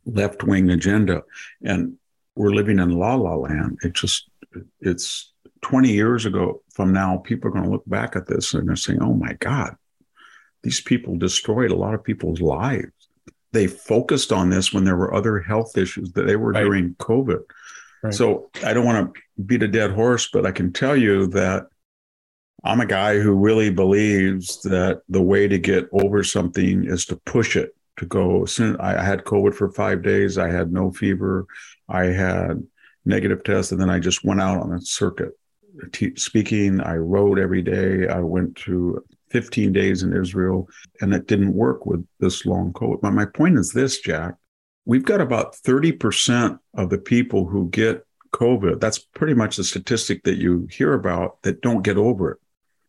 left 0.05 0.43
wing 0.43 0.69
agenda. 0.69 1.23
And 1.63 1.97
we're 2.35 2.53
living 2.53 2.79
in 2.79 2.97
la 2.97 3.15
la 3.15 3.35
land. 3.35 3.77
It 3.83 3.93
just 3.93 4.29
it's 4.81 5.33
20 5.61 5.91
years 5.91 6.25
ago 6.25 6.61
from 6.73 6.93
now, 6.93 7.17
people 7.17 7.47
are 7.47 7.51
going 7.51 7.63
to 7.63 7.71
look 7.71 7.87
back 7.87 8.15
at 8.15 8.27
this 8.27 8.53
and 8.53 8.67
they're 8.67 8.75
saying, 8.75 9.01
oh 9.01 9.13
my 9.13 9.33
God, 9.33 9.75
these 10.63 10.81
people 10.81 11.17
destroyed 11.17 11.71
a 11.71 11.75
lot 11.75 11.93
of 11.93 12.03
people's 12.03 12.41
lives. 12.41 12.91
They 13.51 13.67
focused 13.67 14.31
on 14.31 14.49
this 14.49 14.73
when 14.73 14.83
there 14.83 14.97
were 14.97 15.13
other 15.13 15.39
health 15.39 15.77
issues 15.77 16.11
that 16.13 16.25
they 16.25 16.35
were 16.35 16.51
right. 16.51 16.63
during 16.63 16.95
COVID. 16.95 17.41
Right. 18.01 18.13
So 18.13 18.49
I 18.65 18.73
don't 18.73 18.85
want 18.85 19.13
to 19.13 19.21
beat 19.43 19.63
a 19.63 19.67
dead 19.67 19.91
horse, 19.91 20.29
but 20.31 20.45
I 20.45 20.51
can 20.51 20.73
tell 20.73 20.95
you 20.95 21.27
that 21.27 21.67
I'm 22.63 22.81
a 22.81 22.85
guy 22.85 23.19
who 23.19 23.33
really 23.33 23.69
believes 23.69 24.61
that 24.63 25.01
the 25.09 25.21
way 25.21 25.47
to 25.47 25.57
get 25.57 25.87
over 25.91 26.23
something 26.23 26.85
is 26.85 27.05
to 27.07 27.17
push 27.17 27.55
it 27.55 27.75
to 27.97 28.05
go. 28.05 28.45
Soon 28.45 28.77
I 28.77 29.03
had 29.03 29.23
COVID 29.23 29.53
for 29.53 29.69
five 29.69 30.01
days. 30.01 30.37
I 30.37 30.49
had 30.49 30.71
no 30.71 30.91
fever. 30.91 31.45
I 31.89 32.05
had 32.05 32.63
negative 33.05 33.43
tests, 33.43 33.71
and 33.71 33.81
then 33.81 33.89
I 33.89 33.99
just 33.99 34.23
went 34.23 34.41
out 34.41 34.61
on 34.61 34.73
a 34.73 34.81
circuit 34.81 35.31
t- 35.91 36.15
speaking. 36.15 36.79
I 36.81 36.95
rode 36.95 37.39
every 37.39 37.61
day. 37.61 38.07
I 38.07 38.19
went 38.19 38.55
to 38.57 39.03
15 39.31 39.73
days 39.73 40.03
in 40.03 40.15
Israel, 40.15 40.67
and 41.01 41.13
it 41.13 41.27
didn't 41.27 41.53
work 41.53 41.85
with 41.85 42.05
this 42.19 42.45
long 42.45 42.71
COVID. 42.73 43.01
But 43.01 43.13
my 43.13 43.25
point 43.25 43.57
is 43.57 43.71
this, 43.71 43.99
Jack. 43.99 44.35
We've 44.85 45.05
got 45.05 45.21
about 45.21 45.55
30% 45.55 46.59
of 46.75 46.89
the 46.89 46.97
people 46.97 47.47
who 47.47 47.69
get 47.69 48.05
COVID. 48.33 48.79
That's 48.79 48.99
pretty 48.99 49.33
much 49.33 49.57
the 49.57 49.63
statistic 49.63 50.23
that 50.23 50.37
you 50.37 50.67
hear 50.69 50.93
about 50.93 51.41
that 51.43 51.61
don't 51.61 51.83
get 51.83 51.97
over 51.97 52.31
it. 52.31 52.37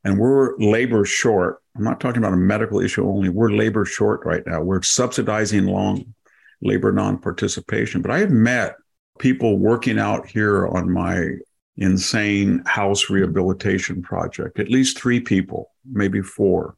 And 0.05 0.19
we're 0.19 0.57
labor 0.59 1.05
short. 1.05 1.61
I'm 1.77 1.85
not 1.85 1.99
talking 1.99 2.19
about 2.19 2.35
a 2.35 2.39
medical 2.39 2.81
issue 2.81 3.09
only. 3.09 3.31
We're 3.31 3.51
labor 3.51 3.85
short 3.85 4.25
right 4.25 4.47
now. 4.47 4.61
We're 4.61 4.83
subsidizing 4.83 5.67
long 5.67 6.15
labor 6.63 6.93
non 6.93 7.19
participation. 7.19 8.03
But 8.03 8.11
I 8.11 8.19
have 8.19 8.31
met 8.31 8.77
people 9.19 9.59
working 9.59 9.99
out 9.99 10.27
here 10.27 10.67
on 10.69 10.91
my 10.91 11.31
insane 11.77 12.63
house 12.67 13.11
rehabilitation 13.11 14.03
project, 14.03 14.61
at 14.61 14.71
least 14.71 14.99
three 14.99 15.21
people, 15.21 15.71
maybe 15.91 16.21
four, 16.21 16.77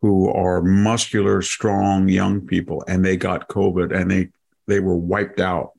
who 0.00 0.30
are 0.30 0.62
muscular, 0.62 1.42
strong 1.42 2.08
young 2.08 2.40
people, 2.40 2.84
and 2.88 3.04
they 3.04 3.16
got 3.16 3.48
COVID 3.48 3.94
and 3.94 4.10
they, 4.10 4.28
they 4.66 4.80
were 4.80 4.96
wiped 4.96 5.40
out 5.40 5.72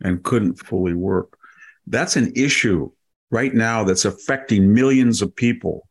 and 0.00 0.22
couldn't 0.22 0.54
fully 0.54 0.94
work. 0.94 1.36
That's 1.86 2.16
an 2.16 2.32
issue 2.34 2.90
right 3.30 3.54
now 3.54 3.84
that's 3.84 4.04
affecting 4.04 4.72
millions 4.72 5.22
of 5.22 5.34
people 5.34 5.86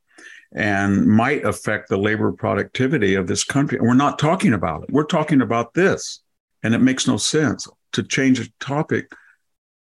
and 0.52 1.06
might 1.06 1.45
affect 1.45 1.89
the 1.89 1.97
labor 1.97 2.32
productivity 2.32 3.16
of 3.16 3.28
this 3.28 3.43
country. 3.43 3.78
And 3.78 3.88
we're 3.88 3.93
not 3.93 4.20
talking 4.20 4.54
about 4.54 4.84
it. 4.84 4.91
We're 4.91 5.04
talking 5.04 5.41
about 5.41 5.74
this. 5.74 6.22
And 6.64 6.74
it 6.74 6.80
makes 6.80 7.08
no 7.08 7.18
sense 7.18 7.68
to 7.93 8.04
change 8.04 8.39
a 8.39 8.52
topic 8.60 9.12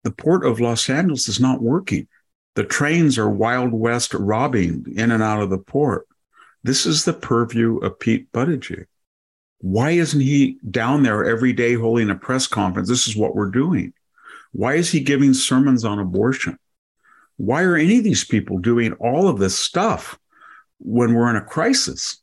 the 0.03 0.11
port 0.11 0.47
of 0.47 0.61
Los 0.61 0.89
Angeles 0.89 1.29
is 1.29 1.41
not 1.41 1.61
working. 1.61 2.09
The 2.55 2.65
trains 2.65 3.19
are 3.19 3.29
Wild 3.29 3.73
West 3.73 4.15
robbing 4.15 4.87
in 4.97 5.11
and 5.11 5.23
out 5.23 5.43
of 5.43 5.51
the 5.51 5.59
port. 5.59 6.07
This 6.63 6.87
is 6.87 7.05
the 7.05 7.13
purview 7.13 7.79
of 7.79 7.99
Pete 7.99 8.33
Buttigieg. 8.33 8.87
Why 9.59 9.91
isn't 9.91 10.21
he 10.21 10.59
down 10.71 11.03
there 11.03 11.25
every 11.25 11.53
day 11.53 11.75
holding 11.75 12.11
a 12.11 12.15
press 12.15 12.47
conference? 12.47 12.89
This 12.89 13.07
is 13.09 13.17
what 13.17 13.35
we're 13.35 13.51
doing. 13.51 13.93
Why 14.53 14.75
is 14.75 14.91
he 14.91 15.01
giving 15.01 15.35
sermons 15.35 15.85
on 15.85 15.99
abortion? 15.99 16.59
Why 17.37 17.63
are 17.63 17.77
any 17.77 17.99
of 17.99 18.05
these 18.05 18.25
people 18.25 18.59
doing 18.59 18.95
all 18.95 19.29
of 19.29 19.39
this 19.39 19.59
stuff 19.59 20.19
when 20.81 21.15
we're 21.15 21.31
in 21.31 21.37
a 21.37 21.41
crisis? 21.41 22.19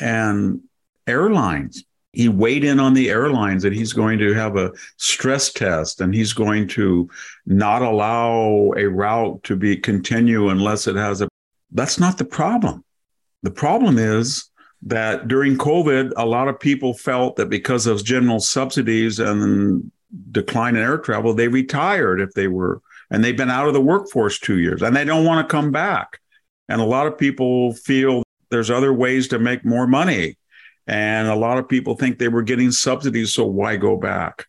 And 0.00 0.60
airlines, 1.06 1.84
he 2.14 2.28
weighed 2.28 2.64
in 2.64 2.80
on 2.80 2.94
the 2.94 3.10
airlines 3.10 3.64
and 3.64 3.74
he's 3.74 3.92
going 3.92 4.18
to 4.18 4.32
have 4.34 4.56
a 4.56 4.72
stress 4.96 5.52
test 5.52 6.00
and 6.00 6.14
he's 6.14 6.32
going 6.32 6.68
to 6.68 7.08
not 7.46 7.82
allow 7.82 8.72
a 8.76 8.84
route 8.84 9.42
to 9.42 9.56
be 9.56 9.76
continue 9.76 10.48
unless 10.48 10.86
it 10.86 10.96
has 10.96 11.20
a 11.20 11.28
that's 11.72 11.98
not 11.98 12.18
the 12.18 12.24
problem 12.24 12.84
the 13.42 13.50
problem 13.50 13.98
is 13.98 14.44
that 14.80 15.28
during 15.28 15.56
covid 15.58 16.12
a 16.16 16.24
lot 16.24 16.48
of 16.48 16.58
people 16.58 16.94
felt 16.94 17.36
that 17.36 17.50
because 17.50 17.86
of 17.86 18.04
general 18.04 18.40
subsidies 18.40 19.18
and 19.18 19.90
decline 20.30 20.76
in 20.76 20.82
air 20.82 20.98
travel 20.98 21.34
they 21.34 21.48
retired 21.48 22.20
if 22.20 22.32
they 22.34 22.46
were 22.46 22.80
and 23.10 23.24
they've 23.24 23.36
been 23.36 23.50
out 23.50 23.66
of 23.66 23.74
the 23.74 23.80
workforce 23.80 24.38
2 24.38 24.58
years 24.58 24.82
and 24.82 24.94
they 24.94 25.04
don't 25.04 25.24
want 25.24 25.46
to 25.46 25.52
come 25.52 25.72
back 25.72 26.20
and 26.68 26.80
a 26.80 26.84
lot 26.84 27.06
of 27.06 27.18
people 27.18 27.74
feel 27.74 28.22
there's 28.50 28.70
other 28.70 28.92
ways 28.92 29.28
to 29.28 29.38
make 29.38 29.64
more 29.64 29.86
money 29.86 30.36
and 30.86 31.28
a 31.28 31.34
lot 31.34 31.58
of 31.58 31.68
people 31.68 31.94
think 31.94 32.18
they 32.18 32.28
were 32.28 32.42
getting 32.42 32.70
subsidies, 32.70 33.32
so 33.32 33.46
why 33.46 33.76
go 33.76 33.96
back? 33.96 34.46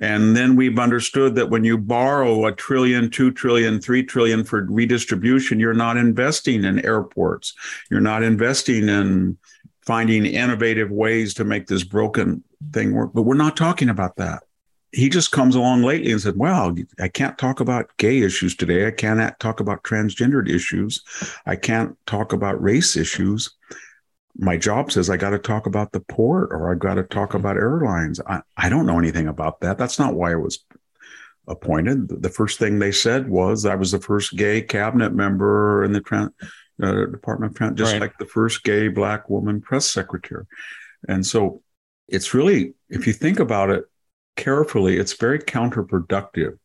And 0.00 0.36
then 0.36 0.54
we've 0.54 0.78
understood 0.78 1.34
that 1.34 1.50
when 1.50 1.64
you 1.64 1.76
borrow 1.76 2.46
a 2.46 2.52
trillion, 2.52 3.10
two 3.10 3.32
trillion, 3.32 3.80
three 3.80 4.04
trillion 4.04 4.44
for 4.44 4.64
redistribution, 4.70 5.58
you're 5.58 5.74
not 5.74 5.96
investing 5.96 6.64
in 6.64 6.84
airports. 6.84 7.54
You're 7.90 8.00
not 8.00 8.22
investing 8.22 8.88
in 8.88 9.38
finding 9.84 10.24
innovative 10.24 10.90
ways 10.90 11.34
to 11.34 11.44
make 11.44 11.66
this 11.66 11.82
broken 11.82 12.44
thing 12.72 12.92
work. 12.92 13.12
But 13.12 13.22
we're 13.22 13.34
not 13.34 13.56
talking 13.56 13.88
about 13.88 14.16
that. 14.16 14.44
He 14.92 15.08
just 15.08 15.32
comes 15.32 15.54
along 15.54 15.82
lately 15.82 16.12
and 16.12 16.20
said, 16.20 16.36
Well, 16.36 16.74
I 16.98 17.08
can't 17.08 17.36
talk 17.36 17.60
about 17.60 17.90
gay 17.98 18.20
issues 18.20 18.56
today. 18.56 18.86
I 18.86 18.90
can't 18.90 19.38
talk 19.38 19.60
about 19.60 19.82
transgendered 19.82 20.48
issues. 20.48 21.02
I 21.46 21.56
can't 21.56 21.96
talk 22.06 22.32
about 22.32 22.62
race 22.62 22.96
issues 22.96 23.50
my 24.38 24.56
job 24.56 24.92
says 24.92 25.10
I 25.10 25.16
got 25.16 25.30
to 25.30 25.38
talk 25.38 25.66
about 25.66 25.92
the 25.92 26.00
port 26.00 26.50
or 26.52 26.70
I 26.70 26.76
got 26.76 26.94
to 26.94 27.02
talk 27.02 27.34
about 27.34 27.56
airlines. 27.56 28.20
I, 28.26 28.40
I 28.56 28.68
don't 28.68 28.86
know 28.86 28.98
anything 28.98 29.26
about 29.26 29.60
that. 29.60 29.78
That's 29.78 29.98
not 29.98 30.14
why 30.14 30.32
I 30.32 30.36
was 30.36 30.64
appointed. 31.48 32.22
The 32.22 32.28
first 32.28 32.58
thing 32.58 32.78
they 32.78 32.92
said 32.92 33.28
was 33.28 33.66
I 33.66 33.74
was 33.74 33.90
the 33.90 34.00
first 34.00 34.36
gay 34.36 34.62
cabinet 34.62 35.12
member 35.12 35.82
in 35.82 35.92
the 35.92 36.32
uh, 36.80 37.06
Department 37.06 37.52
of 37.52 37.58
Transit, 37.58 37.78
just 37.78 37.92
right. 37.92 38.00
like 38.00 38.18
the 38.18 38.26
first 38.26 38.62
gay 38.62 38.86
black 38.86 39.28
woman 39.28 39.60
press 39.60 39.90
secretary. 39.90 40.44
And 41.08 41.26
so 41.26 41.62
it's 42.06 42.32
really, 42.32 42.74
if 42.88 43.08
you 43.08 43.12
think 43.12 43.40
about 43.40 43.70
it 43.70 43.86
carefully, 44.38 44.96
it's 44.96 45.12
very 45.12 45.38
counterproductive 45.38 46.58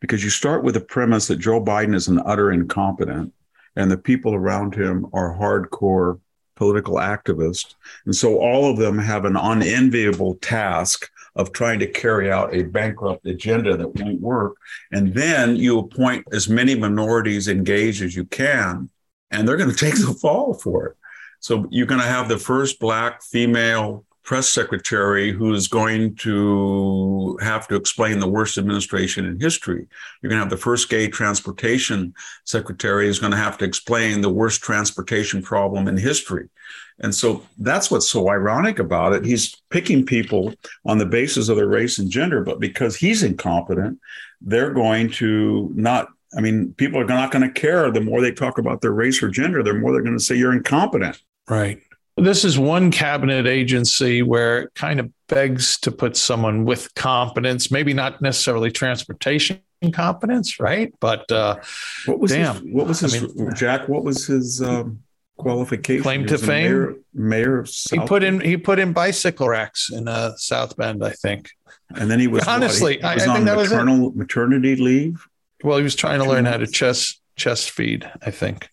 because 0.00 0.24
you 0.24 0.30
start 0.30 0.64
with 0.64 0.74
the 0.74 0.80
premise 0.80 1.28
that 1.28 1.36
Joe 1.36 1.62
Biden 1.62 1.94
is 1.94 2.08
an 2.08 2.20
utter 2.24 2.50
incompetent 2.50 3.32
and 3.76 3.90
the 3.90 3.96
people 3.96 4.34
around 4.34 4.74
him 4.74 5.06
are 5.12 5.36
hardcore 5.38 6.18
political 6.56 6.96
activists. 6.96 7.74
And 8.04 8.14
so 8.14 8.38
all 8.38 8.70
of 8.70 8.76
them 8.76 8.98
have 8.98 9.24
an 9.24 9.36
unenviable 9.36 10.34
task 10.36 11.08
of 11.36 11.52
trying 11.52 11.78
to 11.78 11.86
carry 11.86 12.30
out 12.30 12.54
a 12.54 12.64
bankrupt 12.64 13.26
agenda 13.26 13.76
that 13.76 13.94
won't 13.94 14.20
work. 14.20 14.56
And 14.90 15.14
then 15.14 15.56
you 15.56 15.78
appoint 15.78 16.26
as 16.32 16.48
many 16.48 16.74
minorities 16.74 17.48
engaged 17.48 18.02
as 18.02 18.16
you 18.16 18.24
can, 18.24 18.90
and 19.30 19.46
they're 19.46 19.56
going 19.56 19.70
to 19.74 19.76
take 19.76 19.94
the 19.94 20.12
fall 20.20 20.54
for 20.54 20.86
it. 20.86 20.96
So 21.38 21.66
you're 21.70 21.86
going 21.86 22.00
to 22.00 22.06
have 22.06 22.28
the 22.28 22.38
first 22.38 22.80
Black 22.80 23.22
female 23.22 24.04
press 24.30 24.48
secretary 24.48 25.32
who's 25.32 25.66
going 25.66 26.14
to 26.14 27.36
have 27.42 27.66
to 27.66 27.74
explain 27.74 28.20
the 28.20 28.28
worst 28.28 28.58
administration 28.58 29.26
in 29.26 29.40
history. 29.40 29.88
You're 30.22 30.30
going 30.30 30.38
to 30.38 30.44
have 30.44 30.50
the 30.50 30.56
first 30.56 30.88
gay 30.88 31.08
transportation 31.08 32.14
secretary 32.44 33.06
who's 33.06 33.18
going 33.18 33.32
to 33.32 33.36
have 33.36 33.58
to 33.58 33.64
explain 33.64 34.20
the 34.20 34.30
worst 34.30 34.62
transportation 34.62 35.42
problem 35.42 35.88
in 35.88 35.96
history. 35.96 36.48
And 37.00 37.12
so 37.12 37.44
that's 37.58 37.90
what's 37.90 38.08
so 38.08 38.30
ironic 38.30 38.78
about 38.78 39.14
it. 39.14 39.24
He's 39.24 39.52
picking 39.68 40.06
people 40.06 40.54
on 40.86 40.98
the 40.98 41.06
basis 41.06 41.48
of 41.48 41.56
their 41.56 41.66
race 41.66 41.98
and 41.98 42.08
gender, 42.08 42.44
but 42.44 42.60
because 42.60 42.94
he's 42.94 43.24
incompetent, 43.24 43.98
they're 44.40 44.72
going 44.72 45.10
to 45.14 45.72
not. 45.74 46.06
I 46.38 46.40
mean, 46.40 46.72
people 46.74 47.00
are 47.00 47.04
not 47.04 47.32
going 47.32 47.42
to 47.42 47.60
care. 47.60 47.90
The 47.90 48.00
more 48.00 48.20
they 48.20 48.30
talk 48.30 48.58
about 48.58 48.80
their 48.80 48.92
race 48.92 49.24
or 49.24 49.28
gender, 49.28 49.64
the 49.64 49.74
more 49.74 49.90
they're 49.90 50.02
going 50.02 50.16
to 50.16 50.22
say 50.22 50.36
you're 50.36 50.52
incompetent. 50.52 51.20
Right. 51.48 51.80
This 52.20 52.44
is 52.44 52.58
one 52.58 52.90
cabinet 52.90 53.46
agency 53.46 54.22
where 54.22 54.62
it 54.62 54.74
kind 54.74 55.00
of 55.00 55.10
begs 55.28 55.78
to 55.80 55.90
put 55.90 56.16
someone 56.16 56.64
with 56.64 56.94
competence, 56.94 57.70
maybe 57.70 57.94
not 57.94 58.20
necessarily 58.20 58.70
transportation 58.70 59.60
competence, 59.92 60.60
right? 60.60 60.92
But 61.00 61.30
uh, 61.32 61.56
what 62.04 62.20
was 62.20 62.32
damn, 62.32 62.56
his, 62.56 62.74
what 62.74 62.86
was 62.86 63.00
his 63.00 63.14
I 63.14 63.20
mean, 63.20 63.54
Jack? 63.54 63.88
What 63.88 64.04
was 64.04 64.26
his 64.26 64.60
um, 64.60 65.02
qualification? 65.38 66.02
Claim 66.02 66.26
to 66.26 66.36
fame. 66.36 66.70
Mayor, 66.70 66.94
mayor 67.14 67.58
of 67.60 67.70
South 67.70 68.02
he 68.02 68.06
put 68.06 68.22
in 68.22 68.40
he 68.40 68.56
put 68.58 68.78
in 68.78 68.92
bicycle 68.92 69.48
racks 69.48 69.90
in 69.90 70.06
uh, 70.06 70.36
South 70.36 70.76
Bend, 70.76 71.02
I 71.02 71.10
think. 71.10 71.50
And 71.96 72.10
then 72.10 72.20
he 72.20 72.28
was 72.28 72.46
honestly, 72.46 72.98
he 72.98 73.02
was 73.02 73.26
I, 73.26 73.36
on 73.36 73.44
maternal, 73.44 74.12
maternity 74.12 74.76
leave. 74.76 75.26
Well, 75.64 75.78
he 75.78 75.82
was 75.82 75.94
trying 75.94 76.20
to 76.20 76.28
learn 76.28 76.44
how 76.44 76.58
to 76.58 76.66
chest 76.66 77.20
chest 77.36 77.70
feed, 77.70 78.10
I 78.20 78.30
think. 78.30 78.68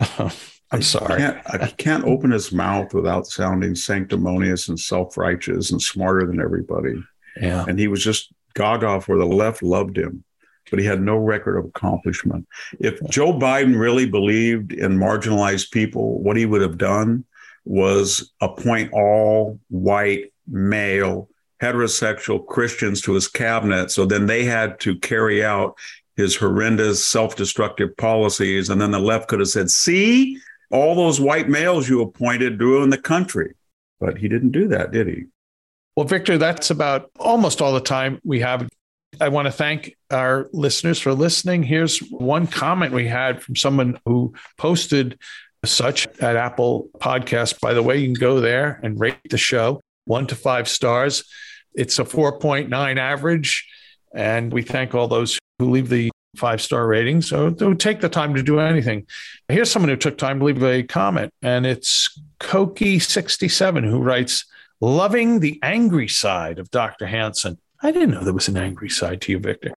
I'm 0.70 0.82
sorry. 0.82 1.20
He 1.20 1.28
can't, 1.28 1.76
can't 1.78 2.04
open 2.04 2.30
his 2.30 2.52
mouth 2.52 2.92
without 2.92 3.26
sounding 3.26 3.74
sanctimonious 3.74 4.68
and 4.68 4.78
self 4.78 5.16
righteous 5.16 5.70
and 5.70 5.80
smarter 5.80 6.26
than 6.26 6.40
everybody. 6.40 7.02
Yeah. 7.40 7.64
And 7.68 7.78
he 7.78 7.88
was 7.88 8.02
just 8.02 8.32
gaga 8.54 9.00
for 9.00 9.16
the 9.18 9.26
left 9.26 9.62
loved 9.62 9.96
him, 9.96 10.24
but 10.70 10.80
he 10.80 10.84
had 10.84 11.00
no 11.00 11.16
record 11.16 11.58
of 11.58 11.66
accomplishment. 11.66 12.46
If 12.80 13.02
Joe 13.08 13.32
Biden 13.32 13.78
really 13.78 14.06
believed 14.06 14.72
in 14.72 14.98
marginalized 14.98 15.70
people, 15.70 16.20
what 16.20 16.36
he 16.36 16.46
would 16.46 16.62
have 16.62 16.78
done 16.78 17.24
was 17.64 18.32
appoint 18.40 18.92
all 18.92 19.60
white, 19.68 20.32
male, 20.48 21.28
heterosexual 21.62 22.44
Christians 22.46 23.00
to 23.02 23.12
his 23.12 23.28
cabinet. 23.28 23.90
So 23.90 24.04
then 24.04 24.26
they 24.26 24.44
had 24.44 24.80
to 24.80 24.98
carry 24.98 25.44
out 25.44 25.76
his 26.16 26.34
horrendous 26.34 27.04
self 27.04 27.36
destructive 27.36 27.96
policies. 27.96 28.70
And 28.70 28.80
then 28.80 28.90
the 28.90 28.98
left 28.98 29.28
could 29.28 29.40
have 29.40 29.48
said, 29.48 29.70
see, 29.70 30.38
all 30.70 30.94
those 30.94 31.20
white 31.20 31.48
males 31.48 31.88
you 31.88 32.00
appointed 32.02 32.60
ruined 32.60 32.92
the 32.92 32.98
country. 32.98 33.54
But 34.00 34.18
he 34.18 34.28
didn't 34.28 34.50
do 34.50 34.68
that, 34.68 34.92
did 34.92 35.06
he? 35.06 35.24
Well, 35.96 36.06
Victor, 36.06 36.36
that's 36.36 36.70
about 36.70 37.10
almost 37.18 37.62
all 37.62 37.72
the 37.72 37.80
time 37.80 38.20
we 38.24 38.40
have. 38.40 38.68
I 39.20 39.28
want 39.28 39.46
to 39.46 39.52
thank 39.52 39.96
our 40.10 40.48
listeners 40.52 41.00
for 41.00 41.14
listening. 41.14 41.62
Here's 41.62 42.00
one 42.00 42.46
comment 42.46 42.92
we 42.92 43.08
had 43.08 43.42
from 43.42 43.56
someone 43.56 43.98
who 44.04 44.34
posted 44.58 45.18
such 45.64 46.06
at 46.20 46.36
Apple 46.36 46.88
Podcast. 46.98 47.60
By 47.60 47.72
the 47.72 47.82
way, 47.82 47.96
you 47.98 48.08
can 48.08 48.20
go 48.20 48.40
there 48.40 48.78
and 48.82 49.00
rate 49.00 49.16
the 49.30 49.38
show 49.38 49.80
one 50.04 50.26
to 50.28 50.36
five 50.36 50.68
stars. 50.68 51.24
It's 51.74 51.98
a 51.98 52.04
4.9 52.04 52.96
average. 52.96 53.68
And 54.14 54.52
we 54.52 54.62
thank 54.62 54.94
all 54.94 55.08
those 55.08 55.38
who 55.58 55.70
leave 55.70 55.88
the 55.88 56.10
five 56.36 56.60
star 56.60 56.86
rating. 56.86 57.22
So 57.22 57.50
don't 57.50 57.80
take 57.80 58.00
the 58.00 58.08
time 58.08 58.34
to 58.34 58.42
do 58.42 58.60
anything. 58.60 59.06
Here's 59.48 59.70
someone 59.70 59.88
who 59.88 59.96
took 59.96 60.18
time 60.18 60.38
to 60.38 60.44
leave 60.44 60.62
a 60.62 60.82
comment, 60.82 61.32
and 61.42 61.66
it's 61.66 62.20
Koki67 62.40 63.84
who 63.84 64.00
writes, 64.00 64.44
Loving 64.80 65.40
the 65.40 65.58
angry 65.62 66.08
side 66.08 66.58
of 66.58 66.70
Dr. 66.70 67.06
Hanson. 67.06 67.58
I 67.82 67.92
didn't 67.92 68.10
know 68.10 68.24
there 68.24 68.34
was 68.34 68.48
an 68.48 68.58
angry 68.58 68.90
side 68.90 69.22
to 69.22 69.32
you, 69.32 69.38
Victor. 69.38 69.74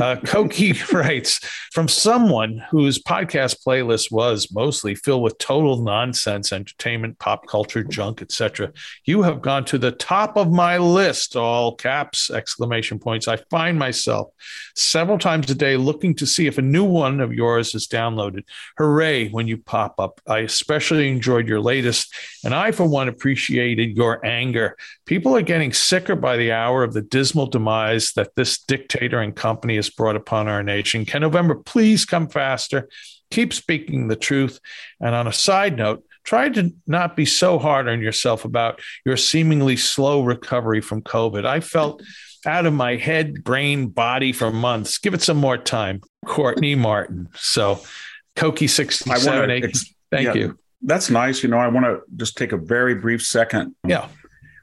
Uh, 0.00 0.16
Koki 0.24 0.72
writes 0.92 1.38
from 1.72 1.88
someone 1.88 2.62
whose 2.70 2.98
podcast 2.98 3.62
playlist 3.64 4.10
was 4.10 4.50
mostly 4.52 4.94
filled 4.94 5.22
with 5.22 5.38
total 5.38 5.82
nonsense, 5.82 6.52
entertainment, 6.52 7.18
pop 7.18 7.46
culture, 7.46 7.84
junk, 7.84 8.22
etc. 8.22 8.72
You 9.04 9.22
have 9.22 9.42
gone 9.42 9.64
to 9.66 9.78
the 9.78 9.92
top 9.92 10.36
of 10.36 10.50
my 10.50 10.78
list, 10.78 11.36
all 11.36 11.74
caps, 11.74 12.30
exclamation 12.30 12.98
points. 12.98 13.28
I 13.28 13.36
find 13.50 13.78
myself 13.78 14.28
several 14.74 15.18
times 15.18 15.50
a 15.50 15.54
day 15.54 15.76
looking 15.76 16.14
to 16.16 16.26
see 16.26 16.46
if 16.46 16.58
a 16.58 16.62
new 16.62 16.84
one 16.84 17.20
of 17.20 17.32
yours 17.32 17.74
is 17.74 17.86
downloaded. 17.86 18.44
Hooray 18.76 19.28
when 19.28 19.48
you 19.48 19.58
pop 19.58 19.98
up. 19.98 20.20
I 20.26 20.40
especially 20.40 21.08
enjoyed 21.08 21.48
your 21.48 21.60
latest, 21.60 22.14
and 22.44 22.54
I, 22.54 22.72
for 22.72 22.88
one, 22.88 23.08
appreciated 23.08 23.96
your 23.96 24.24
anger. 24.24 24.76
People 25.06 25.34
are 25.36 25.42
getting 25.42 25.72
sicker 25.72 26.16
by 26.16 26.36
the 26.36 26.52
hour 26.52 26.82
of 26.82 26.92
the 26.92 27.02
dismal 27.02 27.46
demise 27.46 28.12
that 28.12 28.34
this 28.36 28.58
dictator 28.58 29.20
and 29.20 29.34
company 29.34 29.76
is 29.76 29.87
brought 29.90 30.16
upon 30.16 30.48
our 30.48 30.62
nation. 30.62 31.04
Can 31.04 31.22
November 31.22 31.54
please 31.54 32.04
come 32.04 32.28
faster? 32.28 32.88
Keep 33.30 33.52
speaking 33.52 34.08
the 34.08 34.16
truth. 34.16 34.60
And 35.00 35.14
on 35.14 35.26
a 35.26 35.32
side 35.32 35.76
note, 35.76 36.04
try 36.24 36.48
to 36.48 36.72
not 36.86 37.16
be 37.16 37.24
so 37.24 37.58
hard 37.58 37.88
on 37.88 38.00
yourself 38.00 38.44
about 38.44 38.80
your 39.04 39.16
seemingly 39.16 39.76
slow 39.76 40.22
recovery 40.22 40.80
from 40.80 41.02
COVID. 41.02 41.44
I 41.44 41.60
felt 41.60 42.02
out 42.46 42.66
of 42.66 42.72
my 42.72 42.96
head, 42.96 43.44
brain, 43.44 43.88
body 43.88 44.32
for 44.32 44.50
months. 44.50 44.98
Give 44.98 45.14
it 45.14 45.22
some 45.22 45.36
more 45.36 45.58
time. 45.58 46.00
Courtney 46.26 46.74
Martin. 46.74 47.28
So, 47.34 47.80
Koki 48.36 48.66
67. 48.66 49.50
Ex- 49.50 49.94
thank 50.10 50.26
yeah, 50.26 50.34
you. 50.34 50.58
That's 50.82 51.10
nice. 51.10 51.42
You 51.42 51.48
know, 51.48 51.58
I 51.58 51.68
want 51.68 51.86
to 51.86 52.00
just 52.16 52.36
take 52.36 52.52
a 52.52 52.56
very 52.56 52.94
brief 52.94 53.22
second. 53.22 53.74
Yeah. 53.86 54.08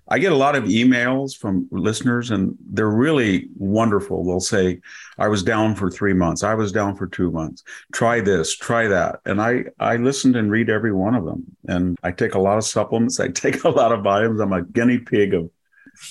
I 0.08 0.20
get 0.20 0.32
a 0.32 0.38
lot 0.38 0.56
of 0.56 0.66
emails 0.66 1.36
from 1.36 1.68
listeners, 1.72 2.30
and 2.30 2.56
they're 2.70 2.90
really 2.90 3.50
wonderful. 3.58 4.24
They'll 4.24 4.40
say, 4.40 4.82
"I 5.18 5.28
was 5.28 5.42
down 5.42 5.76
for 5.76 5.90
three 5.90 6.14
months. 6.14 6.44
I 6.44 6.54
was 6.54 6.72
down 6.72 6.96
for 6.96 7.08
two 7.08 7.32
months. 7.32 7.64
Try 7.92 8.22
this, 8.22 8.56
try 8.56 8.88
that." 8.88 9.22
And 9.26 9.42
I 9.42 9.66
I 9.80 9.98
listened 9.98 10.36
and 10.36 10.52
read 10.52 10.70
every 10.70 10.94
one 10.94 11.16
of 11.16 11.26
them. 11.26 11.46
And 11.68 11.98
I 12.04 12.12
take 12.12 12.36
a 12.36 12.40
lot 12.40 12.58
of 12.58 12.66
supplements. 12.66 13.20
I 13.26 13.30
take 13.30 13.64
a 13.64 13.70
lot 13.70 13.92
of 13.92 14.04
vitamins. 14.04 14.40
I'm 14.40 14.54
a 14.54 14.62
guinea 14.64 15.00
pig 15.00 15.34
of 15.34 15.50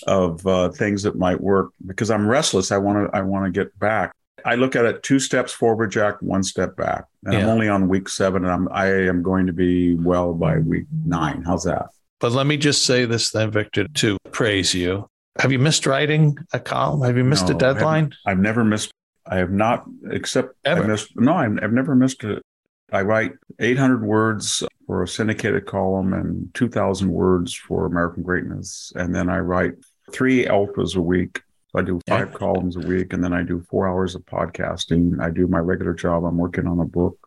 of 0.07 0.47
uh, 0.47 0.71
things 0.71 1.03
that 1.03 1.17
might 1.17 1.41
work 1.41 1.71
because 1.87 2.11
I'm 2.11 2.27
restless. 2.27 2.73
I 2.73 2.79
want 2.79 3.11
to 3.11 3.17
I 3.17 3.23
want 3.23 3.45
to 3.47 3.51
get 3.51 3.79
back. 3.79 4.13
I 4.45 4.57
look 4.57 4.77
at 4.77 4.85
it 4.85 5.03
two 5.03 5.19
steps 5.19 5.53
forward, 5.53 5.91
Jack, 5.91 6.21
one 6.21 6.43
step 6.43 6.77
back. 6.77 7.05
And 7.25 7.33
yeah. 7.33 7.41
I'm 7.41 7.49
only 7.49 7.69
on 7.69 7.89
week 7.89 8.09
seven, 8.09 8.45
and 8.45 8.53
I'm 8.53 8.69
I 8.73 8.87
am 8.87 9.23
going 9.23 9.47
to 9.47 9.53
be 9.53 9.95
well 9.95 10.35
by 10.35 10.59
week 10.59 10.87
nine. 11.07 11.43
How's 11.43 11.65
that? 11.65 11.87
But 12.25 12.33
let 12.33 12.47
me 12.47 12.57
just 12.57 12.85
say 12.87 13.05
this 13.05 13.33
then, 13.33 13.51
Victor, 13.51 13.87
to 13.87 14.17
praise 14.33 14.73
you. 14.73 15.11
Have 15.41 15.53
you 15.53 15.59
missed 15.59 15.85
writing 15.85 16.39
a 16.55 16.59
column? 16.59 17.03
Have 17.03 17.19
you 17.19 17.23
missed 17.23 17.49
no, 17.49 17.55
a 17.55 17.59
deadline? 17.59 18.15
I've 18.25 18.39
never 18.39 18.65
missed. 18.65 18.91
I 19.27 19.37
have 19.37 19.51
not, 19.51 19.85
except 20.11 20.57
Ever. 20.65 20.85
I 20.85 20.87
missed. 20.87 21.11
No, 21.17 21.35
I've, 21.35 21.59
I've 21.63 21.75
never 21.75 21.95
missed 21.95 22.25
it. 22.25 22.43
I 22.91 23.03
write 23.03 23.33
800 23.61 24.03
words 24.03 24.63
for 24.87 25.03
a 25.03 25.07
syndicated 25.07 25.67
column 25.67 26.15
and 26.15 26.49
2,000 26.55 27.11
words 27.11 27.53
for 27.53 27.85
American 27.85 28.23
Greatness, 28.23 28.91
and 28.97 29.15
then 29.15 29.29
I 29.29 29.41
write 29.41 29.75
three 30.11 30.47
alphas 30.47 30.97
a 30.97 31.03
week. 31.03 31.43
So 31.73 31.81
I 31.81 31.83
do 31.83 32.01
five 32.09 32.31
yeah. 32.33 32.39
columns 32.39 32.77
a 32.77 32.87
week, 32.89 33.13
and 33.13 33.23
then 33.23 33.35
I 33.35 33.43
do 33.43 33.61
four 33.69 33.87
hours 33.87 34.15
of 34.15 34.25
podcasting. 34.25 35.21
I 35.21 35.29
do 35.29 35.47
my 35.47 35.59
regular 35.59 35.93
job. 35.93 36.25
I'm 36.25 36.39
working 36.39 36.67
on 36.67 36.81
a 36.81 36.87
book, 36.87 37.19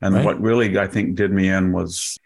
and 0.00 0.14
right. 0.14 0.24
what 0.24 0.40
really 0.40 0.78
I 0.78 0.86
think 0.86 1.16
did 1.16 1.32
me 1.32 1.48
in 1.48 1.72
was 1.72 2.16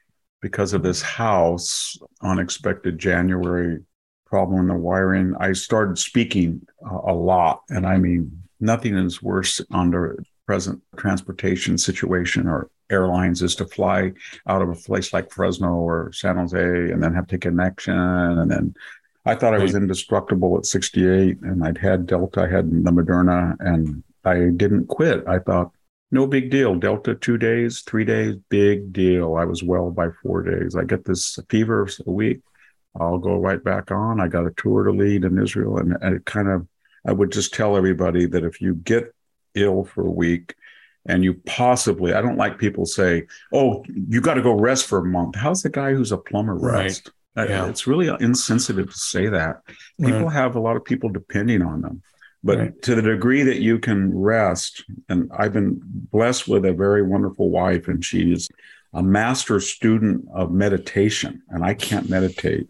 because 0.42 0.74
of 0.74 0.82
this 0.82 1.00
house 1.00 1.96
unexpected 2.20 2.98
January 2.98 3.78
problem 4.26 4.60
in 4.60 4.66
the 4.66 4.74
wiring, 4.74 5.34
I 5.38 5.52
started 5.52 5.98
speaking 5.98 6.66
uh, 6.84 6.98
a 7.06 7.14
lot. 7.14 7.62
And 7.70 7.86
I 7.86 7.96
mean, 7.96 8.42
nothing 8.60 8.96
is 8.96 9.22
worse 9.22 9.60
under 9.70 10.22
present 10.46 10.82
transportation 10.96 11.78
situation 11.78 12.48
or 12.48 12.68
airlines 12.90 13.40
is 13.40 13.54
to 13.54 13.64
fly 13.64 14.12
out 14.46 14.60
of 14.60 14.68
a 14.68 14.74
place 14.74 15.12
like 15.12 15.30
Fresno 15.30 15.68
or 15.68 16.12
San 16.12 16.36
Jose 16.36 16.58
and 16.58 17.02
then 17.02 17.14
have 17.14 17.28
to 17.28 17.38
connection. 17.38 17.96
And 17.96 18.50
then 18.50 18.74
I 19.24 19.34
thought 19.34 19.54
I 19.54 19.58
was 19.58 19.74
indestructible 19.74 20.58
at 20.58 20.66
68 20.66 21.40
and 21.42 21.64
I'd 21.64 21.78
had 21.78 22.06
Delta, 22.06 22.42
I 22.42 22.48
had 22.48 22.70
the 22.70 22.90
Moderna, 22.90 23.56
and 23.60 24.02
I 24.24 24.50
didn't 24.56 24.88
quit. 24.88 25.26
I 25.26 25.38
thought, 25.38 25.72
no 26.12 26.26
big 26.26 26.50
deal. 26.50 26.76
Delta 26.76 27.14
two 27.14 27.38
days, 27.38 27.80
three 27.80 28.04
days, 28.04 28.36
big 28.50 28.92
deal. 28.92 29.34
I 29.34 29.44
was 29.44 29.62
well 29.62 29.90
by 29.90 30.08
four 30.22 30.42
days. 30.42 30.76
I 30.76 30.84
get 30.84 31.04
this 31.04 31.38
fever 31.48 31.88
a 32.06 32.10
week. 32.10 32.40
I'll 33.00 33.18
go 33.18 33.36
right 33.38 33.62
back 33.64 33.90
on. 33.90 34.20
I 34.20 34.28
got 34.28 34.46
a 34.46 34.52
tour 34.56 34.84
to 34.84 34.92
lead 34.92 35.24
in 35.24 35.42
Israel, 35.42 35.78
and, 35.78 35.96
it 36.02 36.26
kind 36.26 36.48
of, 36.48 36.68
I 37.06 37.12
would 37.12 37.32
just 37.32 37.54
tell 37.54 37.76
everybody 37.76 38.26
that 38.26 38.44
if 38.44 38.60
you 38.60 38.74
get 38.74 39.14
ill 39.54 39.84
for 39.84 40.06
a 40.06 40.10
week 40.10 40.54
and 41.06 41.24
you 41.24 41.34
possibly, 41.46 42.12
I 42.12 42.20
don't 42.20 42.36
like 42.36 42.58
people 42.58 42.84
say, 42.84 43.26
oh, 43.52 43.82
you 43.88 44.20
got 44.20 44.34
to 44.34 44.42
go 44.42 44.52
rest 44.52 44.86
for 44.86 44.98
a 44.98 45.04
month. 45.04 45.34
How's 45.34 45.62
the 45.62 45.70
guy 45.70 45.94
who's 45.94 46.12
a 46.12 46.18
plumber 46.18 46.54
rest? 46.54 47.10
Right. 47.34 47.48
Yeah. 47.48 47.66
It's 47.68 47.86
really 47.86 48.08
insensitive 48.20 48.90
to 48.92 48.98
say 48.98 49.28
that. 49.28 49.62
People 49.98 50.24
right. 50.24 50.32
have 50.32 50.54
a 50.54 50.60
lot 50.60 50.76
of 50.76 50.84
people 50.84 51.08
depending 51.08 51.62
on 51.62 51.80
them. 51.80 52.02
But 52.44 52.58
right. 52.58 52.82
to 52.82 52.94
the 52.94 53.02
degree 53.02 53.42
that 53.42 53.60
you 53.60 53.78
can 53.78 54.16
rest, 54.16 54.84
and 55.08 55.30
I've 55.36 55.52
been 55.52 55.80
blessed 55.84 56.48
with 56.48 56.64
a 56.64 56.72
very 56.72 57.02
wonderful 57.02 57.50
wife, 57.50 57.88
and 57.88 58.04
she's 58.04 58.48
a 58.92 59.02
master 59.02 59.60
student 59.60 60.26
of 60.34 60.50
meditation, 60.50 61.42
and 61.48 61.64
I 61.64 61.74
can't 61.74 62.10
meditate, 62.10 62.68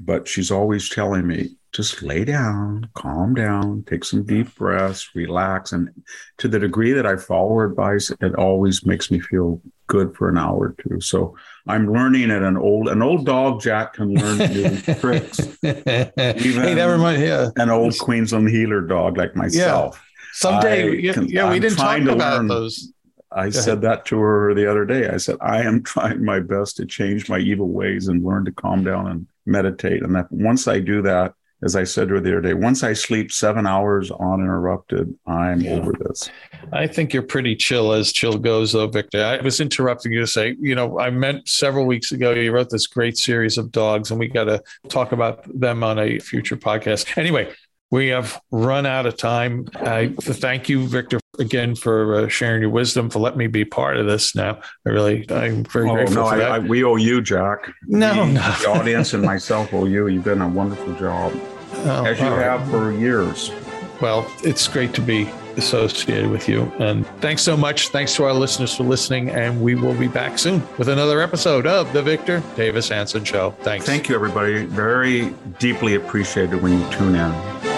but 0.00 0.28
she's 0.28 0.50
always 0.50 0.88
telling 0.88 1.26
me, 1.26 1.50
just 1.72 2.02
lay 2.02 2.24
down, 2.24 2.88
calm 2.94 3.34
down, 3.34 3.84
take 3.86 4.04
some 4.04 4.24
deep 4.24 4.54
breaths, 4.54 5.10
relax. 5.14 5.72
And 5.72 5.90
to 6.38 6.48
the 6.48 6.58
degree 6.58 6.92
that 6.92 7.06
I 7.06 7.16
follow 7.16 7.56
her 7.56 7.66
advice, 7.66 8.10
it 8.20 8.34
always 8.36 8.86
makes 8.86 9.10
me 9.10 9.20
feel 9.20 9.60
good 9.88 10.14
for 10.14 10.28
an 10.28 10.38
hour 10.38 10.68
or 10.68 10.74
two. 10.78 11.00
So 11.00 11.36
I'm 11.66 11.92
learning 11.92 12.30
at 12.30 12.42
an 12.42 12.56
old 12.56 12.88
an 12.88 13.02
old 13.02 13.26
dog 13.26 13.60
Jack 13.60 13.94
can 13.94 14.14
learn 14.14 14.38
new 14.38 14.76
tricks. 15.00 15.40
Even 15.64 16.12
hey, 16.14 16.74
never 16.74 16.96
mind. 16.96 17.20
Yeah, 17.20 17.50
an 17.56 17.70
old 17.70 17.98
Queensland 17.98 18.48
heeler 18.48 18.82
dog 18.82 19.16
like 19.16 19.34
myself. 19.34 19.96
Yeah. 19.96 20.02
Someday, 20.34 21.12
can, 21.12 21.28
yeah, 21.28 21.50
we 21.50 21.58
didn't 21.58 21.78
talk 21.78 22.00
about 22.00 22.18
learn. 22.18 22.46
those. 22.46 22.92
I 23.32 23.50
said 23.50 23.82
that 23.82 24.04
to 24.06 24.18
her 24.18 24.54
the 24.54 24.70
other 24.70 24.84
day. 24.84 25.08
I 25.08 25.16
said, 25.16 25.36
I 25.40 25.62
am 25.62 25.82
trying 25.84 26.24
my 26.24 26.40
best 26.40 26.76
to 26.76 26.86
change 26.86 27.28
my 27.28 27.38
evil 27.38 27.68
ways 27.68 28.08
and 28.08 28.24
learn 28.24 28.44
to 28.44 28.52
calm 28.52 28.84
down 28.84 29.08
and 29.08 29.26
meditate. 29.46 30.02
And 30.02 30.14
that 30.14 30.30
once 30.30 30.68
I 30.68 30.80
do 30.80 31.02
that, 31.02 31.34
as 31.62 31.74
I 31.74 31.84
said 31.84 32.08
to 32.08 32.14
her 32.14 32.20
the 32.20 32.30
other 32.32 32.40
day, 32.40 32.54
once 32.54 32.82
I 32.84 32.92
sleep 32.92 33.32
seven 33.32 33.66
hours 33.66 34.10
uninterrupted, 34.10 35.14
I'm 35.26 35.60
yeah. 35.60 35.72
over 35.72 35.92
this. 35.92 36.30
I 36.72 36.86
think 36.86 37.12
you're 37.12 37.22
pretty 37.22 37.56
chill 37.56 37.92
as 37.92 38.12
chill 38.12 38.38
goes, 38.38 38.72
though, 38.72 38.86
Victor. 38.86 39.24
I 39.24 39.40
was 39.40 39.60
interrupting 39.60 40.12
you 40.12 40.20
to 40.20 40.26
say, 40.26 40.56
you 40.60 40.74
know, 40.74 41.00
I 41.00 41.10
meant 41.10 41.48
several 41.48 41.86
weeks 41.86 42.12
ago 42.12 42.32
you 42.32 42.52
wrote 42.52 42.70
this 42.70 42.86
great 42.86 43.18
series 43.18 43.58
of 43.58 43.72
dogs, 43.72 44.10
and 44.10 44.20
we 44.20 44.28
got 44.28 44.44
to 44.44 44.62
talk 44.88 45.12
about 45.12 45.44
them 45.58 45.82
on 45.82 45.98
a 45.98 46.18
future 46.20 46.56
podcast. 46.56 47.16
Anyway, 47.18 47.52
we 47.90 48.08
have 48.08 48.40
run 48.50 48.86
out 48.86 49.06
of 49.06 49.16
time. 49.16 49.66
I 49.74 50.14
thank 50.20 50.68
you, 50.68 50.86
Victor, 50.86 51.18
again 51.38 51.74
for 51.74 52.14
uh, 52.14 52.28
sharing 52.28 52.60
your 52.60 52.70
wisdom, 52.70 53.10
for 53.10 53.18
letting 53.18 53.38
me 53.38 53.46
be 53.46 53.64
part 53.64 53.96
of 53.96 54.06
this. 54.06 54.34
Now, 54.34 54.60
I 54.86 54.90
really, 54.90 55.26
I'm 55.30 55.64
very 55.64 55.88
oh, 55.88 55.94
grateful 55.94 56.16
no, 56.16 56.28
for 56.28 56.34
I, 56.34 56.38
that. 56.38 56.50
I, 56.50 56.58
we 56.58 56.84
owe 56.84 56.96
you, 56.96 57.20
Jack. 57.20 57.72
No, 57.86 58.26
the, 58.26 58.32
no. 58.32 58.40
the 58.60 58.68
audience 58.68 59.14
and 59.14 59.22
myself 59.22 59.72
owe 59.72 59.86
you. 59.86 60.08
You've 60.08 60.24
done 60.24 60.42
a 60.42 60.48
wonderful 60.48 60.94
job, 60.94 61.32
oh, 61.34 62.04
as 62.04 62.18
you 62.18 62.26
have 62.26 62.68
for 62.70 62.92
years. 62.92 63.50
Well, 64.00 64.30
it's 64.44 64.68
great 64.68 64.94
to 64.94 65.00
be 65.00 65.28
associated 65.56 66.30
with 66.30 66.48
you. 66.48 66.62
And 66.78 67.04
thanks 67.20 67.42
so 67.42 67.56
much. 67.56 67.88
Thanks 67.88 68.14
to 68.14 68.24
our 68.24 68.32
listeners 68.32 68.74
for 68.76 68.84
listening. 68.84 69.30
And 69.30 69.60
we 69.60 69.74
will 69.74 69.94
be 69.94 70.06
back 70.06 70.38
soon 70.38 70.62
with 70.78 70.88
another 70.88 71.20
episode 71.20 71.66
of 71.66 71.92
The 71.92 72.02
Victor 72.02 72.42
Davis 72.56 72.88
Hanson 72.88 73.24
Show. 73.24 73.50
Thanks. 73.62 73.84
Thank 73.84 74.08
you, 74.08 74.14
everybody. 74.14 74.64
Very 74.64 75.30
deeply 75.58 75.96
appreciated 75.96 76.62
when 76.62 76.78
you 76.78 76.90
tune 76.92 77.16
in. 77.16 77.77